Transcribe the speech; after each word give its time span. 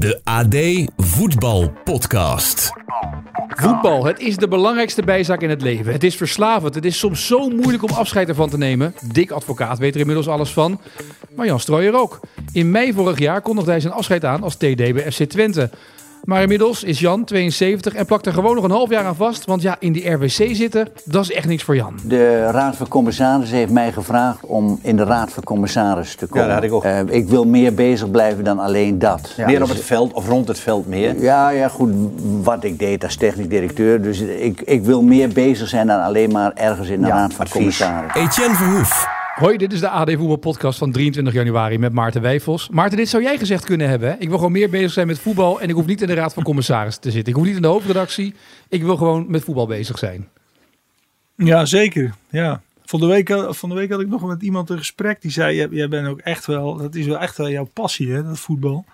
De 0.00 0.20
AD 0.24 0.56
Voetbal 0.96 1.72
Podcast. 1.84 2.72
Voetbal, 3.48 4.04
het 4.04 4.20
is 4.20 4.36
de 4.36 4.48
belangrijkste 4.48 5.02
bijzaak 5.02 5.42
in 5.42 5.50
het 5.50 5.62
leven. 5.62 5.92
Het 5.92 6.04
is 6.04 6.16
verslavend. 6.16 6.74
Het 6.74 6.84
is 6.84 6.98
soms 6.98 7.26
zo 7.26 7.48
moeilijk 7.48 7.82
om 7.82 7.90
afscheid 7.90 8.28
ervan 8.28 8.50
te 8.50 8.58
nemen. 8.58 8.94
Dick 9.12 9.30
Advocaat 9.30 9.78
weet 9.78 9.94
er 9.94 10.00
inmiddels 10.00 10.28
alles 10.28 10.50
van. 10.50 10.80
Maar 11.36 11.46
Jan 11.46 11.60
Strooijer 11.60 11.94
ook. 11.94 12.20
In 12.52 12.70
mei 12.70 12.92
vorig 12.92 13.18
jaar 13.18 13.40
kondigde 13.42 13.70
hij 13.70 13.80
zijn 13.80 13.92
afscheid 13.92 14.24
aan 14.24 14.42
als 14.42 14.54
TD 14.54 14.76
bij 14.76 15.12
FC 15.12 15.22
Twente. 15.22 15.70
Maar 16.24 16.42
inmiddels 16.42 16.84
is 16.84 16.98
Jan 17.00 17.24
72 17.24 17.94
en 17.94 18.06
plakt 18.06 18.26
er 18.26 18.32
gewoon 18.32 18.54
nog 18.54 18.64
een 18.64 18.70
half 18.70 18.90
jaar 18.90 19.04
aan 19.04 19.16
vast. 19.16 19.44
Want 19.44 19.62
ja, 19.62 19.76
in 19.78 19.92
die 19.92 20.10
RWC 20.10 20.48
zitten, 20.54 20.88
dat 21.04 21.22
is 21.22 21.32
echt 21.32 21.46
niks 21.46 21.62
voor 21.62 21.76
Jan. 21.76 21.94
De 22.04 22.50
Raad 22.50 22.76
van 22.76 22.88
Commissarissen 22.88 23.56
heeft 23.58 23.72
mij 23.72 23.92
gevraagd 23.92 24.44
om 24.46 24.78
in 24.82 24.96
de 24.96 25.04
Raad 25.04 25.32
van 25.32 25.42
Commissarissen 25.42 26.18
te 26.18 26.26
komen. 26.26 26.46
Ja, 26.46 26.46
dat 26.46 26.54
had 26.54 26.64
ik 26.64 26.72
ook. 26.72 26.84
Eh, 26.84 26.98
ik 27.18 27.28
wil 27.28 27.44
meer 27.44 27.74
bezig 27.74 28.10
blijven 28.10 28.44
dan 28.44 28.58
alleen 28.58 28.98
dat. 28.98 29.32
meer 29.36 29.46
Dus- 29.46 29.60
op 29.60 29.68
het 29.68 29.84
veld 29.84 30.12
of 30.12 30.28
rond 30.28 30.48
het 30.48 30.58
veld 30.58 30.86
meer. 30.86 31.20
Ja, 31.20 31.48
ja, 31.48 31.68
goed. 31.68 31.92
Wat 32.42 32.64
ik 32.64 32.78
deed 32.78 33.04
als 33.04 33.16
technisch 33.16 33.48
directeur. 33.48 34.02
Dus 34.02 34.20
ik, 34.20 34.60
ik 34.60 34.84
wil 34.84 35.02
meer 35.02 35.28
bezig 35.28 35.68
zijn 35.68 35.86
dan 35.86 36.02
alleen 36.02 36.30
maar 36.32 36.52
ergens 36.54 36.88
in 36.88 37.00
de 37.02 37.08
Raad 37.08 37.34
van 37.34 37.48
Commissarissen. 37.48 38.22
Etienne 38.22 38.54
Verhoef. 38.54 39.18
Hoi, 39.40 39.56
dit 39.56 39.72
is 39.72 39.80
de 39.80 39.88
AD 39.88 40.10
Voetbal 40.10 40.36
Podcast 40.36 40.78
van 40.78 40.92
23 40.92 41.34
januari 41.34 41.78
met 41.78 41.92
Maarten 41.92 42.22
Wijfels. 42.22 42.68
Maarten, 42.68 42.98
dit 42.98 43.08
zou 43.08 43.22
jij 43.22 43.38
gezegd 43.38 43.64
kunnen 43.64 43.88
hebben. 43.88 44.08
Hè? 44.08 44.14
Ik 44.18 44.28
wil 44.28 44.36
gewoon 44.36 44.52
meer 44.52 44.70
bezig 44.70 44.92
zijn 44.92 45.06
met 45.06 45.18
voetbal 45.18 45.60
en 45.60 45.68
ik 45.68 45.74
hoef 45.74 45.86
niet 45.86 46.00
in 46.00 46.06
de 46.06 46.14
Raad 46.14 46.34
van 46.34 46.42
Commissarissen 46.42 47.02
te 47.02 47.10
zitten. 47.10 47.32
Ik 47.32 47.38
hoef 47.38 47.46
niet 47.46 47.56
in 47.56 47.62
de 47.62 47.68
hoofdredactie. 47.68 48.34
Ik 48.68 48.82
wil 48.82 48.96
gewoon 48.96 49.24
met 49.28 49.44
voetbal 49.44 49.66
bezig 49.66 49.98
zijn. 49.98 50.28
Ja, 51.34 51.64
zeker. 51.64 52.14
Ja. 52.30 52.62
Van 52.84 53.00
de, 53.00 53.06
week, 53.06 53.28
van 53.48 53.68
de 53.68 53.74
week 53.74 53.90
had 53.90 54.00
ik 54.00 54.08
nog 54.08 54.22
met 54.22 54.42
iemand 54.42 54.70
een 54.70 54.78
gesprek 54.78 55.22
die 55.22 55.30
zei: 55.30 55.68
jij, 55.70 55.88
bent 55.88 56.08
ook 56.08 56.20
echt 56.20 56.46
wel, 56.46 56.76
dat 56.76 56.94
is 56.94 57.06
wel 57.06 57.18
echt 57.18 57.36
wel 57.36 57.50
jouw 57.50 57.68
passie, 57.72 58.12
hè, 58.12 58.22
dat 58.22 58.38
voetbal. 58.38 58.84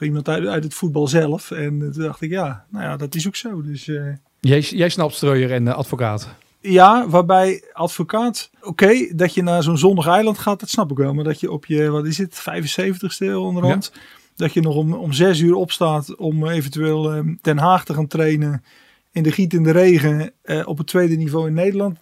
Iemand 0.00 0.28
uit, 0.28 0.46
uit 0.46 0.64
het 0.64 0.74
voetbal 0.74 1.08
zelf. 1.08 1.50
En 1.50 1.78
toen 1.78 2.02
dacht 2.02 2.20
ik: 2.20 2.30
ja, 2.30 2.64
nou 2.68 2.84
ja, 2.84 2.96
dat 2.96 3.14
is 3.14 3.26
ook 3.26 3.36
zo. 3.36 3.62
Dus 3.62 3.88
eh, 3.88 4.02
Jij, 4.40 4.60
jij 4.60 4.88
snapt 4.88 5.14
Strooijer 5.14 5.52
en 5.52 5.68
eh, 5.68 5.74
advocaat. 5.74 6.28
Ja, 6.60 7.08
waarbij 7.08 7.64
advocaat, 7.72 8.50
oké, 8.62 9.14
dat 9.14 9.34
je 9.34 9.42
naar 9.42 9.62
zo'n 9.62 9.78
zonnig 9.78 10.06
eiland 10.06 10.38
gaat, 10.38 10.60
dat 10.60 10.68
snap 10.68 10.90
ik 10.90 10.96
wel. 10.96 11.14
Maar 11.14 11.24
dat 11.24 11.40
je 11.40 11.50
op 11.50 11.66
je, 11.66 11.90
wat 11.90 12.06
is 12.06 12.18
het, 12.18 12.40
75ste 12.40 13.34
onderhand, 13.34 13.92
dat 14.36 14.52
je 14.52 14.60
nog 14.60 14.74
om, 14.74 14.92
om 14.92 15.12
zes 15.12 15.40
uur 15.40 15.54
opstaat 15.54 16.16
om 16.16 16.46
eventueel 16.46 17.12
eh, 17.12 17.20
Den 17.40 17.58
Haag 17.58 17.84
te 17.84 17.94
gaan 17.94 18.06
trainen 18.06 18.64
in 19.12 19.22
de 19.22 19.32
giet 19.32 19.54
in 19.54 19.62
de 19.62 19.70
regen 19.70 20.32
eh, 20.42 20.68
op 20.68 20.78
het 20.78 20.86
tweede 20.86 21.16
niveau 21.16 21.46
in 21.46 21.54
Nederland. 21.54 21.98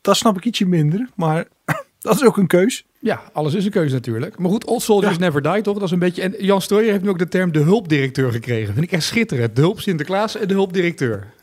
Dat 0.00 0.16
snap 0.16 0.36
ik 0.36 0.44
ietsje 0.44 0.66
minder, 0.66 1.08
maar 1.14 1.48
dat 2.00 2.14
is 2.14 2.24
ook 2.24 2.36
een 2.36 2.46
keus. 2.46 2.84
Ja, 2.98 3.22
alles 3.32 3.54
is 3.54 3.64
een 3.64 3.70
keuze 3.70 3.94
natuurlijk. 3.94 4.38
Maar 4.38 4.50
goed, 4.50 4.66
old 4.66 4.82
soldiers 4.82 5.18
never 5.18 5.42
die, 5.42 5.62
toch? 5.62 5.74
Dat 5.74 5.82
is 5.82 5.90
een 5.90 5.98
beetje... 5.98 6.22
En 6.22 6.34
Jan 6.38 6.62
Strooijer 6.62 6.90
heeft 6.90 7.04
nu 7.04 7.10
ook 7.10 7.18
de 7.18 7.28
term 7.28 7.52
de 7.52 7.58
hulpdirecteur 7.58 8.32
gekregen. 8.32 8.74
Vind 8.74 8.86
ik 8.86 8.92
echt 8.92 9.04
schitterend. 9.04 9.56
De 9.56 9.60
hulp 9.60 9.80
Sinterklaas 9.80 10.36
en 10.36 10.48
de 10.48 10.54
hulpdirecteur. 10.54 11.26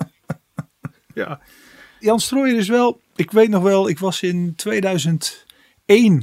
Ja. 1.14 1.40
Jan 2.00 2.20
Strooijer 2.20 2.58
is 2.58 2.67
wel, 2.67 3.02
ik 3.16 3.31
weet 3.31 3.50
nog 3.50 3.64
wel, 3.64 3.90
ik 3.90 4.00
was 4.00 4.22
in 4.22 4.53
2001, 4.56 5.44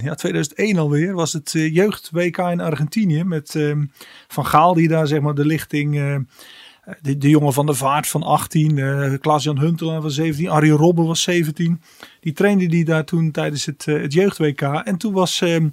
ja 0.03 0.15
2001 0.15 0.79
alweer, 0.79 1.15
was 1.15 1.33
het 1.33 1.55
eh, 1.55 1.75
jeugd 1.75 2.11
WK 2.13 2.39
in 2.39 2.61
Argentinië 2.61 3.25
met 3.25 3.55
ehm, 3.55 3.85
Van 4.29 4.47
Gaal 4.47 4.75
die 4.75 4.89
daar 4.89 5.07
zeg 5.07 5.21
maar 5.21 5.35
de 5.35 5.47
lichting, 5.47 5.99
eh, 5.99 6.17
de, 7.03 7.19
de 7.19 7.29
jongen 7.29 7.53
van 7.53 7.67
de 7.67 7.75
Vaart 7.75 8.09
van 8.09 8.23
18, 8.23 8.79
eh 8.79 9.13
Klaas-Jan 9.21 9.59
Huntelaar 9.59 10.01
was 10.01 10.15
17, 10.15 10.49
Arjen 10.49 10.77
Robben 10.77 11.07
was 11.07 11.23
17. 11.23 11.81
Die 12.21 12.33
trainde 12.33 12.67
die 12.67 12.85
daar 12.85 13.05
toen 13.05 13.31
tijdens 13.31 13.67
het, 13.67 13.85
eh, 13.87 14.01
het 14.01 14.13
jeugd 14.13 14.39
WK 14.39 14.63
en 14.63 14.97
toen 14.97 15.13
was... 15.13 15.41
ehm, 15.41 15.69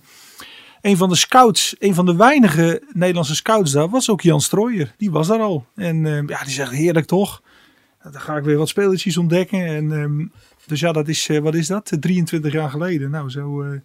een 0.82 0.98
van 0.98 1.10
de 1.10 1.16
scouts, 1.16 1.76
een 1.80 1.94
van 1.94 2.06
de 2.06 2.16
weinige 2.16 2.84
Nederlandse 2.94 3.36
scouts 3.36 3.72
daar, 3.72 3.90
was 3.90 4.10
ook 4.10 4.22
Jan 4.22 4.42
Strooijer. 4.42 4.94
Die 4.98 5.12
was 5.12 5.28
daar 5.28 5.40
al. 5.40 5.66
En 5.76 6.06
ehm, 6.06 6.30
ja, 6.30 6.44
die 6.44 6.54
zegt 6.54 6.72
heerlijk 6.72 7.06
toch? 7.06 7.42
Dan 8.04 8.22
ga 8.22 8.38
ik 8.38 8.44
weer 8.44 8.58
wat 8.58 8.70
spelertjes 8.70 9.18
ontdekken. 9.18 9.66
En, 9.66 9.92
ehm, 9.92 10.26
dus 10.66 10.80
ja, 10.80 10.92
dat 10.92 11.08
is, 11.08 11.30
eh, 11.30 11.40
wat 11.40 11.56
is 11.56 11.68
dat? 11.68 11.92
23 12.00 12.54
jaar 12.54 12.70
geleden. 12.70 13.10
Nou, 13.12 13.30
zo, 13.30 13.62
eh, 13.62 13.80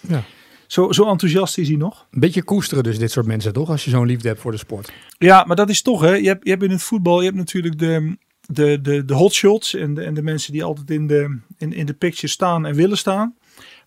Ja. 0.00 0.22
zo, 0.66 0.92
zo 0.92 1.08
enthousiast 1.10 1.58
is 1.58 1.68
hij 1.68 1.76
nog. 1.76 2.06
Een 2.10 2.20
beetje 2.20 2.42
koesteren 2.42 2.84
dus 2.84 2.98
dit 2.98 3.10
soort 3.10 3.26
mensen, 3.26 3.52
toch? 3.52 3.68
Als 3.70 3.84
je 3.84 3.90
zo'n 3.90 4.06
liefde 4.06 4.28
hebt 4.28 4.40
voor 4.40 4.50
de 4.52 4.58
sport. 4.58 4.92
Ja, 5.18 5.44
maar 5.46 5.56
dat 5.56 5.68
is 5.70 5.82
toch, 5.82 6.00
hè. 6.00 6.14
Je 6.14 6.26
hebt, 6.28 6.44
je 6.44 6.50
hebt 6.50 6.62
in 6.62 6.70
het 6.70 6.82
voetbal, 6.82 7.18
je 7.18 7.24
hebt 7.24 7.36
natuurlijk 7.36 7.78
de, 7.78 8.16
de, 8.46 8.80
de, 8.80 9.04
de 9.04 9.14
hotshots 9.14 9.74
en 9.74 9.94
de, 9.94 10.02
en 10.02 10.14
de 10.14 10.22
mensen 10.22 10.52
die 10.52 10.64
altijd 10.64 10.90
in 10.90 11.06
de, 11.06 11.38
in, 11.58 11.72
in 11.72 11.86
de 11.86 11.94
picture 11.94 12.26
staan 12.28 12.66
en 12.66 12.74
willen 12.74 12.98
staan. 12.98 13.34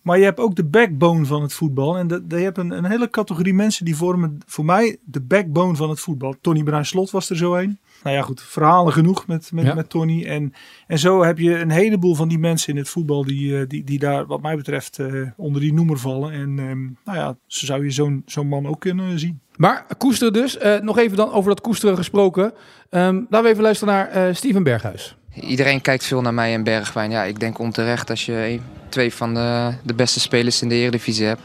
Maar 0.04 0.18
je 0.18 0.24
hebt 0.24 0.40
ook 0.40 0.56
de 0.56 0.66
backbone 0.66 1.26
van 1.26 1.42
het 1.42 1.54
voetbal. 1.54 1.98
En 1.98 2.08
de, 2.08 2.28
de- 2.28 2.38
je 2.38 2.44
hebt 2.44 2.58
een, 2.58 2.72
een 2.72 2.86
hele 2.86 3.10
categorie 3.10 3.54
mensen 3.54 3.86
die 3.86 3.96
vormen 3.96 4.38
voor 4.46 4.66
mij 4.66 4.98
de 5.04 5.22
backbone 5.22 5.76
van 5.76 5.90
het 5.90 6.00
voetbal. 6.00 6.36
Tony 6.42 6.64
Bruin 6.64 6.86
Slot 6.86 7.12
was 7.12 7.30
er 7.30 7.38
zo 7.38 7.56
een. 7.56 7.78
Nou 8.04 8.16
ja, 8.16 8.22
goed, 8.22 8.42
verhalen 8.42 8.94
genoeg 8.94 9.28
met, 9.28 9.52
met, 9.54 9.66
Ja. 9.66 9.74
met 9.74 9.90
Tony. 9.90 10.24
En, 10.26 10.54
en 10.88 11.00
zo 11.00 11.24
heb 11.24 11.38
je 11.40 11.60
een 11.60 11.70
heleboel 11.70 12.16
van 12.16 12.28
die 12.28 12.40
mensen 12.40 12.74
in 12.74 12.78
het 12.80 12.90
voetbal 12.90 13.26
die, 13.26 13.60
eh, 13.60 13.68
die, 13.68 13.84
die 13.84 14.00
daar, 14.00 14.26
wat 14.26 14.42
mij 14.42 14.56
betreft, 14.56 15.00
eh, 15.00 15.28
onder 15.38 15.62
die 15.62 15.74
noemer 15.74 15.98
vallen. 15.98 16.32
En 16.32 16.60
ehm, 16.60 16.82
nou 17.06 17.18
ja, 17.18 17.38
zo 17.48 17.66
zou 17.66 17.84
je 17.84 17.92
zo'n 17.92 18.22
zo'n 18.26 18.48
man 18.48 18.68
ook 18.68 18.80
kunnen 18.80 19.20
zien. 19.20 19.40
Maar 19.56 19.86
koesteren 19.98 20.34
dus. 20.34 20.58
Eh, 20.58 20.80
nog 20.80 20.98
even 20.98 21.18
dan 21.18 21.32
over 21.32 21.50
dat 21.50 21.62
koesteren 21.62 21.96
gesproken. 21.98 22.54
Ehm, 22.90 23.16
laten 23.16 23.44
we 23.44 23.50
even 23.50 23.64
luisteren 23.64 23.94
naar 23.94 24.36
Steven 24.36 24.64
Berghuis. 24.64 25.18
Iedereen 25.42 25.82
kijkt 25.82 26.04
veel 26.06 26.22
naar 26.22 26.34
mij 26.34 26.54
en 26.54 26.64
Bergwijn. 26.64 27.12
Ja, 27.12 27.24
ik 27.24 27.40
denk 27.40 27.60
onterecht 27.60 28.10
als 28.10 28.26
je 28.26 28.60
twee 28.90 29.14
van 29.14 29.34
de, 29.34 29.74
de 29.84 29.94
beste 29.94 30.20
spelers 30.20 30.62
in 30.62 30.70
de 30.70 30.76
Eredivisie 30.76 31.26
hebt. 31.26 31.42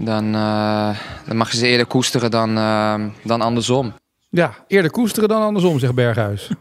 Dan, 0.00 0.34
eh, 0.34 0.98
dan 1.26 1.36
mag 1.36 1.50
je 1.50 1.56
ze 1.56 1.66
eerder 1.66 1.86
koesteren 1.86 2.30
dan, 2.30 2.56
eh, 2.56 3.04
dan 3.24 3.40
andersom. 3.40 3.92
Ja, 4.28 4.54
eerder 4.66 4.90
koesteren 4.90 5.28
dan 5.28 5.42
andersom, 5.42 5.78
zegt 5.78 5.94
Berghuis. 5.94 6.48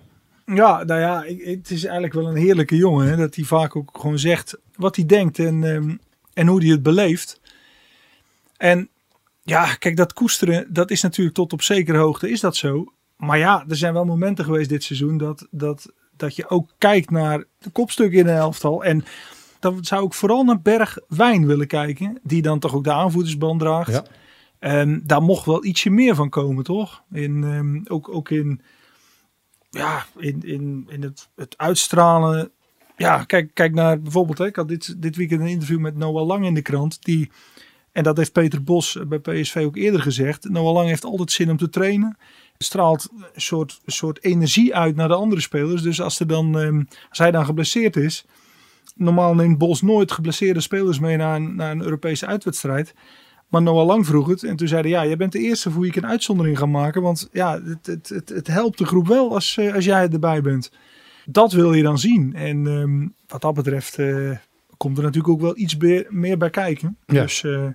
Ja, 0.53 0.83
nou 0.83 0.99
ja, 0.99 1.23
ik- 1.23 1.45
het 1.45 1.71
is 1.71 1.83
eigenlijk 1.83 2.13
wel 2.13 2.27
een 2.27 2.35
heerlijke 2.35 2.75
jongen. 2.75 3.07
Hè, 3.07 3.15
dat 3.15 3.35
hij 3.35 3.43
vaak 3.43 3.75
ook 3.75 3.97
gewoon 4.01 4.19
zegt 4.19 4.57
wat 4.75 4.95
hij 4.95 5.05
denkt 5.05 5.39
en, 5.39 5.63
ehm, 5.63 5.95
en 6.33 6.47
hoe 6.47 6.61
hij 6.61 6.69
het 6.71 6.83
beleeft. 6.83 7.39
En 8.57 8.89
ja, 9.43 9.73
kijk, 9.75 9.95
dat 9.97 10.13
koesteren, 10.13 10.73
dat 10.73 10.91
is 10.91 11.01
natuurlijk 11.01 11.35
tot 11.35 11.53
op 11.53 11.61
zekere 11.61 11.97
hoogte, 11.97 12.29
is 12.29 12.39
dat 12.39 12.55
zo. 12.55 12.93
Maar 13.17 13.37
ja, 13.37 13.65
er 13.67 13.75
zijn 13.75 13.93
wel 13.93 14.05
momenten 14.05 14.45
geweest 14.45 14.69
dit 14.69 14.83
seizoen 14.83 15.17
dat, 15.17 15.47
dat, 15.51 15.91
dat 16.19 16.35
je 16.35 16.49
ook 16.49 16.69
kijkt 16.77 17.09
naar 17.09 17.43
de 17.57 17.69
kopstukken 17.69 18.19
in 18.19 18.25
de 18.25 18.31
elftal. 18.31 18.83
En 18.83 19.03
dan 19.59 19.83
zou 19.85 20.05
ik 20.05 20.13
vooral 20.13 20.43
naar 20.43 20.61
Bergwijn 20.61 21.45
willen 21.45 21.67
kijken, 21.67 22.19
die 22.23 22.41
dan 22.41 22.59
toch 22.59 22.75
ook 22.75 22.83
de 22.83 22.93
aanvoerdersband 22.93 23.59
draagt. 23.59 23.91
Ja. 24.59 24.85
Daar 25.03 25.21
mocht 25.21 25.45
wel 25.45 25.65
ietsje 25.65 25.89
meer 25.89 26.15
van 26.15 26.29
komen, 26.29 26.63
toch? 26.63 27.03
In, 27.11 27.43
ehm, 27.43 27.93
ook, 27.93 28.09
ook 28.09 28.29
in, 28.29 28.61
ja, 29.69 30.05
in, 30.17 30.41
in, 30.43 30.85
in 30.89 31.03
het, 31.03 31.29
het 31.35 31.57
uitstralen. 31.57 32.51
Ja, 32.97 33.23
kijk, 33.23 33.53
kijk 33.53 33.73
naar 33.73 34.01
bijvoorbeeld, 34.01 34.37
hè, 34.37 34.45
ik 34.45 34.55
had 34.55 34.67
dit, 34.67 35.01
dit 35.01 35.15
weekend 35.15 35.41
een 35.41 35.47
interview 35.47 35.79
met 35.79 35.95
Noah 35.95 36.25
Lang 36.27 36.45
in 36.45 36.53
de 36.53 36.61
krant. 36.61 37.03
Die, 37.03 37.31
en 37.91 38.03
dat 38.03 38.17
heeft 38.17 38.31
Peter 38.31 38.63
Bos 38.63 38.97
bij 39.07 39.19
PSV 39.19 39.61
ook 39.65 39.75
eerder 39.75 40.01
gezegd. 40.01 40.49
Noah 40.49 40.73
Lang 40.73 40.87
heeft 40.87 41.05
altijd 41.05 41.31
zin 41.31 41.49
om 41.49 41.57
te 41.57 41.69
trainen. 41.69 42.17
Straalt 42.63 43.09
een 43.11 43.41
soort, 43.41 43.81
soort 43.85 44.23
energie 44.23 44.75
uit 44.75 44.95
naar 44.95 45.07
de 45.07 45.13
andere 45.13 45.41
spelers. 45.41 45.81
Dus 45.81 46.01
als, 46.01 46.19
er 46.19 46.27
dan, 46.27 46.59
ehm, 46.59 46.83
als 47.09 47.17
hij 47.17 47.31
dan 47.31 47.45
geblesseerd 47.45 47.95
is. 47.95 48.25
Normaal 48.95 49.35
neemt 49.35 49.57
Bos 49.57 49.81
nooit 49.81 50.11
geblesseerde 50.11 50.59
spelers 50.59 50.99
mee 50.99 51.17
naar 51.17 51.35
een, 51.35 51.55
naar 51.55 51.71
een 51.71 51.81
Europese 51.81 52.25
uitwedstrijd. 52.25 52.93
Maar 53.47 53.61
Noah 53.61 53.85
Lang 53.85 54.05
vroeg 54.05 54.27
het. 54.27 54.43
En 54.43 54.55
toen 54.55 54.67
zeiden 54.67 54.91
ja, 54.91 55.05
jij 55.05 55.17
bent 55.17 55.31
de 55.31 55.39
eerste 55.39 55.71
voor 55.71 55.81
wie 55.81 55.89
ik 55.89 55.95
een 55.95 56.05
uitzondering 56.05 56.57
ga 56.57 56.65
maken. 56.65 57.01
Want 57.01 57.29
ja, 57.31 57.61
het, 57.63 57.85
het, 57.85 58.09
het, 58.09 58.29
het 58.29 58.47
helpt 58.47 58.77
de 58.77 58.85
groep 58.85 59.07
wel 59.07 59.33
als, 59.33 59.57
eh, 59.57 59.73
als 59.73 59.85
jij 59.85 60.09
erbij 60.09 60.41
bent. 60.41 60.71
Dat 61.25 61.51
wil 61.51 61.73
je 61.73 61.83
dan 61.83 61.99
zien. 61.99 62.33
En 62.35 62.67
ehm, 62.67 63.07
wat 63.27 63.41
dat 63.41 63.53
betreft 63.53 63.97
eh, 63.99 64.31
komt 64.77 64.97
er 64.97 65.03
natuurlijk 65.03 65.33
ook 65.33 65.41
wel 65.41 65.57
iets 65.57 65.77
be- 65.77 66.07
meer 66.09 66.37
bij 66.37 66.49
kijken. 66.49 66.97
Ja. 67.05 67.21
Dus 67.21 67.43
eh, 67.43 67.67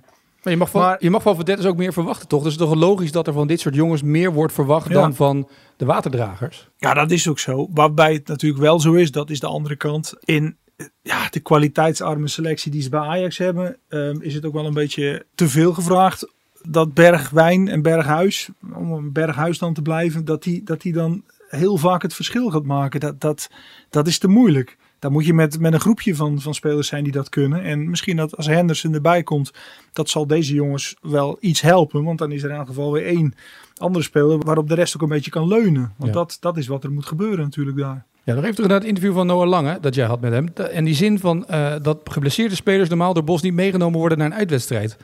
Maar 0.45 0.53
je 0.53 0.59
mag 0.59 0.69
van, 0.69 0.81
Maar- 0.81 0.97
je 0.99 1.09
mag 1.09 1.21
van 1.21 1.35
Verdettes 1.35 1.65
ook 1.65 1.77
meer 1.77 1.93
verwachten, 1.93 2.27
toch? 2.27 2.43
Dus 2.43 2.51
het 2.53 2.61
is 2.61 2.67
toch 2.67 2.75
logisch 2.77 3.11
dat 3.11 3.27
er 3.27 3.33
van 3.33 3.47
dit 3.47 3.59
soort 3.59 3.75
jongens 3.75 4.01
meer 4.01 4.33
wordt 4.33 4.53
verwacht 4.53 4.87
Ja. 4.87 4.93
dan 4.93 5.15
van 5.15 5.47
de 5.77 5.85
waterdragers? 5.85 6.69
ja, 6.77 6.93
dat 6.93 7.11
is 7.11 7.27
ook 7.27 7.39
zo. 7.39 7.67
Waarbij 7.73 8.13
het 8.13 8.27
natuurlijk 8.27 8.61
wel 8.61 8.79
zo 8.79 8.93
is, 8.93 9.11
dat 9.11 9.29
is 9.29 9.39
de 9.39 9.47
andere 9.47 9.75
kant. 9.75 10.13
In 10.23 10.57
ja, 11.01 11.27
de 11.29 11.39
kwaliteitsarme 11.39 12.27
selectie 12.27 12.71
die 12.71 12.81
ze 12.81 12.89
bij 12.89 12.99
Ajax 12.99 13.37
hebben, 13.37 13.77
ehm, 13.89 14.17
is 14.21 14.33
het 14.33 14.45
ook 14.45 14.53
wel 14.53 14.65
een 14.65 14.73
beetje 14.73 15.25
te 15.35 15.49
veel 15.49 15.73
gevraagd. 15.73 16.33
Dat 16.67 16.93
Bergwijn 16.93 17.67
en 17.67 17.81
Berghuis, 17.81 18.49
om 18.75 18.91
een 18.91 19.11
Berghuis 19.11 19.57
dan 19.57 19.73
te 19.73 19.81
blijven, 19.81 20.25
dat 20.25 20.43
die, 20.43 20.63
dat 20.63 20.81
die 20.81 20.93
dan 20.93 21.23
heel 21.47 21.77
vaak 21.77 22.01
het 22.01 22.13
verschil 22.13 22.49
gaat 22.49 22.63
maken. 22.63 22.99
Dat, 22.99 23.21
dat, 23.21 23.49
dat 23.89 24.07
is 24.07 24.17
te 24.17 24.27
moeilijk. 24.27 24.77
Dan 24.99 25.11
moet 25.11 25.25
je 25.25 25.33
met, 25.33 25.59
met 25.59 25.73
een 25.73 25.79
groepje 25.79 26.15
van, 26.15 26.41
van 26.41 26.53
spelers 26.53 26.87
zijn 26.87 27.03
die 27.03 27.13
dat 27.13 27.29
kunnen. 27.29 27.63
En 27.63 27.89
misschien 27.89 28.15
dat 28.15 28.37
als 28.37 28.45
Henderson 28.45 28.93
erbij 28.93 29.23
komt, 29.23 29.51
dat 29.93 30.09
zal 30.09 30.27
deze 30.27 30.53
jongens 30.53 30.95
wel 31.01 31.37
iets 31.39 31.61
helpen. 31.61 32.03
Want 32.03 32.17
dan 32.17 32.31
is 32.31 32.43
er 32.43 32.49
in 32.49 32.55
elk 32.55 32.67
geval 32.67 32.91
weer 32.91 33.05
één 33.05 33.33
andere 33.77 34.03
speler 34.03 34.39
waarop 34.39 34.67
de 34.69 34.75
rest 34.75 34.95
ook 34.95 35.01
een 35.01 35.09
beetje 35.09 35.31
kan 35.31 35.47
leunen. 35.47 35.93
Want 35.97 36.13
dat, 36.13 36.37
dat 36.39 36.57
is 36.57 36.67
wat 36.67 36.83
er 36.83 36.91
moet 36.91 37.05
gebeuren 37.05 37.39
natuurlijk 37.39 37.77
daar. 37.77 38.05
Ja, 38.23 38.33
nog 38.33 38.43
even 38.43 38.55
terug 38.55 38.69
naar 38.69 38.79
het 38.79 38.87
interview 38.87 39.13
van 39.13 39.27
Noah 39.27 39.47
Lange 39.47 39.77
dat 39.81 39.95
jij 39.95 40.05
had 40.05 40.21
met 40.21 40.31
hem. 40.31 40.47
En 40.71 40.85
die 40.85 40.95
zin 40.95 41.19
van 41.19 41.45
uh, 41.51 41.75
dat 41.81 41.99
geblesseerde 42.03 42.55
spelers 42.55 42.89
normaal 42.89 43.13
door 43.13 43.23
Bos 43.23 43.41
niet 43.41 43.53
meegenomen 43.53 43.99
worden 43.99 44.17
naar 44.17 44.27
een 44.27 44.33
uitwedstrijd. 44.33 44.97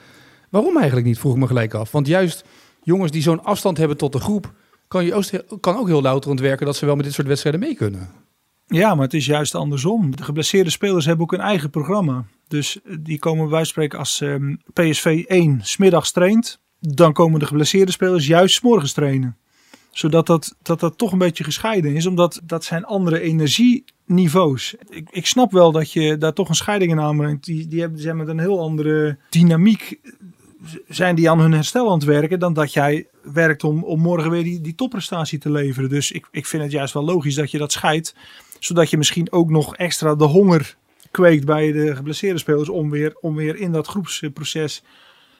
Waarom 0.49 0.77
eigenlijk 0.77 1.05
niet, 1.07 1.19
vroeg 1.19 1.33
ik 1.33 1.39
me 1.39 1.47
gelijk 1.47 1.73
af. 1.73 1.91
Want 1.91 2.07
juist 2.07 2.45
jongens 2.83 3.11
die 3.11 3.21
zo'n 3.21 3.43
afstand 3.43 3.77
hebben 3.77 3.97
tot 3.97 4.11
de 4.11 4.19
groep, 4.19 4.53
kan, 4.87 5.05
je 5.05 5.13
ook, 5.13 5.59
kan 5.59 5.77
ook 5.77 5.87
heel 5.87 6.01
louter 6.01 6.29
ontwerken 6.29 6.65
dat 6.65 6.75
ze 6.75 6.85
wel 6.85 6.95
met 6.95 7.05
dit 7.05 7.13
soort 7.13 7.27
wedstrijden 7.27 7.61
mee 7.61 7.75
kunnen. 7.75 8.09
Ja, 8.71 8.95
maar 8.95 9.03
het 9.03 9.13
is 9.13 9.25
juist 9.25 9.55
andersom. 9.55 10.15
De 10.15 10.23
geblesseerde 10.23 10.69
spelers 10.69 11.05
hebben 11.05 11.23
ook 11.23 11.33
een 11.33 11.39
eigen 11.39 11.69
programma. 11.69 12.25
Dus 12.47 12.79
die 12.99 13.19
komen 13.19 13.49
bij 13.49 13.63
spreken 13.63 13.99
als 13.99 14.19
um, 14.21 14.59
PSV 14.73 15.23
1 15.27 15.59
smiddags 15.63 16.11
traint. 16.11 16.59
Dan 16.79 17.13
komen 17.13 17.39
de 17.39 17.45
geblesseerde 17.45 17.91
spelers 17.91 18.27
juist 18.27 18.55
s 18.55 18.61
morgens 18.61 18.93
trainen 18.93 19.35
zodat 19.91 20.25
dat, 20.25 20.55
dat 20.61 20.79
dat 20.79 20.97
toch 20.97 21.11
een 21.11 21.17
beetje 21.17 21.43
gescheiden 21.43 21.95
is, 21.95 22.05
omdat 22.05 22.41
dat 22.43 22.63
zijn 22.63 22.85
andere 22.85 23.19
energieniveaus. 23.19 24.75
Ik, 24.89 25.07
ik 25.11 25.25
snap 25.25 25.51
wel 25.51 25.71
dat 25.71 25.91
je 25.91 26.17
daar 26.17 26.33
toch 26.33 26.49
een 26.49 26.55
scheiding 26.55 26.91
in 26.91 26.99
aanbrengt. 26.99 27.45
Die, 27.45 27.67
die 27.67 27.79
hebben, 27.79 27.99
zijn 27.99 28.17
met 28.17 28.27
een 28.27 28.39
heel 28.39 28.59
andere 28.59 29.17
dynamiek 29.29 29.99
zijn 30.87 31.15
die 31.15 31.29
aan 31.29 31.39
hun 31.39 31.51
herstel 31.51 31.87
aan 31.87 31.97
het 31.97 32.03
werken 32.03 32.39
dan 32.39 32.53
dat 32.53 32.73
jij 32.73 33.07
werkt 33.21 33.63
om, 33.63 33.83
om 33.83 33.99
morgen 33.99 34.31
weer 34.31 34.43
die, 34.43 34.61
die 34.61 34.75
topprestatie 34.75 35.39
te 35.39 35.51
leveren. 35.51 35.89
Dus 35.89 36.11
ik, 36.11 36.27
ik 36.31 36.45
vind 36.45 36.63
het 36.63 36.71
juist 36.71 36.93
wel 36.93 37.03
logisch 37.03 37.35
dat 37.35 37.51
je 37.51 37.57
dat 37.57 37.71
scheidt, 37.71 38.15
zodat 38.63 38.89
je 38.89 38.97
misschien 38.97 39.31
ook 39.31 39.49
nog 39.49 39.75
extra 39.75 40.15
de 40.15 40.23
honger 40.23 40.75
kweekt 41.11 41.45
bij 41.45 41.71
de 41.71 41.95
geblesseerde 41.95 42.39
spelers 42.39 42.69
om 42.69 42.89
weer, 42.89 43.15
om 43.21 43.35
weer 43.35 43.55
in 43.55 43.71
dat 43.71 43.87
groepsproces 43.87 44.83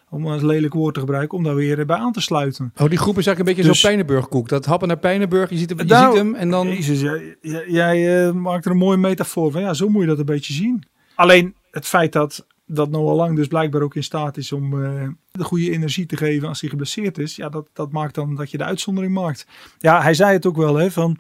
om 0.10 0.26
een 0.26 0.46
lelijk 0.46 0.74
woord 0.74 0.94
te 0.94 1.00
gebruiken, 1.00 1.38
om 1.38 1.44
daar 1.44 1.56
weer 1.56 1.86
bij 1.86 1.98
aan 1.98 2.12
te 2.12 2.22
sluiten. 2.22 2.74
Oh, 2.78 2.90
die 2.90 2.98
groep 2.98 3.18
is 3.18 3.28
eigenlijk 3.28 3.40
een 3.40 3.56
beetje 3.56 3.70
dus, 3.72 3.80
zo'n 3.80 3.90
Pijnenburg-koek. 3.90 4.50
Dat 4.50 4.66
happen 4.66 4.88
naar 4.88 4.98
Pijnenburg, 4.98 5.50
je 5.50 5.58
ziet, 5.58 5.70
hem, 5.70 5.78
je 5.78 5.86
nou, 5.86 6.06
ziet 6.06 6.22
hem 6.22 6.36
en 6.36 6.50
dan... 6.50 6.68
Jezus, 6.68 7.02
jij, 7.02 7.64
jij 7.68 8.26
uh, 8.28 8.34
maakt 8.34 8.66
er 8.66 8.72
een 8.72 8.78
mooie 8.78 8.98
metafoor 8.98 9.52
van. 9.52 9.62
Ja, 9.62 9.74
zo 9.74 9.90
moet 9.90 10.02
je 10.02 10.08
dat 10.08 10.20
een 10.20 10.26
beetje 10.26 10.54
zien. 10.54 10.84
Alleen 11.16 11.56
het 11.72 11.88
feit 11.88 12.14
dat, 12.14 12.46
dat 12.66 12.90
Noah 12.90 13.16
Lang 13.16 13.36
dus 13.36 13.48
blijkbaar 13.48 13.82
ook 13.82 13.96
in 13.96 14.04
staat 14.04 14.38
is 14.38 14.52
om 14.52 14.74
uh, 14.74 15.08
de 15.32 15.44
goede 15.44 15.72
energie 15.72 16.06
te 16.06 16.18
geven 16.18 16.48
als 16.48 16.62
hij 16.62 16.70
geblesseerd 16.70 17.18
is. 17.18 17.36
Ja, 17.36 17.50
dat, 17.50 17.68
dat 17.74 17.92
maakt 17.92 18.16
dan 18.16 18.36
dat 18.36 18.52
je 18.52 18.58
de 18.58 18.64
uitzondering 18.64 19.14
maakt. 19.14 19.48
Ja, 19.80 20.02
hij 20.02 20.14
zei 20.14 20.34
het 20.34 20.46
ook 20.46 20.58
wel, 20.58 20.76
hè, 20.76 20.92
van... 20.92 21.18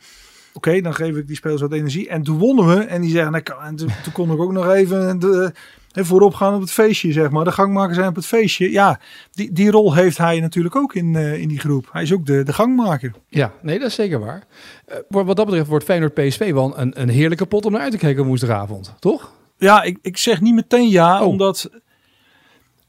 Oké, 0.53 0.81
dan 0.81 0.93
geef 0.93 1.15
ik 1.15 1.27
die 1.27 1.35
spelers 1.35 1.61
wat 1.61 1.73
energie. 1.73 2.09
En 2.09 2.23
toen 2.23 2.37
wonnen 2.37 2.67
we. 2.67 2.83
En 2.83 3.01
die 3.01 3.11
zeggen, 3.11 3.31
nou, 3.31 3.63
en 3.63 3.75
toen, 3.75 3.89
toen 4.03 4.13
kon 4.13 4.31
ik 4.31 4.39
ook 4.39 4.51
nog 4.51 4.71
even 4.71 5.19
de, 5.19 5.51
en 5.91 6.05
voorop 6.05 6.33
gaan 6.33 6.53
op 6.53 6.61
het 6.61 6.71
feestje, 6.71 7.11
zeg 7.11 7.29
maar. 7.29 7.43
De 7.43 7.51
gangmaker 7.51 7.95
zijn 7.95 8.07
op 8.07 8.15
het 8.15 8.25
feestje. 8.25 8.71
Ja, 8.71 8.99
die, 9.31 9.51
die 9.51 9.71
rol 9.71 9.93
heeft 9.93 10.17
hij 10.17 10.39
natuurlijk 10.39 10.75
ook 10.75 10.95
in, 10.95 11.13
uh, 11.13 11.41
in 11.41 11.47
die 11.47 11.59
groep. 11.59 11.89
Hij 11.91 12.01
is 12.01 12.13
ook 12.13 12.25
de, 12.25 12.43
de 12.43 12.53
gangmaker. 12.53 13.11
Ja, 13.27 13.51
nee, 13.61 13.79
dat 13.79 13.87
is 13.87 13.95
zeker 13.95 14.19
waar. 14.19 14.43
Uh, 14.89 14.95
wat 15.07 15.35
dat 15.35 15.45
betreft 15.45 15.67
wordt 15.67 15.85
Feyenoord 15.85 16.13
PSV 16.13 16.51
wel 16.51 16.79
een, 16.79 17.01
een 17.01 17.09
heerlijke 17.09 17.45
pot 17.45 17.65
om 17.65 17.71
naar 17.71 17.81
uit 17.81 17.91
te 17.91 17.97
kijken 17.97 18.25
woensdagavond, 18.25 18.93
toch? 18.99 19.31
Ja, 19.57 19.81
ik, 19.83 19.97
ik 20.01 20.17
zeg 20.17 20.41
niet 20.41 20.53
meteen 20.53 20.89
ja, 20.89 21.21
oh. 21.21 21.27
omdat... 21.27 21.69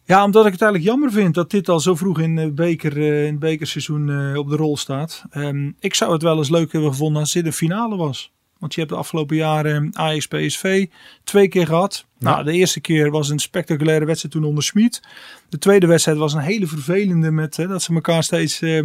Ja, 0.05 0.25
omdat 0.25 0.47
ik 0.47 0.53
het 0.53 0.63
eigenlijk 0.63 0.91
jammer 0.91 1.13
vind 1.13 1.35
dat 1.35 1.51
dit 1.51 1.69
al 1.69 1.81
zo 1.81 1.95
vroeg 1.95 2.21
in, 2.21 2.37
de 2.37 2.53
beker, 2.53 2.97
uh, 2.97 3.25
in 3.25 3.31
het 3.31 3.39
bekerseizoen 3.39 4.37
op 4.37 4.49
de 4.49 4.57
rol 4.57 4.77
staat. 4.77 5.25
Um, 5.37 5.77
ik 5.79 5.95
zou 5.95 6.13
het 6.13 6.23
wel 6.23 6.37
eens 6.37 6.51
leuk 6.51 6.73
hebben 6.73 6.91
gevonden 6.91 7.21
als 7.21 7.33
dit 7.33 7.45
de 7.45 7.53
finale 7.53 7.97
was. 7.97 8.33
Want 8.63 8.75
je 8.75 8.81
hebt 8.81 8.93
de 8.93 8.99
afgelopen 8.99 9.37
jaren 9.37 9.91
Ajax 9.93 10.27
PSV 10.27 10.87
twee 11.25 11.49
keer 11.49 11.67
gehad. 11.67 12.07
Nou, 12.19 12.45
de 12.45 12.53
eerste 12.53 12.81
keer 12.81 13.11
was 13.11 13.29
een 13.29 13.39
spectaculaire 13.39 14.05
wedstrijd 14.05 14.35
toen 14.35 14.45
onder 14.45 14.65
Schmid. 14.65 15.03
De 15.49 15.59
tweede 15.59 15.87
wedstrijd 15.87 16.19
was 16.19 16.33
een 16.33 16.41
hele 16.41 16.67
vervelende 16.67 17.31
met 17.31 17.57
hè, 17.57 17.67
dat 17.67 17.83
ze 17.83 17.95
elkaar 17.95 18.23
steeds 18.23 18.61
uh, 18.61 18.77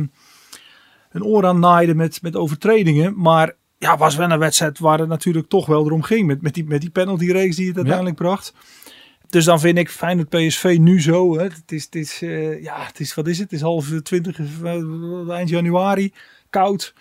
een 1.12 1.24
oor 1.24 1.46
aan 1.46 1.60
naaiden 1.60 1.96
met, 1.96 2.22
met 2.22 2.36
overtredingen. 2.36 3.20
Maar 3.20 3.56
ja, 3.78 3.98
was 3.98 4.16
wel 4.16 4.32
een 4.32 4.40
wedstrijd 4.40 4.80
waar 4.80 5.00
het 5.00 5.08
natuurlijk 5.08 5.48
toch 5.48 5.66
wel 5.66 5.86
erom 5.86 6.04
ging. 6.04 6.28
Met, 6.28 6.42
met 6.42 6.54
die, 6.54 6.66
met 6.66 6.82
die 6.82 6.90
penalty 6.90 7.32
race 7.32 7.56
die 7.56 7.68
het 7.68 7.78
uiteindelijk 7.78 8.16
bracht. 8.16 8.54
Dus 9.30 9.46
dan 9.46 9.60
vind 9.60 9.78
ik 9.78 9.90
fijn 9.90 10.18
dat 10.18 10.30
PSV 10.30 10.78
nu 10.80 11.02
zo. 11.02 11.38
Hè, 11.38 11.44
het 11.44 11.72
is, 11.72 11.84
het 11.84 11.96
is, 11.96 12.22
uh, 12.22 12.64
ja, 12.64 12.86
het 12.86 13.00
is, 13.00 13.14
wat 13.14 13.28
is 13.28 13.38
het? 13.40 13.52
Het 13.52 13.60
is 13.60 13.66
half 13.66 13.92
20, 14.04 14.40
uh, 14.40 15.30
eind 15.30 15.50
januari. 15.50 16.14
Koud. 16.50 16.94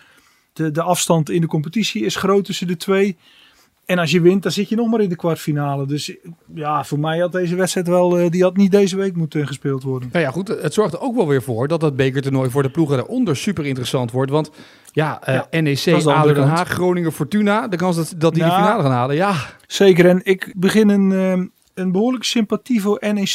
De, 0.53 0.71
de 0.71 0.83
afstand 0.83 1.31
in 1.31 1.41
de 1.41 1.47
competitie 1.47 2.05
is 2.05 2.17
groot 2.17 2.45
tussen 2.45 2.67
de 2.67 2.77
twee. 2.77 3.17
En 3.87 3.99
als 3.99 4.11
je 4.11 4.21
wint, 4.21 4.43
dan 4.43 4.53
zit 4.53 4.69
je 4.69 4.77
nog 4.77 4.91
maar 4.91 5.01
in 5.01 5.09
de 5.09 5.17
kwartfinale. 5.17 5.87
Dus 5.87 6.17
ja, 6.55 6.85
voor 6.85 6.99
mij 6.99 7.19
had 7.19 7.33
deze 7.33 7.55
wedstrijd 7.55 7.89
wel, 7.89 8.21
uh, 8.21 8.31
die 8.31 8.43
had 8.43 8.57
niet 8.57 8.71
deze 8.71 8.97
week 8.97 9.17
moeten 9.17 9.47
gespeeld 9.47 9.83
worden. 9.83 10.09
Nou 10.13 10.25
ja, 10.25 10.31
goed. 10.31 10.49
Het 10.49 10.75
zorgt 10.75 10.93
er 10.93 11.01
ook 11.01 11.15
wel 11.15 11.29
weer 11.29 11.43
voor 11.43 11.69
dat 11.69 11.81
dat 11.81 11.97
bekertoernooi 11.97 12.51
voor 12.51 12.63
de 12.63 12.71
ploegen 12.71 12.97
daaronder 12.97 13.37
super 13.37 13.67
interessant 13.67 14.11
wordt. 14.11 14.31
Want 14.31 14.51
ja, 14.93 15.29
uh, 15.29 15.35
ja 15.51 15.61
NEC, 15.61 16.07
ADO 16.07 16.33
Den 16.33 16.49
Haag, 16.49 16.69
Groningen, 16.69 17.13
Fortuna. 17.13 17.69
De 17.69 17.77
kans 17.77 17.97
dat, 17.97 18.15
dat 18.19 18.35
die 18.35 18.43
de 18.43 18.51
finale 18.51 18.83
gaan 18.83 18.93
halen, 18.93 19.17
ja. 19.17 19.35
Zeker. 19.67 20.07
En 20.07 20.21
ik 20.25 20.53
begin 20.57 20.89
een, 20.89 21.53
een 21.77 21.93
behoorlijke 21.93 22.27
sympathie 22.27 22.81
voor 22.81 22.99
NEC 23.01 23.35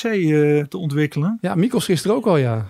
te 0.69 0.77
ontwikkelen. 0.77 1.37
Ja, 1.41 1.55
Mikkels 1.55 1.85
gisteren 1.85 2.15
ook 2.17 2.25
al, 2.25 2.37
ja. 2.37 2.65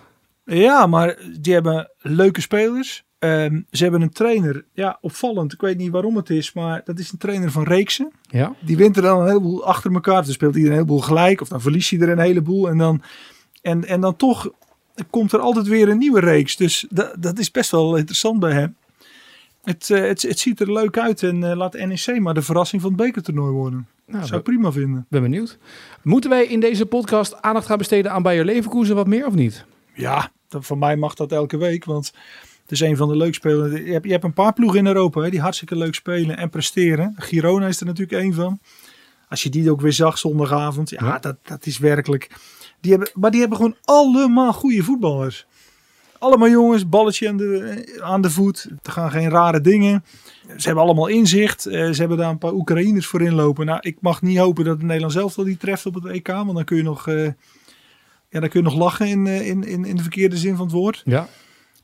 Ja, 0.45 0.87
maar 0.87 1.17
die 1.39 1.53
hebben 1.53 1.91
leuke 1.97 2.41
spelers. 2.41 3.03
Um, 3.19 3.65
ze 3.71 3.83
hebben 3.83 4.01
een 4.01 4.11
trainer, 4.11 4.65
ja, 4.73 4.97
opvallend. 5.01 5.53
Ik 5.53 5.61
weet 5.61 5.77
niet 5.77 5.91
waarom 5.91 6.15
het 6.15 6.29
is, 6.29 6.53
maar 6.53 6.81
dat 6.85 6.99
is 6.99 7.11
een 7.11 7.17
trainer 7.17 7.51
van 7.51 7.63
Reeksen. 7.63 8.11
Ja. 8.29 8.55
Die 8.59 8.77
wint 8.77 8.95
er 8.95 9.01
dan 9.01 9.21
een 9.21 9.27
heleboel 9.27 9.65
achter 9.65 9.93
elkaar. 9.93 10.23
Dan 10.23 10.33
speelt 10.33 10.55
hij 10.55 10.63
een 10.63 10.71
heleboel 10.71 10.99
gelijk, 10.99 11.41
of 11.41 11.47
dan 11.47 11.61
verliest 11.61 11.89
hij 11.89 11.99
er 11.99 12.09
een 12.09 12.19
heleboel. 12.19 12.69
En 12.69 12.77
dan, 12.77 13.01
en, 13.61 13.85
en 13.85 14.01
dan 14.01 14.15
toch 14.15 14.51
komt 15.09 15.31
er 15.31 15.39
altijd 15.39 15.67
weer 15.67 15.89
een 15.89 15.97
nieuwe 15.97 16.19
reeks. 16.19 16.55
Dus 16.55 16.85
dat, 16.89 17.15
dat 17.19 17.39
is 17.39 17.51
best 17.51 17.71
wel 17.71 17.95
interessant 17.95 18.39
bij 18.39 18.51
hem. 18.51 18.75
Het, 19.63 19.89
uh, 19.89 20.01
het, 20.01 20.21
het 20.21 20.39
ziet 20.39 20.59
er 20.59 20.73
leuk 20.73 20.97
uit 20.97 21.23
en 21.23 21.41
uh, 21.41 21.55
laat 21.55 21.73
NEC 21.73 22.19
maar 22.19 22.33
de 22.33 22.41
verrassing 22.41 22.81
van 22.81 22.91
het 22.91 23.01
bekertoernooi 23.01 23.51
worden. 23.51 23.87
Nou, 24.11 24.25
Zou 24.25 24.37
ik 24.37 24.43
prima 24.43 24.71
vinden. 24.71 25.05
Ben 25.09 25.21
benieuwd. 25.21 25.57
Moeten 26.01 26.29
wij 26.29 26.45
in 26.45 26.59
deze 26.59 26.85
podcast 26.85 27.41
aandacht 27.41 27.65
gaan 27.65 27.77
besteden 27.77 28.11
aan 28.11 28.23
Bayer 28.23 28.45
Leverkusen 28.45 28.95
wat 28.95 29.07
meer 29.07 29.25
of 29.25 29.33
niet? 29.33 29.65
Ja, 29.93 30.31
dat, 30.47 30.65
voor 30.65 30.77
mij 30.77 30.95
mag 30.95 31.13
dat 31.13 31.31
elke 31.31 31.57
week, 31.57 31.85
want 31.85 32.13
is 32.71 32.79
een 32.79 32.97
van 32.97 33.07
de 33.07 33.15
leuk 33.15 33.33
spelers. 33.33 33.71
Je 33.71 33.91
hebt, 33.91 34.05
je 34.05 34.11
hebt 34.11 34.23
een 34.23 34.33
paar 34.33 34.53
ploegen 34.53 34.79
in 34.79 34.87
Europa 34.87 35.21
hè, 35.21 35.29
die 35.29 35.41
hartstikke 35.41 35.75
leuk 35.75 35.95
spelen 35.95 36.37
en 36.37 36.49
presteren. 36.49 37.13
Girona 37.17 37.67
is 37.67 37.79
er 37.79 37.85
natuurlijk 37.85 38.21
één 38.21 38.33
van. 38.33 38.59
Als 39.29 39.43
je 39.43 39.49
die 39.49 39.71
ook 39.71 39.81
weer 39.81 39.93
zag 39.93 40.17
zondagavond. 40.17 40.89
Ja, 40.89 41.19
Dat, 41.19 41.37
dat 41.43 41.65
is 41.65 41.77
werkelijk... 41.77 42.29
Die 42.79 42.91
hebben, 42.91 43.11
maar 43.13 43.31
die 43.31 43.39
hebben 43.39 43.57
gewoon 43.57 43.75
allemaal 43.83 44.53
goede 44.53 44.83
voetballers. 44.83 45.45
Allemaal 46.21 46.49
jongens, 46.49 46.89
balletje 46.89 47.29
aan 47.29 47.37
de, 47.37 47.99
aan 48.03 48.21
de 48.21 48.29
voet. 48.29 48.67
Er 48.83 48.91
gaan 48.91 49.11
geen 49.11 49.29
rare 49.29 49.61
dingen. 49.61 50.03
Ze 50.57 50.65
hebben 50.65 50.83
allemaal 50.83 51.07
inzicht. 51.07 51.65
Eh, 51.65 51.91
ze 51.91 51.99
hebben 51.99 52.17
daar 52.17 52.29
een 52.29 52.37
paar 52.37 52.53
Oekraïners 52.53 53.07
voor 53.07 53.21
inlopen. 53.21 53.65
Nou, 53.65 53.79
ik 53.81 53.97
mag 53.99 54.21
niet 54.21 54.37
hopen 54.37 54.65
dat 54.65 54.77
het 54.77 54.85
Nederland 54.85 55.13
zelf 55.13 55.35
wel 55.35 55.45
die 55.45 55.57
treft 55.57 55.85
op 55.85 55.93
het 55.93 56.05
EK. 56.05 56.27
Want 56.27 56.53
dan 56.53 56.63
kun 56.63 56.77
je 56.77 56.83
nog, 56.83 57.07
uh, 57.07 57.25
ja, 58.29 58.39
dan 58.39 58.49
kun 58.49 58.59
je 58.59 58.61
nog 58.61 58.75
lachen 58.75 59.07
in, 59.07 59.25
uh, 59.25 59.47
in, 59.47 59.63
in, 59.63 59.85
in 59.85 59.95
de 59.95 60.01
verkeerde 60.01 60.37
zin 60.37 60.55
van 60.55 60.65
het 60.65 60.75
woord. 60.75 61.01
Ja. 61.05 61.27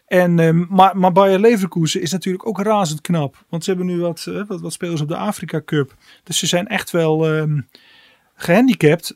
En, 0.07 0.39
um, 0.39 0.67
maar, 0.69 0.97
maar 0.97 1.11
Bayer 1.11 1.39
Leverkusen 1.39 2.01
is 2.01 2.11
natuurlijk 2.11 2.47
ook 2.47 2.61
razend 2.61 3.01
knap. 3.01 3.45
Want 3.49 3.63
ze 3.63 3.69
hebben 3.69 3.87
nu 3.87 3.99
wat, 3.99 4.25
uh, 4.29 4.47
wat, 4.47 4.61
wat 4.61 4.73
spelers 4.73 5.01
op 5.01 5.07
de 5.07 5.17
Afrika 5.17 5.61
Cup. 5.65 5.95
Dus 6.23 6.37
ze 6.37 6.45
zijn 6.45 6.67
echt 6.67 6.91
wel 6.91 7.29
um, 7.29 7.67
gehandicapt. 8.35 9.15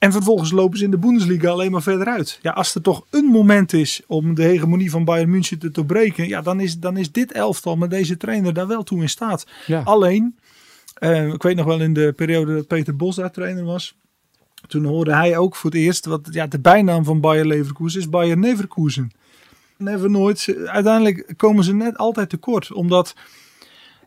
En 0.00 0.12
vervolgens 0.12 0.50
lopen 0.50 0.78
ze 0.78 0.84
in 0.84 0.90
de 0.90 0.98
Bundesliga 0.98 1.48
alleen 1.48 1.70
maar 1.70 1.82
verder 1.82 2.06
uit. 2.06 2.38
Ja, 2.42 2.50
als 2.50 2.74
er 2.74 2.82
toch 2.82 3.06
een 3.10 3.24
moment 3.24 3.72
is 3.72 4.02
om 4.06 4.34
de 4.34 4.42
hegemonie 4.42 4.90
van 4.90 5.04
Bayern 5.04 5.30
München 5.30 5.58
te 5.58 5.70
doorbreken. 5.70 6.28
Ja, 6.28 6.42
dan 6.42 6.60
is, 6.60 6.78
dan 6.78 6.96
is 6.96 7.12
dit 7.12 7.32
elftal 7.32 7.76
met 7.76 7.90
deze 7.90 8.16
trainer 8.16 8.54
daar 8.54 8.66
wel 8.66 8.82
toe 8.82 9.00
in 9.00 9.08
staat. 9.08 9.46
Ja. 9.66 9.82
Alleen, 9.84 10.38
uh, 10.98 11.32
ik 11.32 11.42
weet 11.42 11.56
nog 11.56 11.66
wel 11.66 11.80
in 11.80 11.92
de 11.92 12.12
periode 12.16 12.54
dat 12.54 12.66
Peter 12.66 12.96
Bos 12.96 13.16
daar 13.16 13.30
trainer 13.30 13.64
was. 13.64 13.96
Toen 14.66 14.84
hoorde 14.84 15.14
hij 15.14 15.36
ook 15.36 15.56
voor 15.56 15.70
het 15.70 15.78
eerst, 15.78 16.06
wat 16.06 16.28
ja, 16.30 16.46
de 16.46 16.60
bijnaam 16.60 17.04
van 17.04 17.20
Bayer 17.20 17.46
Leverkusen 17.46 18.00
is 18.00 18.08
Bayer 18.08 18.38
Leverkusen 18.38 19.12
never 19.80 20.10
nooit. 20.10 20.54
Uiteindelijk 20.66 21.32
komen 21.36 21.64
ze 21.64 21.74
net 21.74 21.98
altijd 21.98 22.28
tekort. 22.28 22.72
Omdat, 22.72 23.14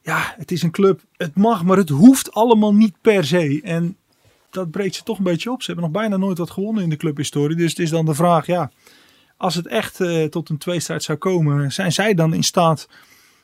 ja, 0.01 0.33
het 0.37 0.51
is 0.51 0.63
een 0.63 0.71
club. 0.71 1.01
Het 1.17 1.35
mag, 1.35 1.63
maar 1.63 1.77
het 1.77 1.89
hoeft 1.89 2.33
allemaal 2.33 2.73
niet 2.73 2.95
per 3.01 3.25
se. 3.25 3.61
En 3.63 3.97
dat 4.53 4.71
breekt 4.71 4.95
ze 4.95 5.03
toch 5.03 5.17
een 5.17 5.23
beetje 5.23 5.51
op. 5.51 5.61
Ze 5.61 5.71
hebben 5.71 5.91
nog 5.91 6.01
bijna 6.01 6.17
nooit 6.17 6.37
wat 6.37 6.51
gewonnen 6.51 6.83
in 6.83 6.89
de 6.89 6.95
clubhistorie. 6.95 7.57
Dus 7.57 7.69
het 7.69 7.79
is 7.79 7.89
dan 7.89 8.05
de 8.05 8.13
vraag, 8.13 8.45
ja, 8.45 8.71
als 9.37 9.55
het 9.55 9.67
echt 9.67 9.99
uh, 9.99 10.25
tot 10.25 10.49
een 10.49 10.57
tweestrijd 10.57 11.03
zou 11.03 11.17
komen, 11.17 11.71
zijn 11.71 11.91
zij 11.91 12.13
dan 12.13 12.33
in 12.33 12.43
staat 12.43 12.87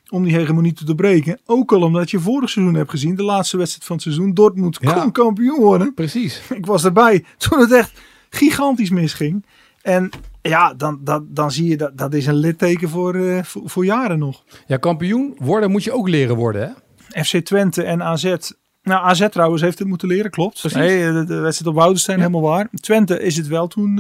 om 0.10 0.24
die 0.24 0.36
hegemonie 0.36 0.74
te 0.74 0.86
doorbreken? 0.86 1.40
Ook 1.46 1.72
al 1.72 1.82
omdat 1.82 2.12
je 2.12 2.20
vorig 2.20 2.50
seizoen 2.50 2.76
hebt 2.76 2.90
gezien, 2.90 3.16
de 3.16 3.24
laatste 3.24 3.58
wedstrijd 3.58 3.86
van 3.86 3.96
het 3.96 4.06
seizoen, 4.06 4.34
Dortmund 4.34 4.78
ja. 4.82 4.94
kon 4.94 5.12
kampioen 5.12 5.60
worden. 5.60 5.94
Precies. 5.94 6.42
Ik 6.50 6.66
was 6.66 6.86
erbij 6.86 7.26
toen 7.38 7.60
het 7.60 7.72
echt 7.72 8.02
gigantisch 8.30 8.90
misging. 8.90 9.46
En 9.82 10.10
ja, 10.42 10.74
dan, 10.74 11.00
dan, 11.04 11.28
dan 11.30 11.52
zie 11.52 11.70
je 11.70 11.78
dat 11.78 11.98
dat 11.98 12.14
is 12.14 12.26
een 12.26 12.36
litteken 12.36 12.90
voor, 12.90 13.16
uh, 13.16 13.44
voor, 13.44 13.70
voor, 13.70 13.86
jaren 13.86 14.20
nog. 14.20 14.44
Ja, 14.68 14.78
kampioen 14.78 15.36
worden 15.40 15.72
moet 15.72 15.84
je 15.84 15.92
ook 15.92 16.08
leren 16.10 16.36
worden, 16.36 16.62
hè? 16.62 17.24
FC 17.24 17.38
Twente 17.38 17.84
en 17.84 18.04
AZ 18.04 18.36
Nou, 18.84 19.04
AZ 19.06 19.28
trouwens 19.30 19.62
heeft 19.62 19.80
het 19.80 19.88
moeten 19.88 20.08
leren, 20.08 20.32
klopt. 20.32 20.60
Precies. 20.60 20.78
Nee, 20.78 21.12
de, 21.12 21.24
de 21.24 21.40
wedstrijd 21.40 21.72
op 21.72 21.80
Woudenstein, 21.80 22.18
Ja. 22.18 22.24
helemaal 22.26 22.50
waar. 22.50 22.68
Twente 22.74 23.20
is 23.22 23.38
het 23.38 23.48
wel 23.48 23.68
toen, 23.68 24.00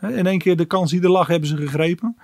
eh, 0.00 0.16
in 0.16 0.26
één 0.26 0.38
keer 0.38 0.56
de 0.56 0.64
kans 0.64 0.90
die 0.90 1.02
er 1.02 1.10
lag, 1.10 1.26
hebben 1.26 1.48
ze 1.48 1.56
gegrepen. 1.56 2.16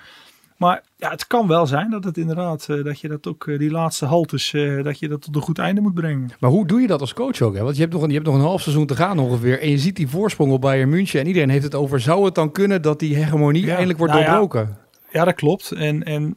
Maar 0.56 0.82
ja, 0.96 1.10
het 1.10 1.26
kan 1.26 1.46
wel 1.46 1.66
zijn 1.66 1.90
dat 1.90 2.04
het 2.04 2.16
inderdaad, 2.18 2.66
eh, 2.68 2.84
dat 2.84 3.00
je 3.00 3.08
dat 3.08 3.26
ook, 3.26 3.46
eh, 3.46 3.58
die 3.58 3.70
laatste 3.70 4.06
haltes, 4.06 4.52
eh, 4.52 4.82
dat 4.82 4.98
je 4.98 5.08
dat 5.08 5.22
tot 5.22 5.36
een 5.36 5.42
goed 5.42 5.58
einde 5.58 5.80
moet 5.80 5.94
brengen. 5.94 6.30
Maar 6.40 6.50
hoe 6.50 6.66
doe 6.66 6.80
je 6.80 6.86
dat 6.86 7.00
als 7.00 7.14
coach 7.14 7.40
ook? 7.40 7.54
Hè? 7.54 7.62
Want 7.62 7.74
je 7.74 7.80
hebt, 7.82 7.92
nog 7.92 8.02
een, 8.02 8.08
je 8.08 8.14
hebt 8.14 8.26
nog 8.26 8.34
een 8.34 8.40
half 8.40 8.60
seizoen 8.62 8.86
te 8.86 8.96
gaan 8.96 9.18
ongeveer. 9.18 9.60
En 9.60 9.70
je 9.70 9.78
ziet 9.78 9.96
die 9.96 10.08
voorsprong 10.08 10.52
op 10.52 10.60
Bayern 10.60 10.88
München. 10.88 11.20
En 11.20 11.26
iedereen 11.26 11.48
heeft 11.50 11.64
het 11.64 11.74
over, 11.74 12.00
zou 12.00 12.24
het 12.24 12.34
dan 12.34 12.52
kunnen 12.52 12.82
dat 12.82 12.98
die 12.98 13.14
hegemonie 13.16 13.64
Ja, 13.64 13.70
eindelijk 13.70 13.98
wordt 13.98 14.12
nou 14.12 14.24
ja. 14.24 14.30
doorbroken? 14.30 14.76
Ja, 15.12 15.24
dat 15.24 15.34
klopt. 15.34 15.72
En, 15.72 16.02
en 16.04 16.36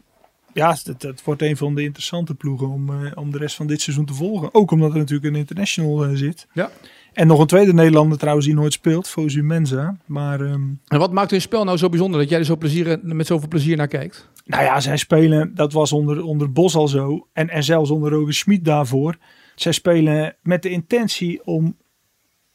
ja, 0.53 0.77
het, 0.83 1.01
het 1.01 1.23
wordt 1.23 1.41
een 1.41 1.57
van 1.57 1.75
de 1.75 1.83
interessante 1.83 2.35
ploegen 2.35 2.69
om, 2.69 2.89
eh, 2.89 3.11
om 3.15 3.31
de 3.31 3.37
rest 3.37 3.55
van 3.55 3.67
dit 3.67 3.81
seizoen 3.81 4.05
te 4.05 4.13
volgen. 4.13 4.53
Ook 4.53 4.71
omdat 4.71 4.91
er 4.91 4.97
natuurlijk 4.97 5.33
een 5.33 5.39
international 5.39 6.05
eh, 6.05 6.11
zit. 6.13 6.47
Ja. 6.53 6.71
En 7.13 7.27
nog 7.27 7.39
een 7.39 7.47
tweede 7.47 7.73
Nederlander 7.73 8.17
trouwens 8.17 8.45
die 8.45 8.55
nooit 8.55 8.73
speelt, 8.73 9.07
Fosu 9.07 9.43
Mensa. 9.43 9.97
Maar 10.05 10.41
ehm, 10.41 10.61
En 10.87 10.99
wat 10.99 11.11
maakt 11.11 11.31
hun 11.31 11.41
spel 11.41 11.63
nou 11.63 11.77
zo 11.77 11.89
bijzonder 11.89 12.19
dat 12.19 12.29
jij 12.29 12.39
er 12.39 12.45
zo 12.45 12.55
plezier, 12.57 12.99
met 13.01 13.27
zoveel 13.27 13.47
plezier 13.47 13.77
naar 13.77 13.87
kijkt? 13.87 14.31
nou 14.45 14.63
ja, 14.63 14.79
zij 14.79 14.97
spelen, 14.97 15.55
dat 15.55 15.73
was 15.73 15.91
onder, 15.91 16.23
onder 16.23 16.51
Bos 16.51 16.75
al 16.75 16.87
zo. 16.87 17.27
En, 17.33 17.49
en 17.49 17.63
zelfs 17.63 17.89
onder 17.89 18.11
Roger 18.11 18.33
Schmid 18.33 18.65
daarvoor. 18.65 19.17
Zij 19.55 19.71
spelen 19.71 20.35
met 20.41 20.61
de 20.61 20.69
intentie 20.69 21.45
om 21.45 21.77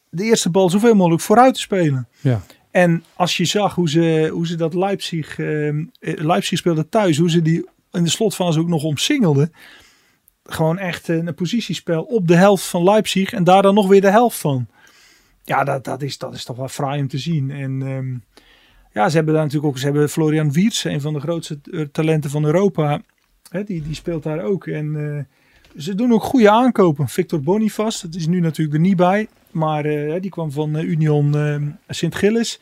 de 0.09 0.23
eerste 0.23 0.49
bal 0.49 0.69
zoveel 0.69 0.95
mogelijk 0.95 1.21
vooruit 1.21 1.53
te 1.53 1.59
spelen. 1.59 2.07
Ja. 2.21 2.41
En 2.71 3.03
als 3.15 3.37
je 3.37 3.45
zag 3.45 3.75
hoe 3.75 3.89
ze, 3.89 4.29
hoe 4.33 4.47
ze 4.47 4.55
dat 4.55 4.73
Leipzig, 4.73 5.39
eh, 5.39 5.73
Leipzig 5.99 6.57
speelde 6.57 6.89
thuis, 6.89 7.17
hoe 7.17 7.29
ze 7.29 7.41
die 7.41 7.65
in 7.91 8.03
de 8.03 8.09
slotfase 8.09 8.59
ook 8.59 8.67
nog 8.67 8.83
omsingelden. 8.83 9.53
Gewoon 10.43 10.77
echt 10.77 11.09
eh, 11.09 11.15
een 11.15 11.33
positiespel 11.33 12.03
op 12.03 12.27
de 12.27 12.35
helft 12.35 12.65
van 12.65 12.83
Leipzig 12.83 13.33
en 13.33 13.43
daar 13.43 13.61
dan 13.61 13.73
nog 13.73 13.87
weer 13.87 14.01
de 14.01 14.11
helft 14.11 14.37
van. 14.37 14.67
Ja, 15.43 15.63
dat, 15.63 15.83
dat, 15.83 16.01
is, 16.01 16.17
dat 16.17 16.33
is 16.33 16.43
toch 16.43 16.57
wel 16.57 16.67
fraai 16.67 17.01
om 17.01 17.07
te 17.07 17.17
zien. 17.17 17.51
En 17.51 17.81
ehm, 17.81 18.39
ja, 18.93 19.09
ze 19.09 19.15
hebben 19.15 19.33
daar 19.33 19.43
natuurlijk 19.43 19.71
ook, 19.71 19.77
ze 19.77 19.85
hebben 19.85 20.09
Florian 20.09 20.51
Wiertz, 20.51 20.83
een 20.83 21.01
van 21.01 21.13
de 21.13 21.19
grootste 21.19 21.59
eh, 21.71 21.81
talenten 21.81 22.29
van 22.29 22.45
Europa. 22.45 23.01
Hè, 23.49 23.63
die, 23.63 23.81
die 23.81 23.95
speelt 23.95 24.23
daar 24.23 24.43
ook. 24.43 24.67
En 24.67 25.15
eh, 25.15 25.81
ze 25.81 25.95
doen 25.95 26.13
ook 26.13 26.23
goede 26.23 26.49
aankopen. 26.49 27.07
Victor 27.07 27.41
Bonifaz, 27.41 28.01
dat 28.01 28.15
is 28.15 28.27
nu 28.27 28.39
natuurlijk 28.39 28.75
er 28.75 28.81
niet 28.81 28.95
bij. 28.95 29.27
Maar 29.51 29.83
die 30.21 30.29
kwam 30.29 30.51
van 30.51 30.75
Union 30.75 31.77
Sint-Gilles. 31.87 32.59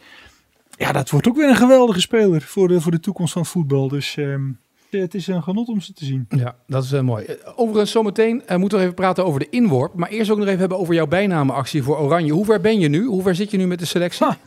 Ja, 0.77 0.91
dat 0.91 1.09
wordt 1.09 1.27
ook 1.27 1.35
weer 1.35 1.49
een 1.49 1.55
geweldige 1.55 2.01
speler 2.01 2.41
voor 2.41 2.67
de, 2.67 2.81
voor 2.81 2.91
de 2.91 2.99
toekomst 2.99 3.33
van 3.33 3.45
voetbal. 3.45 3.87
Dus 3.87 4.17
ehm, 4.17 4.49
het 4.89 5.13
is 5.15 5.27
een 5.27 5.43
genot 5.43 5.67
om 5.67 5.81
ze 5.81 5.93
te 5.93 6.05
zien. 6.05 6.25
Ja, 6.29 6.55
dat 6.67 6.83
is 6.83 6.91
eh, 6.91 7.01
mooi. 7.01 7.25
Eh, 7.25 7.35
Overigens, 7.55 7.91
zometeen 7.91 8.47
eh, 8.47 8.57
moeten 8.57 8.77
we 8.77 8.83
even 8.83 8.95
praten 8.95 9.25
over 9.25 9.39
de 9.39 9.49
inworp. 9.49 9.93
Maar 9.93 10.09
eerst 10.09 10.31
ook 10.31 10.37
nog 10.37 10.47
even 10.47 10.59
hebben 10.59 10.77
over 10.77 10.93
jouw 10.93 11.07
bijnameactie 11.07 11.83
voor 11.83 11.97
Oranje. 11.97 12.31
Hoe 12.31 12.45
ver 12.45 12.61
ben 12.61 12.79
je 12.79 12.87
nu? 12.87 13.05
Hoe 13.05 13.21
ver 13.21 13.35
zit 13.35 13.51
je 13.51 13.57
nu 13.57 13.67
met 13.67 13.79
de 13.79 13.85
selectie? 13.85 14.25
Ha. 14.25 14.37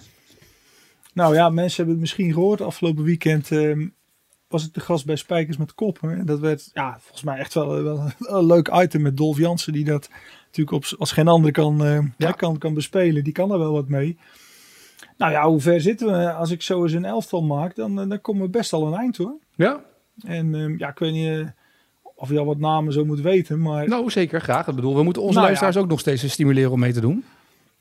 Nou 1.15 1.35
ja, 1.35 1.49
mensen 1.49 1.77
hebben 1.77 1.93
het 1.93 2.01
misschien 2.01 2.33
gehoord. 2.33 2.61
Afgelopen 2.61 3.05
weekend 3.05 3.51
ehm, 3.51 3.87
was 4.49 4.67
ik 4.67 4.75
de 4.75 4.81
gast 4.81 5.07
bij 5.07 5.17
Spijkers 5.17 5.57
met 5.57 5.75
Koppen. 5.75 6.19
En 6.19 6.27
dat 6.27 6.39
werd 6.39 6.71
ja, 6.75 6.97
volgens 7.01 7.23
mij 7.23 7.39
echt 7.39 7.55
wel, 7.55 7.83
wel 7.83 8.03
een 8.19 8.47
leuk 8.47 8.69
item 8.75 9.03
met 9.03 9.17
Dolf 9.17 9.39
Jansen. 9.39 9.73
Die 9.73 9.85
dat 9.85 10.09
natuurlijk 10.47 10.77
op, 10.77 10.99
als 10.99 11.13
geen 11.13 11.29
ander 11.29 11.53
kan, 11.53 11.85
eh, 11.85 11.99
Ja. 12.17 12.33
kan, 12.33 12.59
kan 12.59 12.75
bespelen. 12.75 13.25
Die 13.25 13.33
kan 13.33 13.53
er 13.53 13.59
wel 13.59 13.73
wat 13.73 13.89
mee. 13.89 14.19
Nou 15.17 15.33
ja, 15.33 15.49
hoe 15.49 15.61
ver 15.61 15.81
zitten 15.81 16.07
we? 16.07 16.33
Als 16.33 16.51
ik 16.51 16.63
zo 16.63 16.83
eens 16.83 16.93
een 16.93 17.05
elftal 17.05 17.43
maak, 17.43 17.75
dan, 17.75 18.01
eh, 18.01 18.09
dan 18.09 18.21
komen 18.21 18.43
we 18.43 18.49
best 18.49 18.73
al 18.73 18.87
een 18.87 18.99
eind 18.99 19.17
hoor. 19.17 19.35
Ja? 19.55 19.81
En 20.27 20.55
ehm, 20.55 20.79
ja, 20.79 20.89
ik 20.89 20.99
weet 20.99 21.13
niet 21.13 21.29
eh, 21.29 21.47
of 22.15 22.31
je 22.31 22.39
al 22.39 22.45
wat 22.45 22.59
namen 22.59 22.93
zo 22.93 23.05
moet 23.05 23.21
weten. 23.21 23.61
Maar 23.61 23.89
Nou, 23.89 24.11
zeker. 24.11 24.41
Graag. 24.41 24.69
Ik 24.69 24.75
bedoel, 24.75 24.97
we 24.97 25.03
moeten 25.03 25.23
onze 25.23 25.35
Nou 25.39 25.47
ja. 25.47 25.53
luisteraars 25.53 25.85
ook 25.85 25.91
nog 25.91 26.01
steeds 26.01 26.33
stimuleren 26.33 26.71
om 26.71 26.79
mee 26.79 26.93
te 26.93 27.01
doen. 27.01 27.25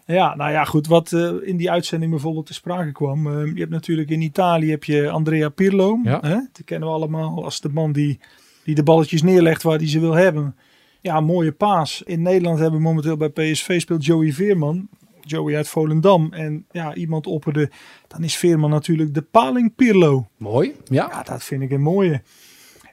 Ja, 0.05 0.35
nou 0.35 0.51
ja, 0.51 0.63
goed. 0.63 0.87
Wat 0.87 1.11
eh, 1.13 1.31
in 1.41 1.57
die 1.57 1.71
uitzending 1.71 2.11
bijvoorbeeld 2.11 2.45
te 2.45 2.53
sprake 2.53 2.91
kwam. 2.91 3.27
eh, 3.27 3.53
je 3.53 3.59
hebt 3.59 3.71
natuurlijk 3.71 4.09
in 4.09 4.21
Italië 4.21 4.69
heb 4.69 4.83
je 4.83 5.09
Andrea 5.09 5.49
Pirlo. 5.49 5.99
Ja. 6.03 6.19
Hè? 6.21 6.37
Die 6.51 6.65
kennen 6.65 6.87
we 6.87 6.93
allemaal 6.93 7.43
als 7.43 7.61
de 7.61 7.69
man 7.69 7.91
die, 7.91 8.19
die 8.63 8.75
de 8.75 8.83
balletjes 8.83 9.21
neerlegt 9.21 9.63
waar 9.63 9.77
hij 9.77 9.87
ze 9.87 9.99
wil 9.99 10.13
hebben. 10.13 10.55
Ja, 11.01 11.19
mooie 11.19 11.51
paas. 11.51 12.01
In 12.05 12.21
Nederland 12.21 12.59
hebben 12.59 12.79
we 12.79 12.85
momenteel 12.85 13.17
bij 13.17 13.29
PSV 13.29 13.79
speelt 13.81 14.05
Joey 14.05 14.31
Veerman. 14.31 14.87
Joey 15.29 15.55
uit 15.55 15.67
Volendam. 15.67 16.33
En 16.33 16.65
ja, 16.71 16.95
iemand 16.95 17.27
opperde. 17.27 17.71
Dan 18.07 18.23
is 18.23 18.37
Veerman 18.37 18.69
natuurlijk 18.69 19.13
de 19.13 19.21
paling 19.21 19.75
Pirlo. 19.75 20.27
Mooi. 20.37 20.75
Ja. 20.85 21.07
Ja, 21.11 21.23
dat 21.23 21.43
vind 21.43 21.61
ik 21.61 21.71
een 21.71 21.81
mooie. 21.81 22.21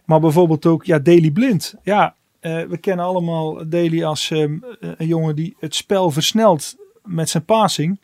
Maar 0.04 0.20
bijvoorbeeld 0.20 0.66
ook, 0.66 0.84
ja, 0.84 0.98
Daley 0.98 1.30
Blind. 1.30 1.74
Ja, 1.82 2.14
eh, 2.40 2.62
we 2.62 2.76
kennen 2.76 3.04
allemaal 3.04 3.68
Daley 3.68 4.04
als 4.04 4.30
ehm, 4.30 4.58
een 4.80 5.06
jongen 5.06 5.36
die 5.36 5.56
het 5.58 5.74
spel 5.74 6.10
versnelt 6.10 6.76
met 7.04 7.28
zijn 7.28 7.44
passing. 7.44 8.00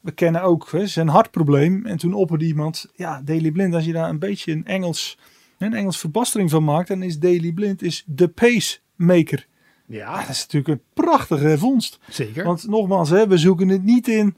We 0.00 0.12
kennen 0.12 0.42
ook 0.42 0.70
hè, 0.70 0.86
zijn 0.86 1.08
hartprobleem. 1.08 1.86
En 1.86 1.96
toen 1.96 2.14
opperde 2.14 2.44
iemand, 2.44 2.86
ja, 2.94 3.22
Daley 3.24 3.50
Blind, 3.50 3.74
als 3.74 3.84
je 3.84 3.92
daar 3.92 4.08
een 4.08 4.18
beetje 4.18 4.52
een 4.52 4.66
Engels, 4.66 5.18
een 5.58 5.74
Engels 5.74 5.98
verbastering 5.98 6.50
van 6.50 6.64
maakt, 6.64 6.88
dan 6.88 7.02
is 7.02 7.18
Daley 7.18 7.52
Blind 7.52 7.82
is 7.82 8.04
de 8.06 8.28
pacemaker. 8.28 9.46
Ja, 9.86 10.20
dat 10.20 10.28
is 10.28 10.40
natuurlijk 10.40 10.68
een 10.68 10.86
prachtige 10.94 11.58
vondst. 11.58 11.98
Zeker. 12.08 12.44
Want 12.44 12.68
nogmaals, 12.68 13.10
hè, 13.10 13.26
we 13.26 13.38
zoeken 13.38 13.68
het 13.68 13.82
niet 13.82 14.08
in 14.08 14.36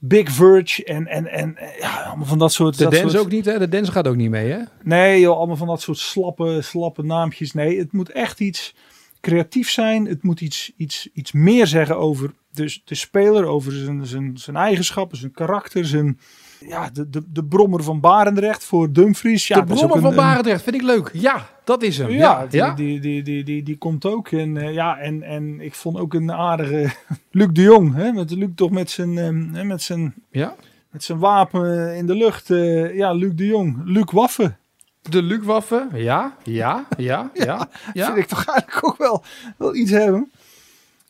Big 0.00 0.30
Verge 0.30 0.84
en, 0.84 1.06
en, 1.06 1.26
en 1.26 1.56
eh, 1.56 1.78
ja, 1.78 2.02
allemaal 2.02 2.26
van 2.26 2.38
dat 2.38 2.52
soort... 2.52 2.78
de 2.78 2.82
dat 2.84 2.92
dance 2.92 3.08
soort- 3.08 3.22
ook 3.22 3.30
niet, 3.30 3.44
hè? 3.44 3.58
De 3.58 3.68
dance 3.68 3.92
gaat 3.92 4.08
ook 4.08 4.16
niet 4.16 4.30
mee, 4.30 4.50
hè? 4.50 4.60
Nee, 4.82 5.20
joh, 5.20 5.36
allemaal 5.36 5.56
van 5.56 5.66
dat 5.66 5.80
soort 5.80 5.98
slappe, 5.98 6.62
slappe 6.62 7.02
naampjes. 7.02 7.52
Nee, 7.52 7.78
het 7.78 7.92
moet 7.92 8.10
echt 8.10 8.40
iets 8.40 8.74
creatief 9.20 9.70
zijn. 9.70 10.06
Het 10.06 10.22
moet 10.22 10.40
iets, 10.40 10.72
iets, 10.76 11.08
iets 11.12 11.32
meer 11.32 11.66
zeggen 11.66 11.98
over 11.98 12.32
dus 12.52 12.82
de 12.84 12.94
speler, 12.94 13.44
over 13.44 13.72
zijn, 13.72 14.06
zijn, 14.06 14.38
zijn 14.38 14.56
eigenschappen, 14.56 15.18
zijn 15.18 15.32
karakter, 15.32 15.86
zijn... 15.86 16.18
Ja, 16.60 16.90
de, 16.92 17.10
de, 17.10 17.22
de 17.32 17.44
brommer 17.44 17.82
van 17.82 18.00
Barendrecht 18.00 18.64
voor 18.64 18.92
Dumfries. 18.92 19.46
Ja, 19.48 19.60
de 19.60 19.74
brommer 19.74 20.00
van 20.00 20.10
een- 20.10 20.16
Barendrecht 20.16 20.62
vind 20.62 20.74
ik 20.76 20.82
leuk. 20.82 21.10
Ja, 21.12 21.46
dat 21.64 21.82
is 21.82 21.98
hem. 21.98 22.10
Ja, 22.10 22.46
die, 22.46 22.60
ja. 22.60 22.74
Die, 22.74 23.00
die, 23.00 23.22
die, 23.22 23.44
die, 23.44 23.62
die 23.62 23.78
komt 23.78 24.04
ook. 24.06 24.28
En, 24.30 24.56
eh, 24.56 24.72
ja, 24.72 24.98
en, 24.98 25.22
en 25.22 25.60
ik 25.60 25.74
vond 25.74 25.98
ook 25.98 26.14
een 26.14 26.32
aardige 26.32 26.90
Luc 27.30 27.48
de 27.52 27.62
Jong. 27.62 27.94
Hè, 27.94 28.12
met 28.12 28.30
Luc 28.30 28.48
toch 28.54 28.70
met 28.70 28.90
zijn, 28.90 29.18
ehm, 29.18 29.66
met 29.66 29.82
zijn, 29.82 30.14
ja. 30.30 30.54
met 30.90 31.04
zijn 31.04 31.18
wapen 31.18 31.96
in 31.96 32.06
de 32.06 32.14
lucht. 32.14 32.50
eh, 32.50 32.96
ja, 32.96 33.12
Luc 33.12 33.32
de 33.34 33.46
Jong. 33.46 33.80
Luc 33.84 34.10
Waffe. 34.12 34.54
De 35.02 35.22
Luc-waffen. 35.22 35.88
Ja, 35.94 36.36
ja, 36.44 36.86
ja, 36.96 37.30
ja. 37.34 37.68
ja. 37.94 38.06
vind 38.06 38.18
ik 38.18 38.26
toch 38.26 38.44
eigenlijk 38.44 38.86
ook 38.86 38.96
wel, 38.98 39.22
wel 39.56 39.74
iets 39.74 39.90
hebben. 39.90 40.30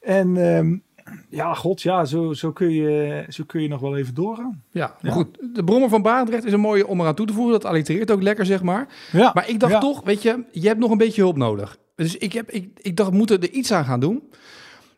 En 0.01 0.57
ehm, 0.57 0.77
ja, 1.29 1.55
god, 1.55 1.83
ja, 1.83 2.05
zo, 2.05 2.33
zo, 2.33 2.53
kun 2.53 2.71
je, 2.71 3.25
zo 3.29 3.45
kun 3.47 3.63
je 3.63 3.69
nog 3.69 3.81
wel 3.81 3.97
even 3.97 4.15
doorgaan. 4.15 4.63
Ja, 4.71 4.87
maar 4.87 5.11
Ja. 5.11 5.17
goed. 5.17 5.39
De 5.55 5.65
brommer 5.65 5.89
van 5.89 6.03
Barendrecht 6.03 6.45
is 6.45 6.53
een 6.53 6.61
mooie 6.61 6.87
om 6.87 7.01
eraan 7.01 7.15
toe 7.15 7.27
te 7.27 7.33
voegen. 7.33 7.53
Dat 7.53 7.65
allitereert 7.65 8.11
ook 8.11 8.23
lekker, 8.23 8.47
zeg 8.47 8.63
maar. 8.63 8.89
Ja, 9.13 9.31
Maar 9.35 9.49
ik 9.49 9.61
dacht 9.61 9.73
ja. 9.73 9.79
toch, 9.79 10.05
weet 10.05 10.23
je, 10.23 10.45
je 10.53 10.67
hebt 10.67 10.79
nog 10.81 10.91
een 10.91 10.99
beetje 10.99 11.23
hulp 11.23 11.37
nodig. 11.37 11.79
Dus 11.95 12.17
ik, 12.17 12.33
heb, 12.33 12.51
ik, 12.51 12.69
ik 12.81 12.97
dacht, 12.97 13.11
we 13.11 13.17
moeten 13.17 13.41
er 13.41 13.51
iets 13.51 13.73
aan 13.73 13.85
gaan 13.85 14.01
doen. 14.01 14.23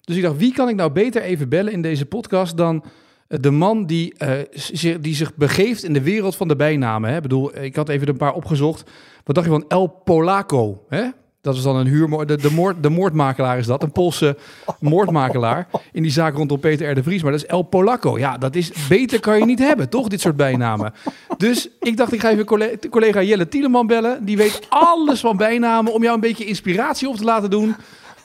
Dus 0.00 0.16
ik 0.16 0.22
dacht, 0.22 0.36
wie 0.36 0.52
kan 0.52 0.68
ik 0.68 0.74
nou 0.76 0.90
beter 0.92 1.22
even 1.22 1.48
bellen 1.48 1.72
in 1.72 1.82
deze 1.82 2.06
podcast 2.06 2.56
dan 2.56 2.84
eh, 3.28 3.38
de 3.40 3.50
man 3.50 3.86
die, 3.86 4.14
eh, 4.18 4.32
zich, 4.50 5.00
die 5.00 5.14
zich 5.14 5.34
begeeft 5.34 5.84
in 5.84 5.92
de 5.92 6.02
wereld 6.02 6.36
van 6.36 6.48
de 6.48 6.56
bijnamen. 6.56 7.10
Hè? 7.10 7.16
Ik 7.16 7.22
bedoel, 7.22 7.58
ik 7.62 7.76
had 7.76 7.88
even 7.88 8.08
een 8.08 8.16
paar 8.16 8.34
opgezocht. 8.34 8.90
Wat 9.24 9.34
dacht 9.34 9.46
je 9.46 9.52
van 9.52 9.64
El 9.68 9.86
Polaco? 9.86 10.84
Hè? 10.88 11.04
Dat 11.42 11.54
is 11.56 11.62
dan 11.62 11.76
een 11.76 11.86
huurmoord, 11.86 12.28
de, 12.28 12.36
de, 12.36 12.50
moord, 12.50 12.82
de 12.82 12.88
moordmakelaar 12.88 13.58
is 13.58 13.66
dat. 13.66 13.82
Een 13.82 13.92
Poolse 13.92 14.36
moordmakelaar 14.80 15.68
in 15.92 16.02
die 16.02 16.10
zaak 16.10 16.34
rondom 16.34 16.60
Peter 16.60 16.90
R. 16.90 16.94
de 16.94 17.02
Vries. 17.02 17.22
Maar 17.22 17.32
dat 17.32 17.40
is 17.40 17.46
El 17.46 17.62
Polaco. 17.62 18.18
Ja, 18.18 18.38
dat 18.38 18.54
is, 18.54 18.72
beter 18.88 19.20
kan 19.20 19.38
je 19.38 19.44
niet 19.44 19.58
hebben, 19.58 19.88
toch? 19.88 20.08
Dit 20.08 20.20
soort 20.20 20.36
bijnamen. 20.36 20.92
Dus 21.36 21.68
ik 21.80 21.96
dacht, 21.96 22.12
ik 22.12 22.20
ga 22.20 22.30
even 22.30 22.44
collega, 22.44 22.76
collega 22.90 23.22
Jelle 23.22 23.48
Tieleman 23.48 23.86
bellen. 23.86 24.24
Die 24.24 24.36
weet 24.36 24.60
alles 24.68 25.20
van 25.20 25.36
bijnamen 25.36 25.92
om 25.92 26.02
jou 26.02 26.14
een 26.14 26.20
beetje 26.20 26.44
inspiratie 26.44 27.08
op 27.08 27.16
te 27.16 27.24
laten 27.24 27.50
doen... 27.50 27.74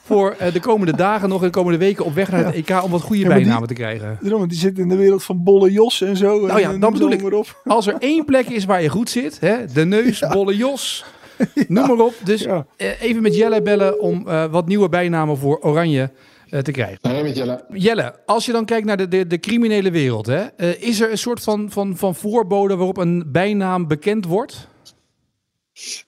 voor 0.04 0.34
eh, 0.38 0.52
de 0.52 0.60
komende 0.60 0.96
dagen 0.96 1.28
nog 1.28 1.40
en 1.40 1.46
de 1.46 1.52
komende 1.52 1.78
weken 1.78 2.04
op 2.04 2.14
weg 2.14 2.30
naar 2.30 2.44
het 2.44 2.54
EK... 2.54 2.82
om 2.82 2.90
wat 2.90 3.02
goede 3.02 3.20
Ja, 3.22 3.26
maar 3.26 3.36
die- 3.36 3.44
bijnamen 3.44 3.68
te 3.68 3.74
krijgen. 3.74 4.18
Daarom, 4.20 4.48
die 4.48 4.58
zit 4.58 4.78
in 4.78 4.88
de 4.88 4.96
wereld 4.96 5.24
van 5.24 5.42
Bolle 5.42 5.70
Jos 5.72 6.00
en 6.02 6.16
zo. 6.16 6.46
Nou 6.46 6.60
ja, 6.60 6.70
en, 6.70 6.80
dan 6.80 6.92
bedoel 6.92 7.10
ik. 7.10 7.32
op. 7.32 7.60
Als 7.64 7.86
er 7.86 7.94
één 7.98 8.24
plek 8.24 8.46
is 8.48 8.64
waar 8.64 8.82
je 8.82 8.88
goed 8.88 9.10
zit, 9.10 9.40
hè, 9.40 9.56
de 9.72 9.84
neus, 9.84 10.24
bolle 10.32 10.56
jos, 10.56 11.04
noem 11.68 11.86
maar 11.86 12.06
op. 12.06 12.14
Dus 12.24 12.42
Ja. 12.42 12.66
eh, 12.76 13.02
even 13.02 13.22
met 13.22 13.36
Jelle 13.36 13.62
bellen 13.62 14.00
om 14.00 14.28
eh, 14.28 14.44
wat 14.44 14.66
nieuwe 14.66 14.88
bijnamen 14.88 15.36
voor 15.36 15.58
Oranje 15.60 16.10
eh, 16.50 16.60
te 16.60 16.70
krijgen. 16.70 16.98
Nee, 17.02 17.22
met 17.22 17.36
Jelle. 17.36 17.64
Jelle, 17.72 18.14
als 18.26 18.46
je 18.46 18.52
dan 18.52 18.64
kijkt 18.64 18.86
naar 18.86 18.96
de, 18.96 19.08
de, 19.08 19.26
de 19.26 19.38
criminele 19.40 19.90
wereld, 19.90 20.26
hè, 20.26 20.42
eh, 20.56 20.82
is 20.82 21.00
er 21.00 21.10
een 21.10 21.18
soort 21.18 21.40
van, 21.42 21.70
van, 21.70 21.96
van 21.96 22.14
voorbode 22.14 22.76
waarop 22.76 22.96
een 22.96 23.24
bijnaam 23.26 23.86
bekend 23.86 24.26
wordt? 24.26 24.68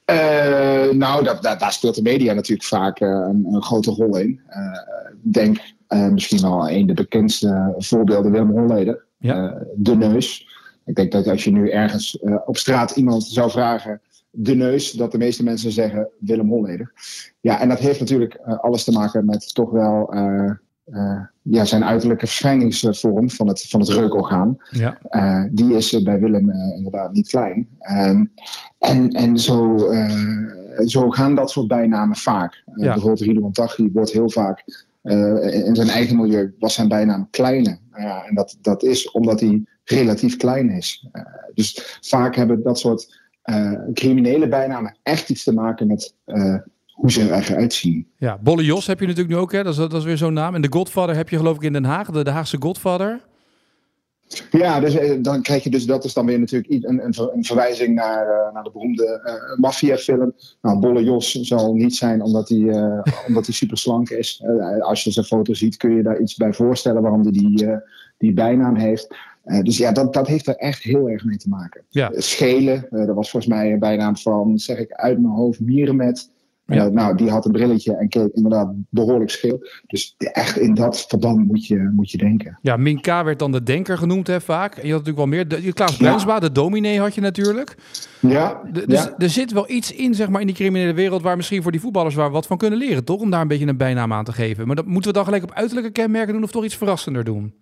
Eh, 0.04 0.88
nou, 0.90 1.24
dat, 1.24 1.42
dat, 1.42 1.60
daar 1.60 1.72
speelt 1.72 1.94
de 1.94 2.02
media 2.02 2.32
natuurlijk 2.32 2.68
vaak 2.68 3.00
een, 3.00 3.46
een 3.52 3.62
grote 3.62 3.90
rol 3.90 4.16
in. 4.18 4.40
Eh, 4.46 4.62
Ik 5.24 5.32
denk 5.32 5.58
eh, 5.86 6.08
misschien 6.08 6.40
wel 6.42 6.70
een 6.70 6.86
de 6.86 6.94
bekendste 6.94 7.74
voorbeelden, 7.78 8.32
Willem 8.32 8.50
Holleder. 8.50 9.04
Ja. 9.18 9.46
Eh, 9.54 9.60
de 9.74 9.96
neus. 9.96 10.46
Ik 10.86 10.94
denk 10.94 11.12
dat 11.12 11.26
als 11.26 11.44
je 11.44 11.50
nu 11.50 11.70
ergens 11.70 12.18
eh, 12.18 12.34
op 12.46 12.56
straat 12.56 12.90
iemand 12.96 13.24
zou 13.24 13.50
vragen, 13.50 14.00
de 14.30 14.54
neus, 14.54 14.92
dat 14.92 15.12
de 15.12 15.18
meeste 15.18 15.42
mensen 15.42 15.72
zeggen 15.72 16.08
Willem 16.18 16.48
Holleder. 16.48 16.92
Ja, 17.40 17.60
en 17.60 17.68
dat 17.68 17.78
heeft 17.78 18.00
natuurlijk 18.00 18.34
eh, 18.34 18.58
alles 18.58 18.84
te 18.84 18.92
maken 18.92 19.24
met 19.24 19.54
toch 19.54 19.70
wel 19.70 20.12
eh, 20.12 20.52
ja, 21.42 21.64
zijn 21.64 21.84
uiterlijke 21.84 22.26
verschijningsvorm 22.26 23.30
van 23.30 23.48
het, 23.48 23.62
van 23.68 23.80
het 23.80 23.88
reukorgaan. 23.88 24.56
Ja. 24.70 24.98
die 25.50 25.74
is 25.74 26.02
bij 26.02 26.20
Willem 26.20 26.50
inderdaad 26.76 27.12
niet 27.12 27.28
klein. 27.28 27.68
Ehm, 27.78 28.24
en 28.78 29.10
en 29.10 29.38
zo, 29.38 29.78
zo 30.84 31.10
gaan 31.10 31.34
dat 31.34 31.50
soort 31.50 31.68
bijnamen 31.68 32.16
vaak. 32.16 32.62
Ja. 32.74 32.92
Bijvoorbeeld 32.92 33.20
Ridwan 33.20 33.52
Taghi 33.52 33.90
wordt 33.92 34.12
heel 34.12 34.30
vaak 34.30 34.86
in 35.52 35.74
zijn 35.74 35.88
eigen 35.88 36.16
milieu 36.16 36.54
was 36.58 36.74
zijn 36.74 36.88
bijnaam 36.88 37.28
Kleine. 37.30 37.78
ja, 37.96 38.24
en 38.24 38.34
dat, 38.34 38.58
dat 38.60 38.82
is 38.82 39.10
omdat 39.10 39.40
hij 39.40 39.64
relatief 39.84 40.36
klein 40.36 40.70
is. 40.70 41.08
dus 41.54 41.98
vaak 42.00 42.36
hebben 42.36 42.62
dat 42.62 42.78
soort 42.78 43.27
criminele 43.94 44.48
bijnamen 44.48 44.96
echt 45.02 45.30
iets 45.30 45.44
te 45.44 45.52
maken 45.52 45.86
met 45.86 46.14
hoe 46.98 47.12
ze 47.12 47.34
eruit 47.34 47.72
zien. 47.72 48.06
Ja, 48.16 48.38
Bolle 48.42 48.64
Jos 48.64 48.86
heb 48.86 49.00
je 49.00 49.06
natuurlijk 49.06 49.34
nu 49.34 49.40
ook, 49.40 49.52
hè? 49.52 49.62
Dat, 49.62 49.72
is, 49.72 49.78
dat 49.78 49.92
is 49.92 50.04
weer 50.04 50.16
zo'n 50.16 50.32
naam. 50.32 50.54
En 50.54 50.62
de 50.62 50.72
Godfather 50.72 51.16
heb 51.16 51.28
je 51.28 51.36
geloof 51.36 51.56
ik 51.56 51.62
in 51.62 51.72
Den 51.72 51.84
Haag, 51.84 52.10
de, 52.10 52.24
de 52.24 52.30
Haagse 52.30 52.56
Godfather. 52.60 53.20
Ja, 54.50 54.80
dus 54.80 54.94
eh, 54.94 55.18
dan 55.22 55.42
krijg 55.42 55.64
je 55.64 55.70
dus, 55.70 55.86
dat 55.86 56.04
is 56.04 56.14
dan 56.14 56.26
weer 56.26 56.38
natuurlijk 56.38 56.72
een, 56.72 57.04
een, 57.04 57.14
een 57.34 57.44
verwijzing 57.44 57.94
naar, 57.94 58.26
uh, 58.26 58.52
naar 58.54 58.62
de 58.62 58.70
beroemde 58.70 59.20
uh, 59.24 59.58
maffiafilm. 59.58 60.32
Nou, 60.62 60.78
Bolle 60.78 61.04
Jos 61.04 61.32
zal 61.32 61.74
niet 61.74 61.96
zijn 61.96 62.22
omdat 62.22 62.48
hij, 62.48 62.58
uh, 62.58 63.00
omdat 63.28 63.46
hij 63.46 63.54
super 63.54 63.78
slank 63.78 64.10
is. 64.10 64.42
als 64.80 65.04
je 65.04 65.10
zijn 65.10 65.26
foto 65.26 65.54
ziet 65.54 65.76
kun 65.76 65.96
je 65.96 66.02
daar 66.02 66.20
iets 66.20 66.36
bij 66.36 66.52
voorstellen 66.52 67.02
waarom 67.02 67.22
hij 67.22 67.32
die, 67.32 67.66
die 68.18 68.32
bijnaam 68.32 68.76
heeft. 68.76 69.16
Dus 69.62 69.76
ja, 69.76 69.92
dat, 69.92 70.14
dat 70.14 70.26
heeft 70.26 70.46
er 70.46 70.56
echt 70.56 70.82
heel 70.82 71.08
erg 71.08 71.24
mee 71.24 71.36
te 71.36 71.48
maken. 71.48 71.84
Ja. 71.88 72.10
Schelen, 72.14 72.86
dat 72.90 73.14
was 73.14 73.30
volgens 73.30 73.52
mij 73.52 73.72
een 73.72 73.78
bijnaam 73.78 74.16
van, 74.16 74.58
zeg 74.58 74.78
ik 74.78 74.92
uit 74.92 75.20
mijn 75.20 75.34
hoofd, 75.34 75.60
Mierenmet. 75.60 76.30
Ja. 76.74 76.88
nou, 76.88 77.16
die 77.16 77.30
had 77.30 77.44
een 77.44 77.52
brilletje 77.52 77.96
en 77.96 78.08
keek 78.08 78.32
inderdaad 78.32 78.72
behoorlijk 78.88 79.30
scheel. 79.30 79.66
Dus 79.86 80.14
echt 80.18 80.56
in 80.56 80.74
dat 80.74 81.06
verband 81.08 81.46
moet 81.46 81.66
je, 81.66 81.90
moet 81.94 82.10
je 82.10 82.18
denken. 82.18 82.58
Ja, 82.62 82.76
Minka 82.76 83.24
werd 83.24 83.38
dan 83.38 83.52
de 83.52 83.62
denker 83.62 83.98
genoemd 83.98 84.26
hè, 84.26 84.40
vaak. 84.40 84.74
En 84.74 84.86
je 84.86 84.92
had 84.92 85.04
natuurlijk 85.04 85.16
wel 85.16 85.26
meer. 85.26 85.48
De, 85.48 85.72
Klaas 85.72 85.96
Bruinsma, 85.96 86.34
ja. 86.34 86.40
de 86.40 86.52
dominee 86.52 87.00
had 87.00 87.14
je 87.14 87.20
natuurlijk. 87.20 87.76
Ja, 88.20 88.62
dus 88.86 89.10
er 89.18 89.30
zit 89.30 89.52
wel 89.52 89.70
iets 89.70 89.92
in, 89.92 90.14
zeg 90.14 90.28
maar, 90.28 90.40
in 90.40 90.46
die 90.46 90.56
criminele 90.56 90.92
wereld... 90.92 91.22
waar 91.22 91.36
misschien 91.36 91.62
voor 91.62 91.72
die 91.72 91.80
voetballers 91.80 92.14
waar 92.14 92.30
wat 92.30 92.46
van 92.46 92.58
kunnen 92.58 92.78
leren, 92.78 93.04
toch? 93.04 93.20
Om 93.20 93.30
daar 93.30 93.40
een 93.40 93.48
beetje 93.48 93.66
een 93.66 93.76
bijnaam 93.76 94.12
aan 94.12 94.24
te 94.24 94.32
geven. 94.32 94.66
Maar 94.66 94.76
dat 94.76 94.86
moeten 94.86 95.10
we 95.10 95.16
dan 95.16 95.24
gelijk 95.24 95.42
op 95.42 95.52
uiterlijke 95.52 95.90
kenmerken 95.90 96.32
doen... 96.32 96.42
of 96.42 96.50
toch 96.50 96.64
iets 96.64 96.76
verrassender 96.76 97.24
doen? 97.24 97.54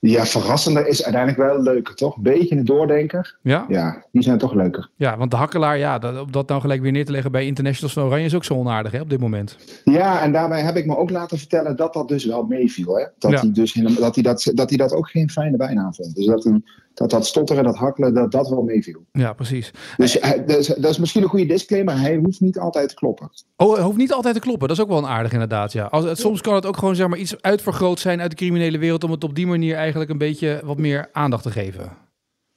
Ja, 0.00 0.26
verrassender 0.26 0.86
is 0.86 1.04
uiteindelijk 1.04 1.50
wel 1.50 1.62
leuker, 1.62 1.94
toch? 1.94 2.16
Een 2.16 2.22
beetje 2.22 2.56
een 2.56 2.64
doordenker. 2.64 3.38
Ja? 3.42 3.64
Ja, 3.68 4.04
die 4.12 4.22
zijn 4.22 4.38
toch 4.38 4.54
leuker. 4.54 4.90
Ja, 4.96 5.16
want 5.16 5.30
de 5.30 5.36
hakkelaar, 5.36 5.78
ja, 5.78 5.98
dat, 5.98 6.20
op 6.20 6.32
dat 6.32 6.48
nou 6.48 6.60
gelijk 6.60 6.80
weer 6.80 6.92
neer 6.92 7.04
te 7.04 7.12
leggen 7.12 7.32
bij 7.32 7.46
Internationals 7.46 7.92
van 7.92 8.02
Oranje 8.04 8.24
is 8.24 8.34
ook 8.34 8.44
zo 8.44 8.54
onaardig 8.54 8.92
hè, 8.92 9.00
op 9.00 9.10
dit 9.10 9.20
moment. 9.20 9.56
Ja, 9.84 10.22
en 10.22 10.32
daarbij 10.32 10.62
heb 10.62 10.76
ik 10.76 10.86
me 10.86 10.96
ook 10.96 11.10
laten 11.10 11.38
vertellen 11.38 11.76
dat 11.76 11.92
dat 11.92 12.08
dus 12.08 12.24
wel 12.24 12.44
meeviel. 12.44 12.98
Hè? 12.98 13.04
Dat, 13.18 13.40
hij 13.40 13.52
dus 13.52 13.72
dat, 13.72 14.14
hij 14.14 14.22
dat, 14.22 14.50
dat 14.54 14.68
hij 14.68 14.78
dat 14.78 14.92
ook 14.92 15.08
geen 15.08 15.30
fijne 15.30 15.56
bijnaam 15.56 15.94
vond. 15.94 16.14
Dus 16.14 16.26
dat 16.26 16.44
hij 16.44 16.60
dat 16.98 17.10
dat 17.10 17.26
stotteren, 17.26 17.64
dat 17.64 17.76
hakkelen, 17.76 18.14
dat 18.14 18.32
dat 18.32 18.48
wel 18.48 18.62
meeviel. 18.62 19.04
Ja, 19.12 19.32
precies. 19.32 19.70
Dus 19.96 20.20
dat, 20.46 20.58
is, 20.58 20.66
dat 20.66 20.90
is 20.90 20.98
misschien 20.98 21.22
een 21.22 21.28
goede 21.28 21.46
disclaimer. 21.46 22.00
Hij 22.00 22.16
hoeft 22.16 22.40
niet 22.40 22.58
altijd 22.58 22.88
te 22.88 22.94
kloppen. 22.94 23.30
Oh, 23.56 23.74
hij 23.74 23.84
hoeft 23.84 23.96
niet 23.96 24.12
altijd 24.12 24.34
te 24.34 24.40
kloppen. 24.40 24.68
Dat 24.68 24.76
is 24.76 24.82
ook 24.82 24.88
wel 24.88 24.98
een 24.98 25.06
aardig 25.06 25.32
inderdaad, 25.32 25.72
ja. 25.72 25.84
Als, 25.84 26.20
soms 26.20 26.40
kan 26.40 26.54
het 26.54 26.66
ook 26.66 26.76
gewoon 26.76 26.96
zeg 26.96 27.08
maar, 27.08 27.18
iets 27.18 27.42
uitvergroot 27.42 28.00
zijn 28.00 28.20
uit 28.20 28.30
de 28.30 28.36
criminele 28.36 28.78
wereld... 28.78 29.04
om 29.04 29.10
het 29.10 29.24
op 29.24 29.34
die 29.34 29.46
manier 29.46 29.74
eigenlijk 29.74 30.10
een 30.10 30.18
beetje 30.18 30.60
wat 30.64 30.78
meer 30.78 31.08
aandacht 31.12 31.42
te 31.42 31.50
geven. 31.50 31.92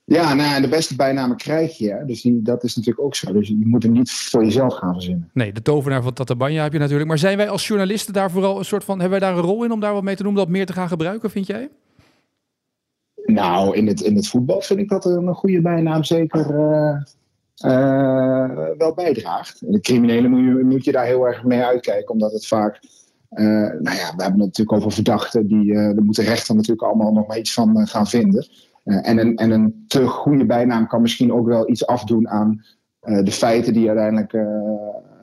Ja, 0.03 0.33
nou, 0.33 0.55
en 0.55 0.61
de 0.61 0.67
beste 0.67 0.95
bijnamen 0.95 1.37
krijg 1.37 1.77
je. 1.77 2.03
Dus 2.05 2.21
die, 2.21 2.41
dat 2.41 2.63
is 2.63 2.75
natuurlijk 2.75 3.05
ook 3.05 3.15
zo. 3.15 3.33
Dus 3.33 3.47
je 3.47 3.65
moet 3.65 3.83
hem 3.83 3.91
niet 3.91 4.11
voor 4.11 4.43
jezelf 4.43 4.73
gaan 4.73 4.93
verzinnen. 4.93 5.29
Nee, 5.33 5.53
de 5.53 5.61
tovenaar 5.61 6.03
van 6.03 6.13
Tatabanya 6.13 6.63
heb 6.63 6.73
je 6.73 6.79
natuurlijk. 6.79 7.07
Maar 7.07 7.17
zijn 7.17 7.37
wij 7.37 7.49
als 7.49 7.67
journalisten 7.67 8.13
daar 8.13 8.31
vooral 8.31 8.57
een 8.57 8.65
soort 8.65 8.83
van... 8.83 8.99
hebben 8.99 9.19
wij 9.19 9.29
daar 9.29 9.37
een 9.37 9.43
rol 9.43 9.63
in 9.63 9.71
om 9.71 9.79
daar 9.79 9.93
wat 9.93 10.03
mee 10.03 10.15
te 10.15 10.23
doen... 10.23 10.31
om 10.31 10.37
dat 10.37 10.49
meer 10.49 10.65
te 10.65 10.73
gaan 10.73 10.87
gebruiken, 10.87 11.29
vind 11.29 11.47
jij? 11.47 11.69
Nou, 13.33 13.75
in 13.75 13.87
het, 13.87 14.01
in 14.01 14.15
het 14.15 14.27
voetbal 14.27 14.61
vind 14.61 14.79
ik 14.79 14.89
dat 14.89 15.05
een 15.05 15.33
goede 15.33 15.61
bijnaam 15.61 16.03
zeker 16.03 16.55
uh, 16.55 17.01
uh, 17.65 18.67
wel 18.77 18.93
bijdraagt. 18.93 19.61
In 19.61 19.73
het 19.73 19.81
criminele 19.81 20.27
moet 20.63 20.85
je, 20.85 20.91
daar 20.91 21.05
heel 21.05 21.27
erg 21.27 21.43
mee 21.43 21.61
uitkijken, 21.61 22.13
omdat 22.13 22.31
het 22.31 22.47
vaak. 22.47 22.79
Uh, 23.31 23.45
nou 23.79 23.95
ja, 23.95 24.13
we 24.15 24.23
hebben 24.23 24.39
het 24.39 24.47
natuurlijk 24.47 24.77
over 24.77 24.91
verdachten. 24.91 25.47
Die, 25.47 25.73
daar 25.73 26.03
moeten 26.03 26.23
rechter 26.23 26.55
natuurlijk 26.55 26.87
allemaal 26.87 27.13
nog 27.13 27.27
maar 27.27 27.37
iets 27.37 27.53
van 27.53 27.87
gaan 27.87 28.07
vinden. 28.07 28.47
en, 28.83 29.17
een, 29.17 29.35
en 29.35 29.51
een 29.51 29.85
te 29.87 30.07
goede 30.07 30.45
bijnaam 30.45 30.87
kan 30.87 31.01
misschien 31.01 31.33
ook 31.33 31.47
wel 31.47 31.69
iets 31.69 31.85
afdoen 31.85 32.29
aan 32.29 32.65
de 32.99 33.31
feiten 33.31 33.73
die 33.73 33.87
uiteindelijk 33.87 34.33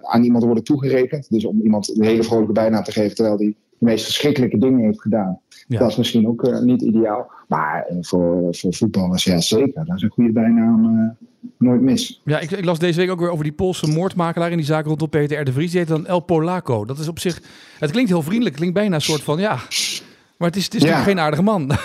aan 0.03 0.23
iemand 0.23 0.44
worden 0.44 0.64
toegerekend. 0.64 1.31
Dus 1.31 1.44
om 1.44 1.61
iemand 1.61 1.97
een 1.97 2.05
hele 2.05 2.23
vrolijke 2.23 2.53
bijnaam 2.53 2.83
te 2.83 2.92
geven 2.92 3.14
terwijl 3.14 3.37
die 3.37 3.57
de 3.79 3.85
meest 3.85 4.05
verschrikkelijke 4.05 4.59
dingen 4.59 4.85
heeft 4.85 5.01
gedaan. 5.01 5.40
Dat 5.69 5.91
is 5.91 5.97
misschien 5.97 6.29
ook 6.29 6.45
uh, 6.45 6.61
niet 6.61 6.83
ideaal. 6.83 7.31
Maar 7.49 7.85
eh, 7.87 7.97
voor, 8.01 8.55
voor 8.55 8.75
voetballers, 8.75 9.25
ja 9.25 9.41
zeker. 9.41 9.85
Dat 9.85 9.97
is 9.97 10.03
een 10.03 10.11
goede 10.11 10.33
bijnaam 10.33 10.85
uh, 10.85 11.09
nooit 11.59 11.81
mis. 11.81 12.21
Ja, 12.25 12.39
ik, 12.39 12.51
ik, 12.51 12.65
las 12.65 12.79
deze 12.79 12.99
week 12.99 13.11
ook 13.11 13.21
weer 13.21 13.31
over 13.31 13.45
die 13.45 13.53
Poolse 13.53 13.87
moordmakelaar 13.87 14.51
in 14.51 14.57
die 14.57 14.67
zaak 14.67 14.87
rondom 14.87 15.09
Peter 15.09 15.41
R. 15.41 15.45
de 15.45 15.53
Vries. 15.53 15.71
Die 15.71 15.81
heet 15.81 15.89
dan 15.89 16.07
El 16.07 16.21
Polaco. 16.21 16.85
Dat 16.85 16.99
is 16.99 17.09
op 17.09 17.19
zich... 17.19 17.43
Het 17.79 17.91
klinkt 17.91 18.11
heel 18.11 18.23
vriendelijk. 18.23 18.51
Het 18.51 18.65
klinkt 18.65 18.79
bijna 18.79 18.95
een 18.95 19.01
soort 19.01 19.23
van, 19.23 19.39
ja... 19.39 19.59
Maar 20.39 20.49
het 20.49 20.57
is, 20.57 20.65
het 20.65 20.75
is 20.75 20.83
ja. 20.83 21.03
geen 21.03 21.21
aardige 21.21 21.43
man. 21.43 21.71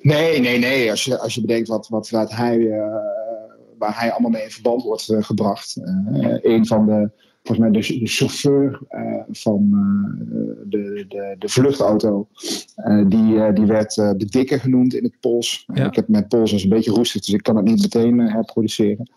Nee, 0.00 0.40
nee, 0.40 0.58
nee. 0.58 0.90
Als 0.90 1.04
je, 1.04 1.18
als 1.18 1.34
je 1.34 1.40
bedenkt 1.40 1.68
wat, 1.68 1.88
wat, 1.88 2.10
wat 2.10 2.30
hij, 2.30 2.68
waar 3.78 4.00
hij 4.00 4.12
allemaal 4.12 4.30
mee 4.30 4.42
in 4.42 4.50
verband 4.50 4.82
wordt 4.82 5.08
uh, 5.08 5.22
gebracht. 5.22 5.76
Uh, 5.76 6.36
een 6.42 6.66
van 6.66 6.86
de 6.86 7.10
volgens 7.44 7.58
mij 7.58 7.80
de, 7.80 7.98
de 7.98 8.06
chauffeur 8.06 8.80
uh, 8.90 9.22
van 9.30 9.68
uh, 9.72 10.52
de, 10.66 11.04
de, 11.08 11.36
de 11.38 11.48
vluchtauto, 11.48 12.28
uh, 12.76 13.08
die, 13.08 13.52
die 13.52 13.66
werd 13.66 13.94
de 13.94 14.26
dikke 14.30 14.58
genoemd 14.58 14.94
in 14.94 15.04
het 15.04 15.20
Pools. 15.20 15.64
Ja. 15.74 15.86
Ik 15.86 15.94
heb 15.94 16.08
mijn 16.08 16.26
Pools 16.26 16.52
als 16.52 16.62
een 16.62 16.68
beetje 16.68 16.90
roestig, 16.90 17.24
dus 17.24 17.34
ik 17.34 17.42
kan 17.42 17.56
het 17.56 17.64
niet 17.64 17.80
meteen 17.80 18.18
herproduceren. 18.18 19.10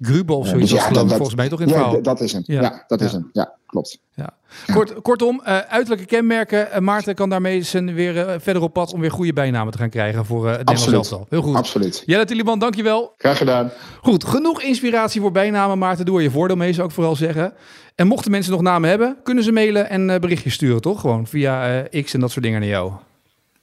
Grubel 0.00 0.38
of 0.38 0.46
zoiets, 0.46 0.70
dus 0.70 0.84
ja, 0.84 0.90
dat, 0.90 1.08
volgens 1.08 1.34
mij 1.34 1.48
toch 1.48 1.60
in 1.60 1.68
het 1.68 1.76
ja, 1.76 2.00
dat 2.00 2.20
is 2.20 2.32
hem. 2.32 2.42
Ja, 2.46 2.60
ja 2.60 2.84
dat 2.86 3.00
is 3.00 3.12
hem. 3.12 3.30
Ja, 3.32 3.52
klopt. 3.66 3.98
Ja. 4.14 4.30
Kort, 4.72 5.02
kortom, 5.02 5.42
uiterlijke 5.68 6.04
kenmerken. 6.04 6.84
Maarten 6.84 7.14
kan 7.14 7.28
daarmee 7.28 7.62
zijn 7.62 7.94
weer 7.94 8.40
verder 8.40 8.62
op 8.62 8.72
pad 8.72 8.92
om 8.92 9.00
weer 9.00 9.10
goede 9.10 9.32
bijnamen 9.32 9.72
te 9.72 9.78
gaan 9.78 9.90
krijgen 9.90 10.24
voor 10.24 10.48
het 10.48 10.58
Nederlands 10.58 10.92
elftal. 10.92 11.26
Heel 11.28 11.42
goed. 11.42 11.56
Absoluut. 11.56 12.02
Jelle 12.06 12.24
Tiliman, 12.24 12.58
dankjewel. 12.58 13.14
Graag 13.18 13.38
gedaan. 13.38 13.70
Goed, 14.02 14.24
genoeg 14.24 14.62
inspiratie 14.62 15.20
voor 15.20 15.32
bijnamen, 15.32 15.78
Maarten. 15.78 16.06
Doe 16.06 16.16
er 16.16 16.22
je 16.22 16.30
voordeel 16.30 16.56
mee, 16.56 16.72
zou 16.72 16.88
ik 16.88 16.94
vooral 16.94 17.16
zeggen. 17.16 17.52
En 17.94 18.06
mochten 18.06 18.30
mensen 18.30 18.52
nog 18.52 18.60
namen 18.60 18.88
hebben, 18.88 19.16
kunnen 19.22 19.44
ze 19.44 19.52
mailen 19.52 19.90
en 19.90 20.08
uh, 20.08 20.16
berichtjes 20.16 20.54
sturen, 20.54 20.80
toch? 20.80 21.00
Gewoon 21.00 21.26
via 21.26 21.84
uh, 21.92 22.02
X 22.02 22.14
en 22.14 22.20
dat 22.20 22.30
soort 22.30 22.44
dingen 22.44 22.60
naar 22.60 22.68
jou. 22.68 22.92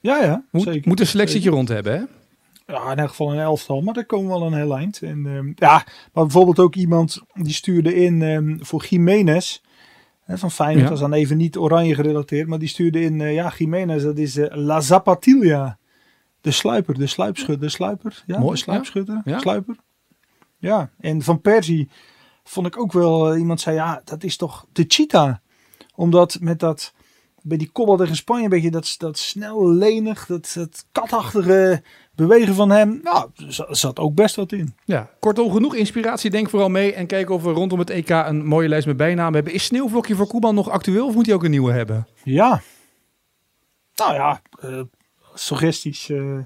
Ja, 0.00 0.22
ja. 0.22 0.44
Moet, 0.50 0.62
zeker. 0.62 0.88
moet 0.88 1.00
een 1.00 1.06
selectietje 1.06 1.50
rond 1.50 1.68
hebben, 1.68 1.92
hè? 1.92 2.02
Ja, 2.66 2.92
in 2.92 2.98
elk 2.98 3.08
geval 3.08 3.32
een 3.32 3.38
elftal, 3.38 3.80
maar 3.80 3.94
daar 3.94 4.06
komen 4.06 4.32
we 4.32 4.38
wel 4.38 4.46
een 4.46 4.54
heel 4.54 4.76
eind. 4.76 5.02
En, 5.02 5.24
uh, 5.26 5.52
ja, 5.54 5.84
maar 6.12 6.24
bijvoorbeeld 6.24 6.58
ook 6.58 6.74
iemand 6.74 7.22
die 7.34 7.52
stuurde 7.52 7.94
in 7.94 8.22
um, 8.22 8.64
voor 8.64 8.84
Jiménez. 8.84 9.60
Hè, 10.24 10.38
van 10.38 10.50
Feyenoord, 10.50 10.88
ja. 10.88 10.94
is 10.94 11.00
dan 11.00 11.12
even 11.12 11.36
niet 11.36 11.56
oranje 11.56 11.94
gerelateerd. 11.94 12.48
Maar 12.48 12.58
die 12.58 12.68
stuurde 12.68 13.00
in, 13.00 13.20
uh, 13.20 13.34
ja, 13.34 13.52
Jiménez, 13.56 14.02
dat 14.02 14.18
is 14.18 14.36
uh, 14.36 14.46
La 14.50 14.80
Zapatilla. 14.80 15.78
De 16.40 16.50
sluiper, 16.50 16.98
de 16.98 17.06
sluipschutter, 17.06 17.60
de 17.60 17.68
sluiper. 17.68 18.22
Ja, 18.26 18.38
Mooi, 18.38 18.52
de 18.52 18.58
sluipschutter, 18.58 19.20
ja. 19.24 19.38
sluiper. 19.38 19.76
Ja, 20.58 20.90
en 20.98 21.22
Van 21.22 21.40
Persie 21.40 21.90
vond 22.44 22.66
ik 22.66 22.78
ook 22.78 22.92
wel, 22.92 23.32
uh, 23.32 23.38
iemand 23.38 23.60
zei, 23.60 23.76
ja, 23.76 24.00
dat 24.04 24.24
is 24.24 24.36
toch 24.36 24.66
de 24.72 24.84
cheetah. 24.88 25.36
Omdat 25.94 26.38
met 26.40 26.58
dat, 26.58 26.94
bij 27.48 27.56
die 27.56 27.70
kopbal 27.72 27.96
tegen 27.96 28.16
Spanje, 28.16 28.44
een 28.44 28.50
beetje 28.50 28.70
dat, 28.70 28.94
dat 28.98 29.18
snel 29.18 29.72
lenig, 29.72 30.26
dat, 30.26 30.52
dat 30.54 30.86
katachtige 30.92 31.82
bewegen 32.14 32.54
van 32.54 32.70
hem, 32.70 33.00
nou, 33.02 33.30
zat 33.70 33.98
ook 33.98 34.14
best 34.14 34.36
wat 34.36 34.52
in. 34.52 34.74
Ja, 34.84 35.10
kortom, 35.20 35.52
genoeg 35.52 35.74
inspiratie. 35.74 36.30
Denk 36.30 36.50
vooral 36.50 36.68
mee 36.68 36.92
en 36.92 37.06
kijk 37.06 37.30
of 37.30 37.42
we 37.42 37.50
rondom 37.50 37.78
het 37.78 37.90
EK 37.90 38.08
een 38.08 38.44
mooie 38.46 38.68
lijst 38.68 38.86
met 38.86 38.96
bijnamen 38.96 39.34
hebben. 39.34 39.52
Is 39.52 39.64
Sneeuwvlokje 39.64 40.14
voor 40.14 40.26
Koeman 40.26 40.54
nog 40.54 40.70
actueel 40.70 41.06
of 41.06 41.14
moet 41.14 41.26
hij 41.26 41.34
ook 41.34 41.44
een 41.44 41.50
nieuwe 41.50 41.72
hebben? 41.72 42.06
Ja. 42.24 42.62
Nou 43.94 44.14
ja, 44.14 44.40
uh, 44.64 44.80
suggesties. 45.34 46.08
Uh, 46.08 46.38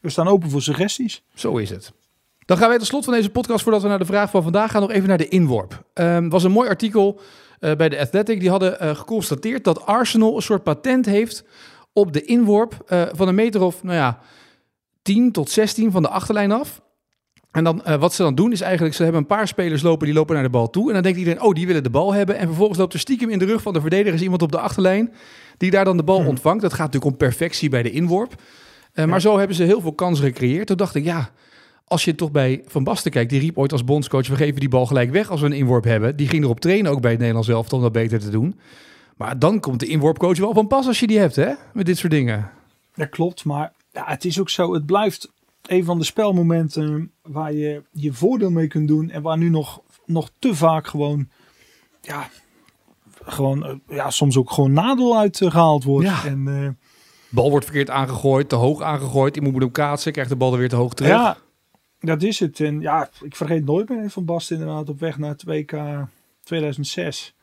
we 0.00 0.10
staan 0.10 0.28
open 0.28 0.50
voor 0.50 0.62
suggesties. 0.62 1.22
Zo 1.34 1.56
is 1.56 1.70
het. 1.70 1.92
Dan 2.38 2.56
gaan 2.58 2.68
wij 2.68 2.78
tot 2.78 2.86
slot 2.86 3.04
van 3.04 3.14
deze 3.14 3.30
podcast, 3.30 3.62
voordat 3.62 3.82
we 3.82 3.88
naar 3.88 3.98
de 3.98 4.04
vraag 4.04 4.30
van 4.30 4.42
vandaag 4.42 4.70
gaan, 4.70 4.80
nog 4.80 4.90
even 4.90 5.08
naar 5.08 5.18
de 5.18 5.28
inworp. 5.28 5.84
Het 5.94 6.06
um, 6.06 6.28
was 6.28 6.44
een 6.44 6.50
mooi 6.50 6.68
artikel 6.68 7.20
uh, 7.60 7.74
bij 7.74 7.88
de 7.88 7.98
Athletic. 7.98 8.40
Die 8.40 8.50
hadden 8.50 8.76
uh, 8.82 8.96
geconstateerd 8.96 9.64
dat 9.64 9.86
Arsenal 9.86 10.36
een 10.36 10.42
soort 10.42 10.62
patent 10.62 11.06
heeft 11.06 11.44
op 11.92 12.12
de 12.12 12.24
inworp 12.24 12.84
uh, 12.88 13.02
van 13.12 13.28
een 13.28 13.34
meter 13.34 13.60
of, 13.62 13.82
nou 13.82 13.96
ja, 13.96 14.18
10 15.02 15.32
tot 15.32 15.50
16 15.50 15.90
van 15.90 16.02
de 16.02 16.08
achterlijn 16.08 16.52
af. 16.52 16.80
En 17.50 17.64
dan, 17.64 17.82
uh, 17.86 17.94
wat 17.94 18.14
ze 18.14 18.22
dan 18.22 18.34
doen 18.34 18.52
is 18.52 18.60
eigenlijk, 18.60 18.94
ze 18.94 19.02
hebben 19.02 19.20
een 19.20 19.26
paar 19.26 19.48
spelers 19.48 19.82
lopen, 19.82 20.06
die 20.06 20.14
lopen 20.14 20.34
naar 20.34 20.44
de 20.44 20.50
bal 20.50 20.70
toe. 20.70 20.86
En 20.88 20.94
dan 20.94 21.02
denkt 21.02 21.18
iedereen, 21.18 21.42
oh, 21.42 21.54
die 21.54 21.66
willen 21.66 21.82
de 21.82 21.90
bal 21.90 22.12
hebben. 22.12 22.36
En 22.36 22.46
vervolgens 22.46 22.78
loopt 22.78 22.92
er 22.92 22.98
stiekem 22.98 23.30
in 23.30 23.38
de 23.38 23.44
rug 23.44 23.62
van 23.62 23.72
de 23.72 23.80
verdedigers 23.80 24.22
iemand 24.22 24.42
op 24.42 24.52
de 24.52 24.58
achterlijn, 24.60 25.12
die 25.56 25.70
daar 25.70 25.84
dan 25.84 25.96
de 25.96 26.02
bal 26.02 26.18
hmm. 26.18 26.28
ontvangt. 26.28 26.62
Dat 26.62 26.72
gaat 26.72 26.92
natuurlijk 26.92 27.12
om 27.12 27.16
perfectie 27.16 27.68
bij 27.68 27.82
de 27.82 27.90
inworp. 27.90 28.42
Uh, 28.94 29.04
maar 29.04 29.20
zo 29.20 29.38
hebben 29.38 29.56
ze 29.56 29.62
heel 29.62 29.80
veel 29.80 29.92
kansen 29.92 30.24
gecreëerd. 30.24 30.66
Toen 30.66 30.76
dacht 30.76 30.94
ik, 30.94 31.04
ja, 31.04 31.30
als 31.90 32.04
je 32.04 32.14
toch 32.14 32.30
bij 32.30 32.62
Van 32.66 32.84
Basten 32.84 33.10
kijkt, 33.10 33.30
die 33.30 33.40
riep 33.40 33.58
ooit 33.58 33.72
als 33.72 33.84
bondscoach, 33.84 34.28
we 34.28 34.36
geven 34.36 34.60
die 34.60 34.68
bal 34.68 34.86
gelijk 34.86 35.10
weg 35.10 35.30
als 35.30 35.40
we 35.40 35.46
een 35.46 35.52
inworp 35.52 35.84
hebben. 35.84 36.16
Die 36.16 36.28
ging 36.28 36.44
erop 36.44 36.60
trainen 36.60 36.90
ook 36.90 37.00
bij 37.00 37.10
het 37.10 37.18
Nederlands 37.18 37.48
elftal 37.48 37.78
om 37.78 37.84
dat 37.84 37.92
beter 37.92 38.18
te 38.18 38.30
doen. 38.30 38.58
Maar 39.16 39.38
dan 39.38 39.60
komt 39.60 39.80
de 39.80 39.86
inworpcoach 39.86 40.38
wel 40.38 40.54
van 40.54 40.66
pas 40.66 40.86
als 40.86 41.00
je 41.00 41.06
die 41.06 41.18
hebt, 41.18 41.36
hè? 41.36 41.52
Met 41.72 41.86
dit 41.86 41.98
soort 41.98 42.12
dingen. 42.12 42.50
Dat 42.94 43.08
klopt, 43.08 43.44
maar 43.44 43.72
ja, 43.92 44.04
het 44.06 44.24
is 44.24 44.40
ook 44.40 44.50
zo. 44.50 44.74
Het 44.74 44.86
blijft 44.86 45.32
een 45.66 45.84
van 45.84 45.98
de 45.98 46.04
spelmomenten 46.04 47.12
waar 47.22 47.52
je 47.52 47.82
je 47.92 48.12
voordeel 48.12 48.50
mee 48.50 48.66
kunt 48.66 48.88
doen. 48.88 49.10
En 49.10 49.22
waar 49.22 49.38
nu 49.38 49.48
nog, 49.48 49.80
nog 50.06 50.30
te 50.38 50.54
vaak 50.54 50.86
gewoon, 50.86 51.28
ja, 52.00 52.28
gewoon, 53.24 53.64
eh, 53.64 53.74
ja, 53.88 54.10
soms 54.10 54.36
ook 54.36 54.50
gewoon 54.50 54.72
nadeel 54.72 55.18
uitgehaald 55.18 55.84
wordt. 55.84 56.06
Ja. 56.06 56.24
En, 56.24 56.46
uh, 56.46 56.68
bal 57.28 57.50
wordt 57.50 57.64
verkeerd 57.64 57.90
aangegooid, 57.90 58.48
te 58.48 58.56
hoog 58.56 58.82
aangegooid. 58.82 59.36
Iemand 59.36 59.52
moet 59.52 59.62
hem 59.62 59.72
kaatsen, 59.72 60.12
krijgt 60.12 60.30
de 60.30 60.36
bal 60.36 60.52
er 60.52 60.58
weer 60.58 60.68
te 60.68 60.76
hoog 60.76 60.94
terug. 60.94 61.12
Ja, 61.12 61.36
dat 62.00 62.22
is 62.22 62.40
het. 62.40 62.60
En 62.60 62.80
ja, 62.80 63.10
ik 63.22 63.36
vergeet 63.36 63.64
nooit 63.64 63.88
meer 63.88 64.10
van 64.10 64.24
Bast 64.24 64.50
inderdaad 64.50 64.88
op 64.88 65.00
weg 65.00 65.18
naar 65.18 65.30
het 65.30 65.44
WK 65.44 65.76
2006. 66.42 67.34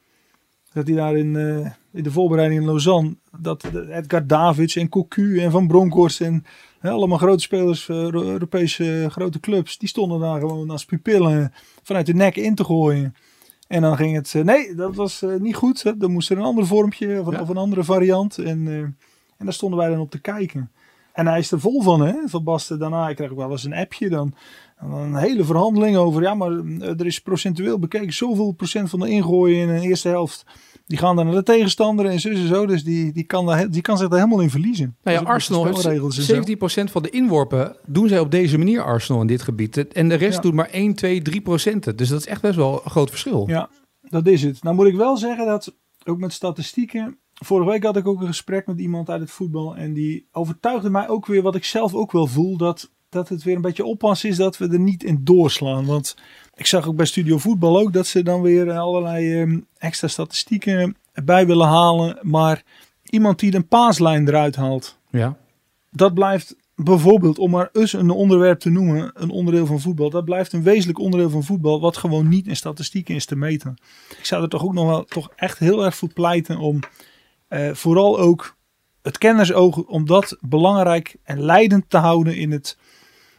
Dat 0.74 0.88
hij 0.88 0.96
daar 0.96 1.18
in, 1.18 1.34
uh, 1.34 1.72
in 1.92 2.04
de 2.04 2.12
voorbereiding 2.12 2.62
in 2.62 2.68
Lausanne, 2.68 3.16
dat 3.40 3.64
Edgar 3.90 4.28
Davids 4.28 4.76
en 4.76 4.90
Cocu 4.90 5.40
en 5.40 5.52
Van 5.52 5.68
Bronckhorst 5.68 6.22
en 6.22 6.46
hè, 6.80 6.90
allemaal 6.90 7.18
grote 7.18 7.42
spelers, 7.42 7.88
uh, 7.88 8.12
Europese 8.12 8.84
uh, 8.84 9.10
grote 9.10 9.40
clubs, 9.40 9.78
die 9.78 9.90
stonden 9.90 10.20
daar 10.20 10.40
gewoon 10.40 10.70
als 10.70 10.86
pupillen 10.86 11.54
vanuit 11.84 12.06
de 12.06 12.14
nek 12.14 12.36
in 12.36 12.56
te 12.56 12.64
gooien. 12.64 13.16
En 13.68 13.82
dan 13.82 13.98
ging 13.98 14.16
het, 14.16 14.34
nee, 14.44 14.76
dat 14.76 14.96
was 14.96 15.24
niet 15.40 15.56
goed. 15.56 15.84
Hè. 15.84 15.98
Dan 15.98 16.12
moest 16.12 16.30
er 16.30 16.38
een 16.38 16.44
ander 16.44 16.66
vormpje 16.66 17.22
of, 17.22 17.32
ja. 17.32 17.42
of 17.42 17.50
een 17.50 17.58
andere 17.58 17.84
variant. 17.84 18.38
En, 18.38 18.68
en 19.38 19.46
daar 19.46 19.54
stonden 19.54 19.80
wij 19.80 19.90
dan 19.90 20.00
op 20.00 20.12
te 20.12 20.22
kijken. 20.22 20.72
En 21.18 21.28
hij 21.28 21.40
is 21.40 21.52
er 21.52 21.60
vol 21.60 21.82
van, 21.82 22.02
hè, 22.02 22.14
van 22.26 22.44
Basten. 22.44 22.80
Daarna, 22.80 23.10
ik 23.10 23.16
kreeg 23.16 23.32
ook 23.32 23.38
wel 23.38 23.52
eens 23.52 23.64
een 23.64 23.74
appje 23.74 24.10
dan. 24.10 24.34
Een 24.80 25.16
hele 25.16 25.44
verhandeling 25.44 25.96
over, 25.96 26.22
ja, 26.22 26.34
maar 26.34 26.52
er 26.80 27.06
is 27.06 27.22
procentueel 27.22 27.80
bekeken 27.80 28.14
zoveel 28.14 28.52
procent 28.52 28.90
van 28.90 29.00
de 29.00 29.10
ingooien 29.10 29.58
in 29.58 29.80
de 29.80 29.88
eerste 29.88 30.08
helft. 30.08 30.46
Die 30.86 30.98
gaan 30.98 31.16
dan 31.16 31.26
naar 31.26 31.36
de 31.36 31.44
tegenstander 31.44 32.06
en 32.06 32.20
zo 32.20 32.30
en 32.30 32.48
zo. 32.48 32.66
Dus 32.66 32.84
die, 32.84 33.12
die, 33.12 33.24
kan 33.24 33.46
daar, 33.46 33.70
die 33.70 33.82
kan 33.82 33.98
zich 33.98 34.08
daar 34.08 34.20
helemaal 34.20 34.42
in 34.42 34.50
verliezen. 34.50 34.96
Nou 35.04 35.18
ja, 35.18 35.24
Arsenal 35.24 35.66
heeft 35.66 36.32
17% 36.32 36.92
van 36.92 37.04
de 37.04 37.10
inworpen 37.10 37.76
doen 37.86 38.08
zij 38.08 38.20
op 38.20 38.32
deze 38.32 38.58
manier 38.58 38.84
Arsenal 38.84 39.22
in 39.22 39.28
dit 39.28 39.42
gebied. 39.42 39.88
En 39.88 40.10
de 40.10 40.16
rest 40.16 40.36
ja. 40.36 40.42
doet 40.42 40.54
maar 40.54 40.70
1, 40.70 40.94
2, 40.94 41.22
3 41.22 41.42
procenten. 41.42 41.96
Dus 41.96 42.10
dat 42.10 42.20
is 42.20 42.28
echt 42.28 42.42
best 42.42 42.56
wel 42.56 42.82
een 42.84 42.92
groot 42.92 43.10
verschil. 43.10 43.48
Ja, 43.48 43.70
dat 44.02 44.28
is 44.28 44.44
het. 44.44 44.64
Nou 44.64 44.76
moet 44.76 44.88
ik 44.88 44.96
wel 44.96 45.18
zeggen 45.18 45.46
dat, 45.46 45.76
ook 46.06 46.18
met 46.18 46.34
statistieken... 46.34 47.18
Vorige 47.46 47.70
week 47.70 47.84
had 47.84 47.98
ik 47.98 48.08
ook 48.08 48.22
een 48.22 48.28
gesprek 48.28 48.68
met 48.68 48.80
iemand 48.80 49.10
uit 49.10 49.22
het 49.22 49.32
voetbal. 49.32 49.76
En 49.76 49.94
die 49.94 50.28
overtuigde 50.32 50.90
mij 50.90 51.08
ook 51.08 51.26
weer 51.26 51.42
wat 51.42 51.56
ik 51.56 51.66
zelf 51.66 51.94
ook 51.94 52.12
wel 52.12 52.28
voel. 52.28 52.58
Dat, 52.58 52.92
dat 53.10 53.30
het 53.30 53.44
weer 53.44 53.56
een 53.56 53.62
beetje 53.62 53.86
oppassen 53.86 54.30
is 54.30 54.38
dat 54.38 54.58
we 54.58 54.68
er 54.68 54.80
niet 54.80 55.04
in 55.04 55.24
doorslaan. 55.24 55.86
Want 55.86 56.16
ik 56.56 56.66
zag 56.66 56.88
ook 56.88 56.96
bij 56.96 57.06
Studio 57.06 57.38
Voetbal 57.38 57.80
ook 57.80 57.94
dat 57.94 58.08
ze 58.08 58.24
dan 58.24 58.42
weer 58.42 58.72
allerlei 58.72 59.42
um, 59.42 59.66
extra 59.78 60.08
statistieken 60.08 60.96
bij 61.24 61.48
willen 61.48 61.68
halen. 61.68 62.18
Maar 62.22 62.64
iemand 63.04 63.40
die 63.40 63.56
een 63.56 63.68
paaslijn 63.68 64.28
eruit 64.28 64.56
haalt. 64.56 64.98
Ja. 65.10 65.38
Dat 65.92 66.14
blijft 66.14 66.56
bijvoorbeeld, 66.76 67.38
om 67.38 67.52
maar 67.52 67.70
eens 67.74 67.94
een 67.94 68.10
onderwerp 68.10 68.60
te 68.60 68.70
noemen, 68.70 69.12
een 69.14 69.30
onderdeel 69.30 69.66
van 69.66 69.80
voetbal. 69.80 70.10
Dat 70.10 70.26
blijft 70.26 70.54
een 70.54 70.64
wezenlijk 70.64 71.00
onderdeel 71.00 71.30
van 71.30 71.44
voetbal, 71.44 71.82
wat 71.82 71.98
gewoon 71.98 72.28
niet 72.28 72.48
in 72.48 72.56
statistieken 72.56 73.16
is 73.16 73.26
te 73.26 73.36
meten. 73.36 73.78
Ik 74.18 74.26
zou 74.26 74.44
er 74.44 74.50
toch 74.50 74.64
ook 74.64 74.74
nog 74.74 74.88
wel 74.88 75.04
toch 75.04 75.32
echt 75.36 75.60
heel 75.60 75.86
erg 75.86 75.96
voor 75.96 76.14
pleiten 76.14 76.58
om 76.58 76.80
uh, 77.50 77.74
vooral 77.74 78.20
ook 78.20 78.56
het 79.02 79.18
kennisoog, 79.18 79.78
om 79.78 80.06
dat 80.06 80.38
belangrijk 80.42 81.16
en 81.24 81.42
leidend 81.42 81.90
te 81.90 81.98
houden 81.98 82.36
in 82.36 82.52
het, 82.52 82.78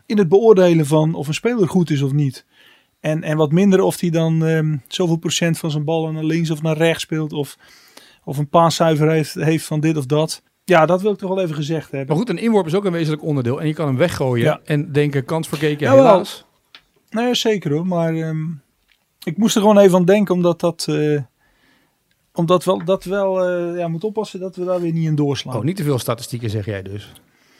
in 0.06 0.18
het 0.18 0.28
beoordelen 0.28 0.86
van 0.86 1.14
of 1.14 1.28
een 1.28 1.34
speler 1.34 1.68
goed 1.68 1.90
is 1.90 2.02
of 2.02 2.12
niet. 2.12 2.46
En, 3.00 3.22
en 3.22 3.36
wat 3.36 3.52
minder 3.52 3.80
of 3.80 4.00
hij 4.00 4.10
dan 4.10 4.42
um, 4.42 4.82
zoveel 4.88 5.16
procent 5.16 5.58
van 5.58 5.70
zijn 5.70 5.84
ballen 5.84 6.14
naar 6.14 6.24
links 6.24 6.50
of 6.50 6.62
naar 6.62 6.76
rechts 6.76 7.02
speelt. 7.02 7.32
Of, 7.32 7.56
of 8.24 8.38
een 8.38 8.48
paaszuiver 8.48 9.10
heeft, 9.10 9.34
heeft 9.34 9.64
van 9.66 9.80
dit 9.80 9.96
of 9.96 10.06
dat. 10.06 10.42
Ja, 10.64 10.86
dat 10.86 11.02
wil 11.02 11.12
ik 11.12 11.18
toch 11.18 11.28
wel 11.34 11.40
even 11.42 11.54
gezegd 11.54 11.90
hebben. 11.90 12.08
Maar 12.08 12.16
goed, 12.16 12.28
een 12.28 12.38
inworp 12.44 12.66
is 12.66 12.74
ook 12.74 12.84
een 12.84 12.92
wezenlijk 12.92 13.22
onderdeel. 13.22 13.60
En 13.60 13.66
je 13.66 13.74
kan 13.74 13.86
hem 13.86 13.96
weggooien 13.96 14.44
Ja. 14.44 14.60
en 14.64 14.92
denken, 14.92 15.24
kans 15.24 15.48
verkeken, 15.48 15.86
Jawel. 15.86 16.04
helaas. 16.04 16.44
Nee, 17.10 17.34
zeker 17.34 17.72
hoor. 17.72 17.86
Maar 17.86 18.14
ehm, 18.14 18.44
ik 19.24 19.36
moest 19.36 19.54
er 19.54 19.60
gewoon 19.60 19.78
even 19.78 19.96
aan 19.98 20.04
denken, 20.04 20.34
omdat 20.34 20.60
dat. 20.60 20.86
eh, 20.88 21.22
omdat 22.38 22.64
wel, 22.64 22.84
dat 22.84 23.04
wel 23.04 23.48
eh, 23.48 23.78
ja, 23.78 23.88
moet 23.88 24.04
oppassen 24.04 24.40
dat 24.40 24.56
we 24.56 24.64
daar 24.64 24.80
weer 24.80 24.92
niet 24.92 25.06
in 25.06 25.14
doorslaan. 25.14 25.56
Oh, 25.56 25.62
niet 25.62 25.76
te 25.76 25.82
veel 25.82 25.98
statistieken 25.98 26.50
zeg 26.50 26.64
jij 26.64 26.82
dus. 26.82 27.12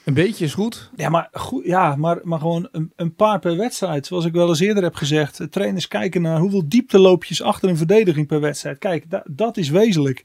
Een 0.04 0.14
beetje 0.14 0.44
is 0.44 0.54
goed. 0.54 0.90
Ja, 0.96 1.08
maar, 1.08 1.28
goed, 1.32 1.64
ja, 1.64 1.96
maar, 1.96 2.20
maar 2.22 2.38
gewoon 2.38 2.68
een, 2.72 2.92
een 2.96 3.14
paar 3.14 3.38
per 3.38 3.56
wedstrijd. 3.56 4.06
Zoals 4.06 4.24
ik 4.24 4.32
wel 4.32 4.48
eens 4.48 4.60
eerder 4.60 4.82
heb 4.82 4.94
gezegd. 4.94 5.40
Trainers 5.50 5.88
kijken 5.88 6.22
naar 6.22 6.38
hoeveel 6.38 6.68
diepteloopjes 6.68 7.42
achter 7.42 7.68
een 7.68 7.76
verdediging 7.76 8.26
per 8.26 8.40
wedstrijd. 8.40 8.78
Kijk, 8.78 9.10
da- 9.10 9.24
dat 9.26 9.56
is 9.56 9.68
wezenlijk. 9.68 10.24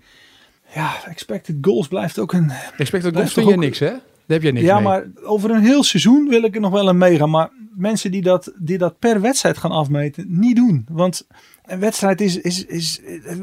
Ja, 0.74 0.94
expected 1.06 1.56
goals 1.62 1.88
blijft 1.88 2.20
ook 2.20 2.34
een... 2.34 2.52
Expected 2.78 3.14
goals 3.14 3.34
vind 3.34 3.50
je 3.50 3.58
niks, 3.58 3.80
hè? 3.80 3.90
Daar 3.90 4.02
heb 4.28 4.44
je 4.44 4.52
niks 4.52 4.66
ja, 4.66 4.76
mee. 4.76 4.84
maar 4.84 5.06
over 5.24 5.50
een 5.50 5.64
heel 5.64 5.84
seizoen 5.84 6.28
wil 6.30 6.44
ik 6.44 6.56
er 6.56 6.62
nog 6.62 6.72
wel 6.72 6.88
een 6.88 6.98
meegaan. 6.98 7.30
Maar 7.30 7.50
mensen 7.76 8.12
die 8.12 8.22
dat, 8.22 8.54
die 8.58 8.78
dat 8.78 9.00
per 9.00 9.22
wedstrijd 9.22 9.58
gaan 9.58 9.72
afmeten, 9.72 10.26
niet 10.28 10.56
doen. 10.56 10.86
Want 10.90 11.28
een 11.66 11.80
wedstrijd 11.80 12.22
is, 12.22 12.38
is, 12.38 12.66
is 12.66 13.02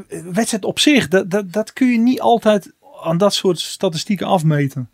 een 0.09 0.33
wedstrijd 0.33 0.65
op 0.65 0.79
zich. 0.79 1.07
Dat, 1.07 1.29
dat, 1.29 1.53
dat 1.53 1.73
kun 1.73 1.87
je 1.87 1.97
niet 1.97 2.21
altijd 2.21 2.73
aan 3.03 3.17
dat 3.17 3.33
soort 3.33 3.59
statistieken 3.59 4.27
afmeten. 4.27 4.89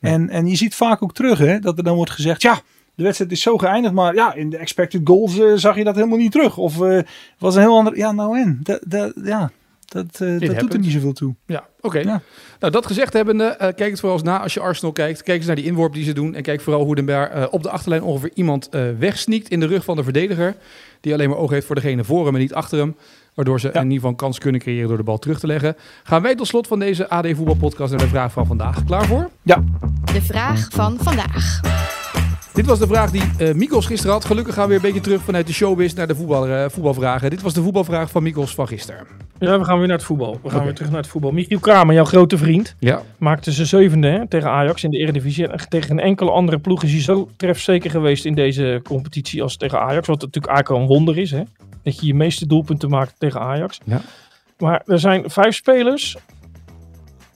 En, 0.00 0.28
en 0.28 0.46
je 0.46 0.56
ziet 0.56 0.74
vaak 0.74 1.02
ook 1.02 1.14
terug 1.14 1.38
hè, 1.38 1.58
dat 1.58 1.78
er 1.78 1.84
dan 1.84 1.96
wordt 1.96 2.10
gezegd, 2.10 2.42
ja, 2.42 2.60
de 2.94 3.02
wedstrijd 3.02 3.32
is 3.32 3.42
zo 3.42 3.58
geëindigd, 3.58 3.94
maar 3.94 4.14
ja, 4.14 4.34
in 4.34 4.50
de 4.50 4.56
expected 4.56 5.00
goals 5.04 5.38
eh, 5.38 5.52
zag 5.54 5.76
je 5.76 5.84
dat 5.84 5.94
helemaal 5.94 6.18
niet 6.18 6.32
terug. 6.32 6.56
Of 6.56 6.80
eh, 6.80 6.98
was 7.38 7.54
een 7.54 7.60
heel 7.60 7.76
ander. 7.76 7.96
Ja, 7.96 8.12
nou 8.12 8.38
en. 8.38 8.60
Dat, 8.62 8.80
dat, 8.86 9.12
ja, 9.24 9.50
dat, 9.94 10.20
eh, 10.20 10.48
dat 10.48 10.58
doet 10.58 10.72
er 10.72 10.78
niet 10.78 10.92
zoveel 10.92 11.12
toe. 11.12 11.34
Ja, 11.46 11.64
oké. 11.80 11.98
Ja. 11.98 12.20
Nou, 12.60 12.72
dat 12.72 12.86
gezegd 12.86 13.12
hebbende, 13.12 13.44
eh 13.44 13.58
kijk 13.58 13.90
het 13.90 14.00
vooral 14.00 14.18
eens 14.18 14.26
na 14.26 14.40
als 14.40 14.54
je 14.54 14.60
Arsenal 14.60 14.92
kijkt. 14.92 15.22
Kijk 15.22 15.36
eens 15.36 15.46
naar 15.46 15.56
die 15.56 15.64
inworp 15.64 15.92
die 15.92 16.04
ze 16.04 16.12
doen. 16.12 16.34
En 16.34 16.42
kijk 16.42 16.60
vooral 16.60 16.84
hoe 16.84 16.94
de 16.94 17.12
eh, 17.12 17.46
op 17.50 17.62
de 17.62 17.70
achterlijn 17.70 18.02
ongeveer 18.02 18.30
iemand 18.34 18.68
eh 18.68 18.82
wegsneakt 18.98 19.48
in 19.48 19.60
de 19.60 19.66
rug 19.66 19.84
van 19.84 19.96
de 19.96 20.02
verdediger. 20.02 20.56
Die 21.00 21.12
alleen 21.12 21.28
maar 21.28 21.38
oog 21.38 21.50
heeft 21.50 21.66
voor 21.66 21.74
degene 21.74 22.04
voor 22.04 22.24
hem 22.24 22.34
en 22.34 22.40
niet 22.40 22.54
achter 22.54 22.78
hem. 22.78 22.96
Waardoor 23.34 23.60
ze 23.60 23.68
in 23.68 23.82
ieder 23.82 23.92
geval 23.92 24.10
een 24.10 24.16
kans 24.16 24.38
kunnen 24.38 24.60
creëren 24.60 24.88
door 24.88 24.96
de 24.96 25.02
bal 25.02 25.18
terug 25.18 25.40
te 25.40 25.46
leggen. 25.46 25.76
Gaan 26.02 26.22
wij 26.22 26.34
tot 26.34 26.46
slot 26.46 26.66
van 26.66 26.78
deze 26.78 27.08
AD 27.08 27.26
Voetbalpodcast 27.26 27.90
naar 27.90 28.00
de 28.00 28.08
vraag 28.08 28.32
van 28.32 28.46
vandaag. 28.46 28.84
Klaar 28.84 29.06
voor? 29.06 29.30
Ja. 29.42 29.64
De 30.12 30.22
vraag 30.22 30.68
van 30.70 30.96
vandaag. 31.00 31.60
Dit 32.52 32.66
was 32.66 32.78
de 32.78 32.86
vraag 32.86 33.10
die 33.10 33.22
eh 33.38 33.54
Mikos 33.54 33.86
gisteren 33.86 34.12
had. 34.12 34.24
Gelukkig 34.24 34.54
gaan 34.54 34.62
we 34.62 34.68
weer 34.68 34.76
een 34.76 34.92
beetje 34.92 35.00
terug 35.00 35.22
vanuit 35.22 35.46
de 35.46 35.52
showbiz 35.52 35.92
naar 35.92 36.06
de 36.06 36.14
voetbal, 36.14 36.46
eh, 36.46 36.64
voetbalvragen. 36.68 37.30
Dit 37.30 37.42
was 37.42 37.54
de 37.54 37.62
voetbalvraag 37.62 38.10
van 38.10 38.22
Mikos 38.22 38.54
van 38.54 38.68
gisteren. 38.68 39.06
Ja, 39.44 39.58
we 39.58 39.64
gaan 39.64 39.78
weer 39.78 39.86
naar 39.86 39.96
het 39.96 40.06
voetbal. 40.06 40.38
We 40.42 40.50
gaan 40.50 40.64
weer 40.64 40.74
terug 40.74 40.90
naar 40.90 41.00
het 41.00 41.10
voetbal. 41.10 41.30
Michiel 41.30 41.58
Kramer, 41.58 41.94
jouw 41.94 42.04
grote 42.04 42.38
vriend, 42.38 42.74
Ja. 42.78 43.02
maakte 43.18 43.52
zijn 43.52 43.66
zevende 43.66 44.08
hè, 44.08 44.28
tegen 44.28 44.50
Ajax 44.50 44.84
in 44.84 44.90
de 44.90 44.98
Eredivisie. 44.98 45.48
En 45.48 45.68
tegen 45.68 45.90
een 45.90 46.00
enkele 46.04 46.30
andere 46.30 46.58
ploeg 46.58 46.82
is 46.82 46.92
hij 46.92 47.00
zo 47.00 47.28
trefzeker 47.36 47.90
geweest 47.90 48.24
in 48.24 48.34
deze 48.34 48.80
competitie 48.84 49.42
als 49.42 49.56
tegen 49.56 49.80
Ajax. 49.80 50.06
Wat 50.06 50.20
natuurlijk 50.20 50.52
eigenlijk 50.52 50.68
al 50.70 50.80
een 50.80 50.96
wonder 50.96 51.18
is, 51.18 51.30
hè? 51.30 51.42
Dat 51.82 52.00
je 52.00 52.06
je 52.06 52.14
meeste 52.14 52.46
doelpunten 52.46 52.90
maakt 52.90 53.14
tegen 53.18 53.40
Ajax. 53.40 53.80
Ja. 53.84 54.00
Maar 54.58 54.82
er 54.86 54.98
zijn 54.98 55.30
vijf 55.30 55.54
spelers 55.54 56.16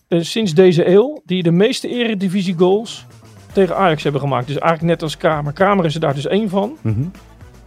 eh, 0.09 0.21
sinds 0.21 0.55
deze 0.55 0.89
eeuw 0.89 1.23
die 1.25 1.43
de 1.43 1.51
meeste 1.51 1.89
Eredivisie 1.89 2.55
goals 2.59 3.07
tegen 3.53 3.77
Ajax 3.77 4.03
hebben 4.03 4.21
gemaakt. 4.21 4.47
Dus 4.47 4.59
eigenlijk 4.59 4.91
net 4.93 5.03
als 5.03 5.17
Kramer. 5.17 5.53
Kramer 5.53 5.85
is 5.85 5.95
er 5.95 6.01
daar 6.01 6.15
dus 6.15 6.27
één 6.27 6.49
van. 6.49 6.77
Mhm. 6.81 7.03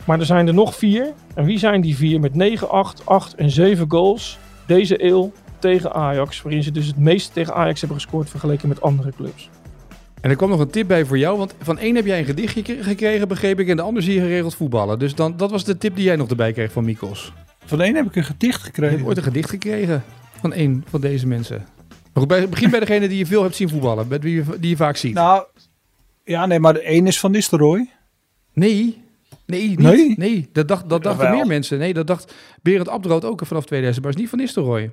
Maar 0.06 0.20
er 0.20 0.26
zijn 0.26 0.48
er 0.48 0.54
nog 0.54 0.76
vier. 0.76 1.14
En 1.36 1.46
wie 1.46 1.58
zijn 1.60 1.82
die 1.82 1.96
vier 1.96 2.20
met 2.20 2.36
9, 2.36 2.70
8, 2.70 3.06
8 3.06 3.36
en 3.36 3.50
7 3.50 3.86
goals 3.92 4.38
deze 4.68 5.04
eeuw 5.04 5.32
tegen 5.60 5.94
Ajax? 5.94 6.42
Waarin 6.42 6.64
ze 6.64 6.72
dus 6.72 6.88
het 6.88 6.98
meeste 6.98 7.34
tegen 7.34 7.54
Ajax 7.54 7.80
hebben 7.80 7.98
gescoord 8.00 8.30
vergeleken 8.30 8.68
met 8.68 8.82
andere 8.82 9.12
clubs. 9.16 9.50
En 10.22 10.30
er 10.30 10.36
kwam 10.36 10.50
nog 10.50 10.60
een 10.60 10.70
tip 10.70 10.88
bij 10.88 11.06
voor 11.06 11.18
jou, 11.18 11.38
want 11.38 11.56
van 11.62 11.78
één 11.80 11.96
heb 11.96 12.06
jij 12.06 12.20
een 12.20 12.26
gedichtje 12.26 12.64
ge- 12.64 12.84
gekregen, 12.84 13.28
begreep 13.28 13.60
ik, 13.60 13.68
en 13.68 13.76
de 13.76 13.82
ander 13.82 14.04
zie 14.04 14.14
je 14.14 14.20
geregeld 14.20 14.56
voetballen. 14.56 15.00
Dus 15.00 15.16
dan, 15.16 15.38
dat 15.38 15.52
was 15.52 15.64
de 15.64 15.78
tip 15.78 15.96
die 15.96 16.06
jij 16.06 16.16
nog 16.16 16.30
erbij 16.30 16.52
kreeg 16.54 16.72
van 16.72 16.86
Mikos. 16.86 17.34
Van 17.66 17.82
een 17.82 17.96
heb 17.96 18.06
ik 18.06 18.16
een 18.16 18.24
gedicht 18.24 18.60
Je 18.60 18.66
gekregen. 18.66 18.96
hebt 18.96 19.08
ooit 19.08 19.18
een 19.18 19.24
gedicht 19.24 19.50
gekregen 19.50 20.04
van 20.40 20.54
één 20.54 20.84
van 20.90 21.02
deze 21.02 21.28
mensen. 21.28 21.58
Maar 21.92 22.10
goed, 22.14 22.28
bij, 22.28 22.50
begin 22.50 22.70
bij 22.70 22.80
degene 22.80 23.08
die 23.08 23.18
je 23.18 23.26
veel 23.26 23.44
hebt 23.44 23.56
zien 23.56 23.70
voetballen, 23.70 24.08
bij 24.08 24.20
wie 24.20 24.36
je, 24.36 24.44
die 24.60 24.70
je 24.70 24.76
vaak 24.76 24.96
ziet. 24.98 25.14
Nou, 25.14 25.44
ja, 26.24 26.46
nee, 26.46 26.60
maar 26.60 26.74
de 26.74 26.90
een 26.92 27.08
is 27.08 27.20
van 27.20 27.32
Nistelrooy. 27.32 27.90
Nee, 28.54 29.01
nee, 29.52 29.68
niet. 29.68 29.80
Nee? 29.80 30.14
Nee, 30.18 30.50
dat, 30.52 30.68
dacht, 30.68 30.90
dat 30.90 31.04
dachten 31.04 31.24
Jawel. 31.24 31.40
meer 31.40 31.48
mensen. 31.48 31.80
Nee, 31.80 31.94
dat 31.94 32.08
dacht 32.08 32.34
Berend 32.62 32.90
Abdrood 32.90 33.26
ook 33.26 33.46
vanaf 33.46 33.66
2000, 33.66 34.04
maar 34.06 34.14
is 34.14 34.20
niet 34.20 34.30
van 34.30 34.40
Nistelrooy. 34.40 34.92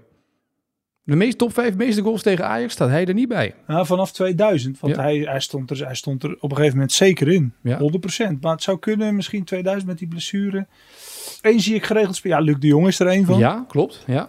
De 1.03 1.17
meest, 1.17 1.39
top 1.39 1.53
5 1.53 1.77
meeste 1.77 2.03
goals 2.03 2.23
tegen 2.23 2.45
Ajax 2.47 2.73
staat 2.73 2.89
hij 2.89 3.07
er 3.07 3.15
niet 3.15 3.29
bij. 3.29 3.55
Ja, 3.69 3.85
vanaf 3.85 4.13
2000. 4.13 4.81
Want 4.81 4.95
Ja. 4.97 5.03
hij, 5.03 5.19
hij, 5.19 5.41
stond 5.41 5.71
er, 5.71 5.85
hij 5.85 5.95
stond 5.95 6.23
er 6.23 6.37
op 6.41 6.51
een 6.51 6.57
gegeven 6.57 6.75
moment 6.77 6.93
zeker 6.93 7.29
in. 7.29 7.53
Ja. 7.63 7.79
100%. 7.79 8.41
Maar 8.41 8.53
het 8.53 8.63
zou 8.63 8.79
kunnen, 8.79 9.15
misschien 9.15 9.45
2000 9.45 9.87
met 9.91 9.99
die 9.99 10.09
blessure. 10.09 10.67
Eén 11.41 11.61
zie 11.61 11.75
ik 11.75 11.85
geregeld 11.85 12.17
spelen. 12.17 12.39
Ja, 12.39 12.43
Luc 12.45 12.57
de 12.59 12.67
Jong 12.67 12.87
is 12.87 13.01
er 13.01 13.07
één 13.07 13.25
van. 13.25 13.39
Ja, 13.39 13.65
klopt. 13.69 14.03
Ja. 14.07 14.29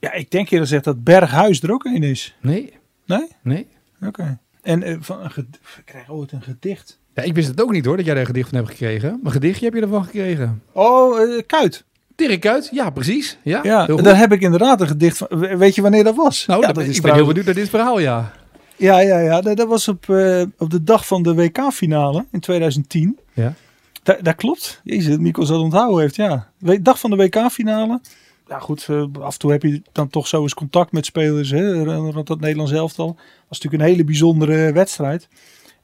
Ja, 0.00 0.12
ik 0.12 0.30
denk 0.30 0.44
eerder 0.44 0.66
gezegd 0.66 0.84
dat 0.84 1.04
Berghuis 1.04 1.62
er 1.62 1.72
ook 1.72 1.84
één 1.84 2.02
is. 2.02 2.36
Nee, 2.40 2.72
Nee? 3.06 3.28
nee. 3.42 3.66
Oké. 4.06 4.38
En 4.62 4.82
eh, 4.82 4.96
van 5.00 5.20
een 5.20 5.30
ik 5.78 5.82
krijg 5.84 6.10
ooit 6.10 6.32
een 6.32 6.42
gedicht. 6.42 7.00
Ja, 7.16 7.22
ik 7.22 7.34
wist 7.34 7.48
het 7.48 7.62
ook 7.62 7.70
niet 7.72 7.84
hoor, 7.84 7.96
dat 7.96 8.04
jij 8.04 8.14
daar 8.14 8.22
een 8.22 8.28
gedicht 8.28 8.48
van 8.48 8.58
hebt 8.58 8.70
gekregen. 8.70 9.20
Maar 9.22 9.32
gedichtje 9.32 9.64
heb 9.64 9.74
je 9.74 9.80
ervan 9.80 10.04
gekregen. 10.04 10.62
Oh, 10.72 11.20
eh, 11.20 11.42
Kuit. 11.46 11.84
Dirk 12.16 12.40
Kuyt, 12.40 12.68
ja 12.72 12.90
precies. 12.90 13.38
Ja, 13.42 13.60
Ja, 13.62 13.86
daar 13.86 14.18
heb 14.18 14.32
ik 14.32 14.40
inderdaad 14.40 14.80
een 14.80 14.86
gedicht 14.86 15.16
van. 15.16 15.26
We- 15.30 15.56
Weet 15.56 15.74
je 15.74 15.82
wanneer 15.82 16.04
dat 16.04 16.14
was? 16.16 16.46
Nou, 16.46 16.60
ja, 16.60 16.66
dat 16.66 16.74
dat 16.76 16.84
ik 16.84 16.90
is 16.90 17.00
ben 17.00 17.14
heel 17.14 17.26
benieuwd 17.26 17.44
naar 17.46 17.54
dit 17.54 17.68
verhaal, 17.68 17.98
ja. 17.98 18.32
Ja, 18.76 18.98
ja, 19.00 19.18
ja. 19.18 19.40
Dat, 19.40 19.56
dat 19.56 19.68
was 19.68 19.88
op, 19.88 20.08
eh, 20.10 20.42
op 20.58 20.70
de 20.70 20.82
dag 20.84 21.06
van 21.06 21.22
de 21.22 21.34
WK-finale 21.34 22.24
in 22.32 22.40
2010. 22.40 23.18
Ja. 23.32 23.54
Da- 24.02 24.18
dat 24.22 24.34
klopt. 24.34 24.80
Jezus, 24.84 25.16
Mikkel 25.16 25.46
dat 25.46 25.60
onthouden 25.60 26.00
heeft, 26.00 26.16
ja. 26.16 26.48
Dag 26.80 26.98
van 26.98 27.10
de 27.10 27.16
WK-finale. 27.16 28.00
Ja 28.48 28.58
goed, 28.58 28.86
eh, 28.88 29.04
af 29.20 29.32
en 29.32 29.38
toe 29.38 29.50
heb 29.50 29.62
je 29.62 29.82
dan 29.92 30.08
toch 30.08 30.26
zo 30.26 30.42
eens 30.42 30.54
contact 30.54 30.92
met 30.92 31.06
spelers 31.06 31.50
hè, 31.50 31.82
rond 32.12 32.26
dat 32.26 32.40
Nederlands 32.40 32.72
elftal. 32.72 33.06
Dat 33.06 33.16
was 33.48 33.58
natuurlijk 33.60 33.82
een 33.82 33.88
hele 33.90 34.04
bijzondere 34.04 34.72
wedstrijd. 34.72 35.28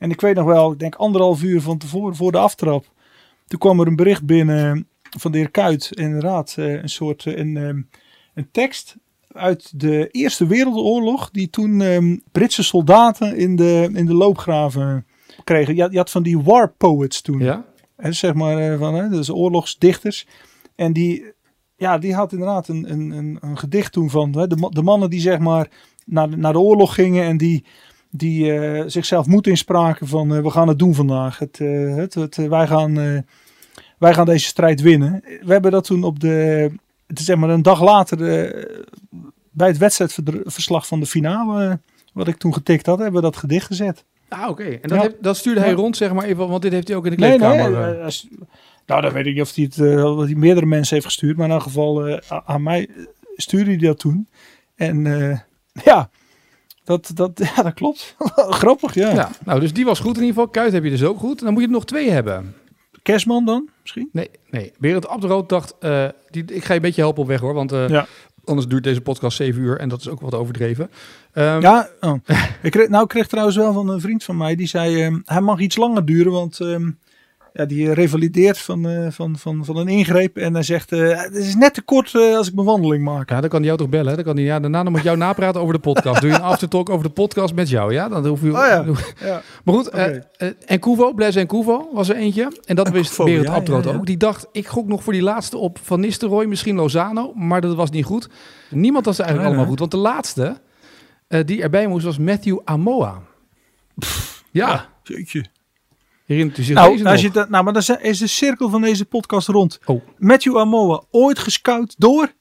En 0.02 0.10
ik 0.10 0.20
weet 0.20 0.34
nog 0.34 0.44
wel, 0.44 0.72
ik 0.72 0.78
denk 0.78 0.94
anderhalf 0.94 1.42
uur 1.42 1.60
van 1.60 1.78
tevoren, 1.78 2.16
voor 2.16 2.32
de 2.32 2.38
aftrap. 2.38 2.84
Toen 3.46 3.58
kwam 3.58 3.80
er 3.80 3.86
een 3.86 3.96
bericht 3.96 4.26
binnen 4.26 4.88
van 5.18 5.32
de 5.32 5.38
heer 5.38 5.50
Kuit. 5.50 5.90
Inderdaad, 5.92 6.54
eh, 6.58 6.82
een 6.82 6.88
soort 6.88 7.26
eh, 7.26 7.36
een, 7.36 7.56
ehm, 7.56 7.80
een 8.34 8.48
tekst 8.50 8.96
uit 9.32 9.80
de 9.80 10.08
Eerste 10.10 10.46
Wereldoorlog. 10.46 11.30
Die 11.30 11.50
toen 11.50 11.80
ehm, 11.80 12.16
Britse 12.32 12.62
soldaten 12.62 13.36
in 13.36 13.56
de, 13.56 13.90
in 13.94 14.06
de 14.06 14.14
loopgraven 14.14 15.06
kregen. 15.44 15.74
Je 15.74 15.82
had, 15.82 15.92
je 15.92 15.98
had 15.98 16.10
van 16.10 16.22
die 16.22 16.40
war 16.40 16.72
poets 16.72 17.20
toen. 17.20 17.40
Ja? 17.40 17.64
Hè, 17.96 18.12
zeg 18.12 18.34
maar, 18.34 18.58
eh, 18.58 18.78
van, 18.78 18.94
hè, 18.94 19.08
dus 19.08 19.30
oorlogsdichters. 19.30 20.26
En 20.74 20.92
die, 20.92 21.32
ja, 21.76 21.98
die 21.98 22.14
had 22.14 22.32
inderdaad 22.32 22.68
een, 22.68 22.92
een, 22.92 23.10
een, 23.10 23.38
een 23.40 23.58
gedicht 23.58 23.92
toen 23.92 24.10
van 24.10 24.38
hè, 24.38 24.46
de, 24.46 24.68
de 24.70 24.82
mannen 24.82 25.10
die 25.10 25.20
zeg 25.20 25.38
maar 25.38 25.68
naar 26.06 26.30
de, 26.30 26.36
naar 26.36 26.52
de 26.52 26.60
oorlog 26.60 26.94
gingen 26.94 27.24
en 27.24 27.36
die, 27.36 27.64
die 28.14 28.52
eh, 28.58 28.82
zichzelf 28.86 29.26
moed 29.26 29.46
inspraken 29.46 30.06
van 30.08 30.34
eh, 30.34 30.42
we 30.42 30.50
gaan 30.50 30.68
het 30.68 30.78
doen 30.78 30.94
vandaag. 30.94 31.38
Het, 31.38 31.60
eh, 31.60 31.94
het, 31.96 32.14
het, 32.14 32.36
wij, 32.36 32.66
gaan, 32.66 33.24
wij 33.98 34.14
gaan 34.14 34.26
deze 34.26 34.46
strijd 34.46 34.80
winnen. 34.80 35.20
We 35.42 35.52
hebben 35.52 35.70
dat 35.70 35.84
toen 35.84 36.04
op 36.04 36.20
de, 36.20 36.70
het 37.06 37.18
is 37.18 37.24
zeg 37.24 37.36
maar 37.36 37.50
een 37.50 37.62
dag 37.62 37.82
later 37.82 38.18
bij 39.50 39.68
het 39.68 39.78
wedstrijdverslag 39.78 40.86
van 40.86 41.00
de 41.00 41.06
finale, 41.06 41.80
wat 42.12 42.28
ik 42.28 42.36
toen 42.36 42.54
getikt 42.54 42.86
had, 42.86 42.98
hebben 42.98 43.16
we 43.20 43.26
dat 43.26 43.36
gedicht 43.36 43.66
gezet. 43.66 44.04
Ah, 44.28 44.48
oké. 44.48 44.62
En 44.64 44.78
dat, 44.88 44.90
Ja. 44.90 45.00
heeft- 45.00 45.22
dat 45.22 45.36
stuurde 45.36 45.60
hij 45.60 45.68
Ja. 45.68 45.74
rond, 45.74 45.96
zeg 45.96 46.12
maar 46.12 46.24
even, 46.24 46.48
want 46.48 46.62
dit 46.62 46.72
heeft 46.72 46.88
hij 46.88 46.96
ook 46.96 47.04
in 47.04 47.10
de 47.10 47.16
Nee, 47.16 47.28
nee. 47.28 47.38
kleedkamer. 47.38 47.98
eh, 47.98 48.04
als- 48.04 48.28
nou, 48.86 49.02
dan 49.02 49.12
weet 49.12 49.26
ik 49.26 49.32
niet 49.34 49.42
of 49.42 49.54
hij 49.54 49.64
het 49.64 50.04
of 50.04 50.24
hij 50.24 50.34
meerdere 50.34 50.66
mensen 50.66 50.94
heeft 50.94 51.06
gestuurd. 51.06 51.36
Maar 51.36 51.46
in 51.46 51.52
elk 51.52 51.62
geval 51.62 52.20
aan 52.44 52.62
mij 52.62 52.88
stuurde 53.36 53.70
hij 53.70 53.78
dat 53.78 53.98
toen. 53.98 54.28
En 54.74 55.04
ja, 55.84 56.10
dat, 56.84 57.10
dat, 57.14 57.30
ja, 57.56 57.62
dat 57.62 57.74
klopt. 57.74 58.14
Grappig, 58.60 58.94
ja. 58.94 59.10
Ja, 59.10 59.30
nou, 59.44 59.60
dus 59.60 59.72
die 59.72 59.84
was 59.84 59.98
goed 60.00 60.16
in 60.16 60.22
ieder 60.22 60.34
geval. 60.34 60.48
Kuit 60.48 60.72
heb 60.72 60.84
je 60.84 60.90
dus 60.90 61.04
ook 61.04 61.18
goed. 61.18 61.40
Dan 61.40 61.52
moet 61.52 61.62
je 61.62 61.68
er 61.68 61.74
nog 61.74 61.84
twee 61.84 62.10
hebben. 62.10 62.54
Kerstman 63.02 63.44
dan, 63.44 63.68
misschien? 63.82 64.08
Nee, 64.12 64.30
nee. 64.50 64.72
Berend 64.78 65.08
Abderood 65.08 65.48
dacht, 65.48 65.74
eh, 65.80 66.06
die, 66.30 66.44
ik 66.44 66.64
ga 66.64 66.68
je 66.68 66.74
een 66.78 66.84
beetje 66.84 67.00
helpen 67.00 67.22
op 67.22 67.28
weg 67.28 67.40
hoor, 67.40 67.54
want 67.54 67.72
eh, 67.72 67.88
Ja. 67.88 68.06
anders 68.44 68.68
duurt 68.68 68.84
deze 68.84 69.00
podcast 69.00 69.36
zeven 69.36 69.62
uur 69.62 69.78
en 69.78 69.88
dat 69.88 70.00
is 70.00 70.08
ook 70.08 70.20
wat 70.20 70.34
overdreven. 70.34 70.90
Ehm, 71.32 71.60
Ja, 71.60 71.88
oh. 72.00 72.14
ik 72.62 72.70
kreeg, 72.70 72.88
nou, 72.88 73.02
ik 73.02 73.08
kreeg 73.08 73.26
trouwens 73.26 73.56
wel 73.56 73.72
van 73.72 73.88
een 73.88 74.00
vriend 74.00 74.24
van 74.24 74.36
mij. 74.36 74.54
Die 74.56 74.66
zei, 74.66 75.02
ehm, 75.02 75.20
hij 75.24 75.40
mag 75.40 75.60
iets 75.60 75.76
langer 75.76 76.04
duren. 76.04 76.32
Want 76.32 76.60
ehm, 76.60 76.90
ja, 77.52 77.64
die 77.64 77.92
revalideert 77.92 78.58
van, 78.58 78.88
eh, 78.88 79.10
van, 79.10 79.38
van, 79.38 79.64
van 79.64 79.76
een 79.76 79.88
ingreep. 79.88 80.36
En 80.36 80.54
hij 80.54 80.62
zegt, 80.62 80.92
eh, 80.92 81.22
het 81.22 81.34
is 81.34 81.54
net 81.54 81.74
te 81.74 81.82
kort 81.82 82.14
eh, 82.14 82.36
als 82.36 82.48
ik 82.48 82.54
mijn 82.54 82.66
wandeling 82.66 83.04
maak. 83.04 83.30
Ja, 83.30 83.40
dan 83.40 83.48
kan 83.48 83.58
hij 83.58 83.66
jou 83.66 83.78
toch 83.78 83.88
bellen. 83.88 84.08
hè? 84.08 84.14
Dan 84.14 84.24
kan 84.24 84.36
hij, 84.36 84.44
ja, 84.44 84.60
daarna 84.60 84.82
dan 84.82 84.92
moet 84.92 85.02
jou 85.02 85.16
napraten 85.16 85.60
over 85.60 85.74
de 85.74 85.80
podcast. 85.80 86.20
Doe 86.20 86.30
je 86.30 86.36
een 86.36 86.42
aftertalk 86.42 86.90
over 86.90 87.06
de 87.06 87.12
podcast 87.12 87.54
met 87.54 87.68
jou, 87.68 87.92
ja? 87.92 88.08
Dan 88.08 88.26
hoef 88.26 88.42
je... 88.42 88.48
Oh 88.48 88.52
ja. 88.52 88.84
ja. 89.28 89.42
Maar 89.64 89.74
goed, 89.74 89.88
eh, 89.88 90.16
eh, 90.16 90.22
en 90.66 90.78
Kuvo, 90.80 91.12
Blaise 91.12 91.40
en 91.40 91.46
Kuvo 91.46 91.88
was 91.92 92.08
er 92.08 92.16
eentje. 92.16 92.52
En 92.64 92.76
dat 92.76 92.90
wist 92.90 93.10
Kuvo, 93.10 93.24
Berend 93.24 93.68
ja, 93.68 93.92
ook. 93.92 94.06
Die 94.06 94.16
dacht, 94.16 94.46
ik 94.52 94.66
gok 94.66 94.86
nog 94.86 95.02
voor 95.02 95.12
die 95.12 95.22
laatste 95.22 95.56
op 95.56 95.78
Van 95.82 96.00
Nistelrooy, 96.00 96.46
misschien 96.46 96.76
Lozano. 96.76 97.32
Maar 97.34 97.60
dat 97.60 97.74
was 97.74 97.90
niet 97.90 98.04
goed. 98.04 98.28
Niemand 98.70 99.04
was 99.04 99.18
er 99.18 99.24
eigenlijk 99.24 99.54
allemaal 99.54 99.70
goed. 99.70 99.78
Want 99.78 99.90
de 99.90 99.96
laatste 99.96 100.60
eh, 101.32 101.40
die 101.44 101.62
erbij 101.62 101.86
moest 101.86 102.04
was 102.04 102.18
Matthew 102.18 102.58
Amoa. 102.64 103.22
ja, 104.50 104.88
Jeetje. 105.02 105.44
Herinnert 106.32 106.58
u 106.58 106.62
zich 106.62 106.74
Nou, 106.74 106.92
deze 106.92 107.04
als 107.08 107.12
nog? 107.12 107.22
je 107.22 107.30
dat, 107.38 107.48
nou, 107.48 107.64
maar 107.64 107.72
dan 107.72 107.98
is 108.00 108.18
de 108.18 108.26
cirkel 108.26 108.68
van 108.70 108.80
deze 108.82 109.04
podcast 109.04 109.48
rond. 109.48 109.78
Oh. 109.84 110.02
Matthew 110.18 110.58
Amoa, 110.58 111.02
ooit 111.10 111.38
gescout 111.38 111.94
door? 111.98 112.32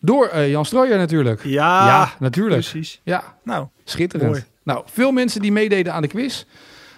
Door 0.00 0.26
eh, 0.26 0.50
Jan 0.50 0.64
Strooijer 0.64 0.98
natuurlijk. 0.98 1.44
Ja, 1.44 1.86
Ja, 1.86 2.12
natuurlijk. 2.18 2.60
Precies. 2.60 3.00
Ja, 3.04 3.36
Nou, 3.44 3.66
schitterend. 3.84 4.30
Mooi. 4.30 4.44
Nou, 4.64 4.82
veel 4.86 5.12
mensen 5.12 5.40
die 5.42 5.52
meededen 5.52 5.92
aan 5.92 6.02
de 6.02 6.08
quiz. 6.08 6.44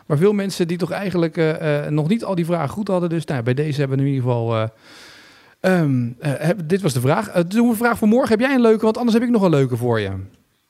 Maar 0.06 0.16
veel 0.18 0.32
mensen 0.32 0.68
die 0.68 0.76
toch 0.78 0.90
eigenlijk 0.90 1.36
eh, 1.36 1.84
eh, 1.86 1.90
nog 1.92 2.08
niet 2.08 2.24
al 2.24 2.34
die 2.34 2.44
vragen 2.44 2.68
goed 2.68 2.88
hadden. 2.88 3.08
Dus 3.08 3.24
nou, 3.24 3.42
bij 3.42 3.54
deze 3.54 3.78
hebben 3.80 3.98
we 3.98 4.04
in 4.04 4.08
ieder 4.12 4.24
geval... 4.28 4.54
eh, 4.56 4.68
ehm, 5.60 6.08
eh, 6.18 6.32
heb- 6.36 6.60
dit 6.68 6.80
was 6.82 6.92
de 6.92 7.00
vraag. 7.00 7.32
Doen 7.32 7.64
we 7.64 7.70
een 7.70 7.76
vraag 7.76 7.98
voor 7.98 8.08
morgen. 8.08 8.28
Heb 8.30 8.40
jij 8.40 8.54
een 8.54 8.60
leuke? 8.60 8.84
Want 8.84 8.96
anders 8.96 9.16
heb 9.16 9.22
ik 9.26 9.30
nog 9.32 9.42
een 9.42 9.50
leuke 9.50 9.76
voor 9.76 10.00
je. 10.00 10.10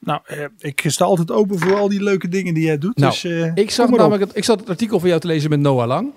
Nou 0.05 0.21
eh, 0.25 0.45
ik 0.59 0.83
sta 0.87 1.05
altijd 1.05 1.31
open 1.31 1.59
voor 1.59 1.75
al 1.77 1.89
die 1.89 2.03
leuke 2.03 2.29
dingen 2.29 2.55
die 2.55 2.65
jij 2.65 2.79
doet. 2.79 2.97
Nou, 2.99 3.11
dus, 3.13 3.25
eh, 3.25 3.51
Ik 3.55 3.71
zag 3.71 3.91
namelijk 3.91 4.23
het, 4.23 4.37
ik 4.37 4.45
zat 4.45 4.61
het 4.61 4.69
artikel 4.69 4.99
van 5.01 5.09
jou 5.09 5.21
te 5.21 5.27
lezen 5.27 5.51
met 5.51 5.61
Noah 5.61 5.87
Lang. 5.87 6.13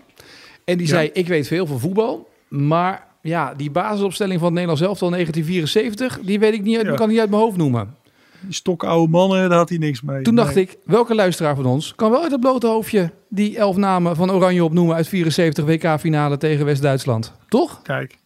En 0.65 0.77
die 0.77 0.87
Ja. 0.87 0.93
zei, 0.93 1.09
ik 1.13 1.27
weet 1.27 1.47
veel 1.47 1.65
van 1.65 1.79
voetbal. 1.79 2.27
Maar 2.47 3.07
ja, 3.21 3.53
die 3.53 3.71
basisopstelling 3.71 4.35
van 4.39 4.43
het 4.45 4.53
Nederlands 4.53 4.81
elftal 4.83 5.09
1974... 5.09 6.19
die 6.25 6.39
weet 6.39 6.53
ik 6.53 6.63
niet, 6.63 6.77
uit- 6.77 6.85
Ja. 6.85 6.93
kan 6.93 7.09
niet 7.09 7.19
uit 7.19 7.29
mijn 7.29 7.41
hoofd 7.41 7.57
noemen. 7.57 7.95
Die 8.41 8.53
stokoude 8.53 9.11
mannen, 9.11 9.49
daar 9.49 9.57
had 9.57 9.69
hij 9.69 9.77
niks 9.77 10.01
mee. 10.01 10.21
Toen 10.21 10.35
dacht 10.35 10.55
Nee. 10.55 10.63
ik, 10.63 10.77
welke 10.85 11.15
luisteraar 11.15 11.55
van 11.55 11.65
ons 11.65 11.95
kan 11.95 12.11
wel 12.11 12.21
uit 12.21 12.31
het 12.31 12.39
blote 12.39 12.67
hoofdje 12.67 13.11
die 13.29 13.57
elf 13.57 13.75
namen 13.77 14.15
van 14.15 14.31
Oranje 14.31 14.63
opnoemen 14.63 14.95
uit 14.95 15.07
74 15.07 15.65
WK-finale 15.65 16.37
tegen 16.37 16.65
West-Duitsland? 16.65 17.33
Toch? 17.49 17.81
Kijk, 17.81 18.17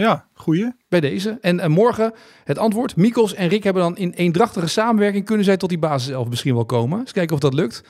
ja, 0.00 0.24
goeie. 0.34 0.72
Bij 0.88 1.00
deze. 1.00 1.38
En, 1.40 1.60
eh, 1.60 1.68
morgen 1.68 2.12
het 2.44 2.58
antwoord. 2.58 2.96
Mikkels 2.96 3.34
en 3.34 3.48
Rick 3.48 3.64
hebben 3.64 3.82
dan 3.82 3.96
in 3.96 4.10
eendrachtige 4.10 4.66
samenwerking 4.66 5.24
kunnen 5.24 5.44
zij 5.44 5.56
tot 5.56 5.68
die 5.68 5.78
basiself 5.78 6.28
misschien 6.28 6.54
wel 6.54 6.64
komen. 6.64 6.98
Eens 6.98 7.12
kijken 7.12 7.34
of 7.34 7.40
dat 7.40 7.54
lukt. 7.54 7.82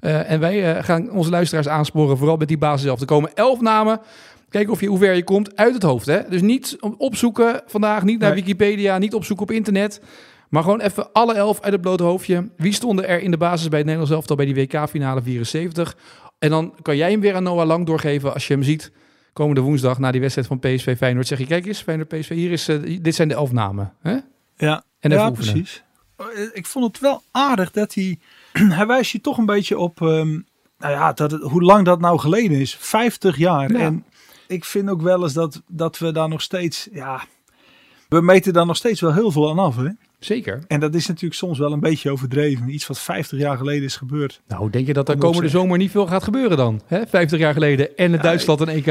Eh, 0.00 0.30
en 0.30 0.40
wij 0.40 0.74
eh, 0.74 0.84
gaan 0.84 1.10
onze 1.10 1.30
luisteraars 1.30 1.68
aansporen, 1.68 2.16
vooral 2.16 2.36
met 2.36 2.48
die 2.48 2.58
basiself. 2.58 3.00
Er 3.00 3.06
komen 3.06 3.34
elf 3.34 3.60
namen. 3.60 4.00
Kijken 4.48 4.72
of 4.72 4.80
je, 4.80 4.86
hoe 4.86 4.98
ver 4.98 5.14
je 5.14 5.24
komt 5.24 5.56
uit 5.56 5.74
het 5.74 5.82
hoofd. 5.82 6.06
Hè? 6.06 6.28
Dus 6.28 6.40
niet 6.40 6.76
opzoeken 6.98 7.62
vandaag, 7.66 8.02
niet 8.02 8.20
naar 8.20 8.34
Nee. 8.34 8.42
Wikipedia, 8.42 8.98
niet 8.98 9.14
opzoeken 9.14 9.46
op 9.46 9.50
internet. 9.50 10.00
Maar 10.48 10.62
gewoon 10.62 10.80
even 10.80 11.12
alle 11.12 11.34
elf 11.34 11.60
uit 11.60 11.72
het 11.72 11.80
blote 11.80 12.02
hoofdje. 12.02 12.48
Wie 12.56 12.72
stonden 12.72 13.08
er 13.08 13.22
in 13.22 13.30
de 13.30 13.36
basis 13.36 13.68
bij 13.68 13.78
het 13.78 13.86
Nederlands 13.86 14.14
elftal 14.14 14.36
bij 14.36 14.46
die 14.46 14.54
WK-finale 14.54 15.22
74? 15.22 15.96
En 16.38 16.50
dan 16.50 16.74
kan 16.82 16.96
jij 16.96 17.10
hem 17.10 17.20
weer 17.20 17.34
aan 17.34 17.42
Noah 17.42 17.66
Lang 17.66 17.86
doorgeven 17.86 18.32
als 18.34 18.46
je 18.46 18.54
hem 18.54 18.62
ziet 18.62 18.92
komende 19.36 19.60
woensdag 19.60 19.98
na 19.98 20.10
die 20.10 20.20
wedstrijd 20.20 20.48
van 20.48 20.58
PSV 20.58 20.96
Feyenoord. 20.96 21.26
Zeg 21.26 21.38
je, 21.38 21.46
kijk 21.46 21.66
eens, 21.66 21.82
Feyenoord 21.82 22.08
PSV, 22.08 22.28
hier 22.28 22.52
is, 22.52 22.68
eh, 22.68 22.98
dit 23.02 23.14
zijn 23.14 23.28
de 23.28 23.34
elf 23.34 23.52
namen. 23.52 23.92
Hè? 24.02 24.16
Ja, 24.56 24.84
En 25.00 25.10
ja 25.10 25.28
oefenen. 25.28 25.52
precies. 25.52 25.82
Eh, 26.16 26.26
Ik 26.52 26.66
vond 26.66 26.84
het 26.86 26.98
wel 27.00 27.22
aardig 27.30 27.70
dat 27.70 27.94
hij... 27.94 28.18
hij 28.78 28.86
wijst 28.86 29.12
je 29.12 29.20
toch 29.20 29.38
een 29.38 29.46
beetje 29.46 29.78
op... 29.78 30.00
ehm, 30.02 30.30
nou 30.78 30.92
ja, 30.92 31.12
dat 31.12 31.30
het, 31.30 31.42
hoe 31.42 31.62
lang 31.62 31.84
dat 31.84 32.00
nou 32.00 32.18
geleden 32.18 32.60
is. 32.60 32.76
50 32.76 33.36
jaar. 33.36 33.72
Ja. 33.72 33.78
En 33.78 34.04
ik 34.46 34.64
vind 34.64 34.88
ook 34.90 35.02
wel 35.02 35.22
eens 35.22 35.32
dat, 35.32 35.62
dat 35.68 35.98
we 35.98 36.12
daar 36.12 36.28
nog 36.28 36.42
steeds... 36.42 36.88
Ja, 36.92 37.24
we 38.08 38.20
meten 38.20 38.52
daar 38.52 38.66
nog 38.66 38.76
steeds 38.76 39.00
wel 39.00 39.12
heel 39.14 39.30
veel 39.30 39.50
aan 39.50 39.58
af. 39.58 39.76
Hè? 39.76 39.88
Zeker. 40.18 40.64
En 40.68 40.80
dat 40.80 40.94
is 40.94 41.06
natuurlijk 41.06 41.34
soms 41.34 41.58
wel 41.58 41.72
een 41.72 41.80
beetje 41.80 42.10
overdreven. 42.10 42.68
Iets 42.68 42.86
wat 42.86 42.98
50 42.98 43.38
jaar 43.38 43.56
geleden 43.56 43.84
is 43.84 43.96
gebeurd. 43.96 44.40
Nou, 44.48 44.70
denk 44.70 44.86
je 44.86 44.92
dat 44.92 45.08
er 45.08 45.18
komende 45.18 45.48
zomer 45.48 45.78
niet 45.78 45.90
veel 45.90 46.06
gaat 46.06 46.22
gebeuren 46.24 46.56
dan? 46.56 46.80
Hè? 46.86 47.06
50 47.06 47.38
jaar 47.38 47.52
geleden 47.52 47.96
en 47.96 48.12
het 48.12 48.22
Duitsland 48.22 48.60
en 48.60 48.68
EK. 48.68 48.86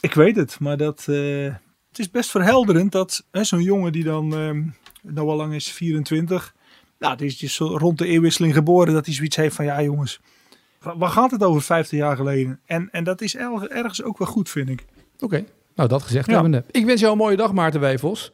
Ik 0.00 0.14
weet 0.14 0.36
het, 0.36 0.60
maar 0.60 0.76
dat, 0.76 1.04
eh, 1.08 1.44
het 1.88 1.98
is 1.98 2.10
best 2.10 2.30
verhelderend 2.30 2.92
dat 2.92 3.26
hè, 3.30 3.44
zo'n 3.44 3.62
jongen 3.62 3.92
die 3.92 4.04
dan, 4.04 4.34
ehm 4.34 4.62
nou 5.02 5.28
al 5.28 5.36
lang 5.36 5.54
is, 5.54 5.72
24, 5.72 6.54
nou, 6.98 7.16
die 7.16 7.26
is 7.26 7.38
dus 7.38 7.58
rond 7.58 7.98
de 7.98 8.06
eeuwwisseling 8.06 8.54
geboren, 8.54 8.92
dat 8.94 9.04
hij 9.06 9.14
zoiets 9.14 9.36
heeft 9.36 9.54
van, 9.56 9.64
ja 9.64 9.82
jongens, 9.82 10.20
wa- 10.80 10.96
waar 10.96 11.10
gaat 11.10 11.30
het 11.30 11.42
over 11.42 11.62
50 11.62 11.98
jaar 11.98 12.16
geleden? 12.16 12.60
En, 12.66 12.88
en 12.90 13.04
dat 13.04 13.20
is 13.20 13.36
erg- 13.36 13.64
ergens 13.64 14.02
ook 14.02 14.18
wel 14.18 14.28
goed, 14.28 14.48
vind 14.48 14.68
ik. 14.68 14.84
Oké, 15.20 15.44
nou 15.74 15.88
dat 15.88 16.02
gezegd 16.02 16.26
Ja. 16.26 16.32
hebbende. 16.32 16.64
Ik 16.70 16.84
wens 16.84 17.00
jou 17.00 17.12
een 17.12 17.18
mooie 17.18 17.36
dag 17.36 17.52
Maarten 17.52 17.80
Wijfels. 17.80 18.32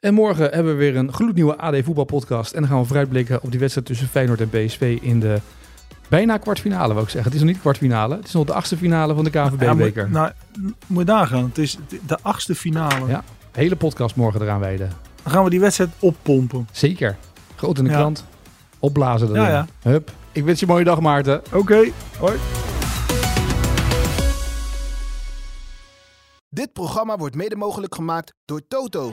En 0.00 0.14
morgen 0.14 0.50
hebben 0.50 0.72
we 0.72 0.78
weer 0.78 0.96
een 0.96 1.12
gloednieuwe 1.12 1.56
AD 1.58 1.84
voetbalpodcast. 1.84 2.52
En 2.52 2.60
dan 2.60 2.70
gaan 2.70 2.80
we 2.80 2.86
vooruitblikken 2.86 3.42
op 3.42 3.50
die 3.50 3.60
wedstrijd 3.60 3.86
tussen 3.86 4.08
Feyenoord 4.08 4.40
en 4.40 4.48
PSV 4.50 4.98
in 5.02 5.20
de 5.20 5.40
bijna 6.10 6.36
kwartfinale, 6.38 6.94
wil 6.94 7.02
ik 7.02 7.08
zeggen. 7.08 7.24
Het 7.30 7.34
is 7.34 7.40
nog 7.40 7.50
niet 7.50 7.60
kwartfinale, 7.60 8.16
het 8.16 8.26
is 8.26 8.32
nog 8.32 8.46
de 8.46 8.52
achtste 8.52 8.76
finale 8.76 9.14
van 9.14 9.24
de 9.24 9.30
Ja, 9.32 9.48
moet, 9.48 9.58
KNVB-beker. 9.58 10.10
nou, 10.10 10.30
moet 10.86 11.06
je 11.06 11.12
nagaan, 11.12 11.44
het 11.44 11.58
is 11.58 11.78
de 12.06 12.18
achtste 12.22 12.54
finale. 12.54 13.06
Ja. 13.08 13.24
Hele 13.52 13.76
podcast 13.76 14.16
morgen 14.16 14.42
eraan 14.42 14.60
wijden. 14.60 14.90
Dan 15.22 15.32
gaan 15.32 15.44
we 15.44 15.50
die 15.50 15.60
wedstrijd 15.60 15.90
oppompen. 15.98 16.68
Zeker. 16.72 17.16
Groot 17.56 17.78
in 17.78 17.84
de 17.84 17.90
Ja. 17.90 17.96
krant. 17.96 18.24
Opblazen 18.78 19.28
erin. 19.28 19.42
Ja, 19.42 19.48
ja. 19.48 19.66
Hup. 19.82 20.10
Ik 20.32 20.44
wens 20.44 20.60
je 20.60 20.66
een 20.66 20.72
mooie 20.72 20.84
dag 20.84 21.00
Maarten. 21.00 21.42
Oké, 21.52 21.90
hoi. 22.18 22.36
Dit 26.48 26.72
programma 26.72 27.16
wordt 27.16 27.34
mede 27.34 27.56
mogelijk 27.56 27.94
gemaakt 27.94 28.34
door 28.44 28.60
Toto. 28.68 29.12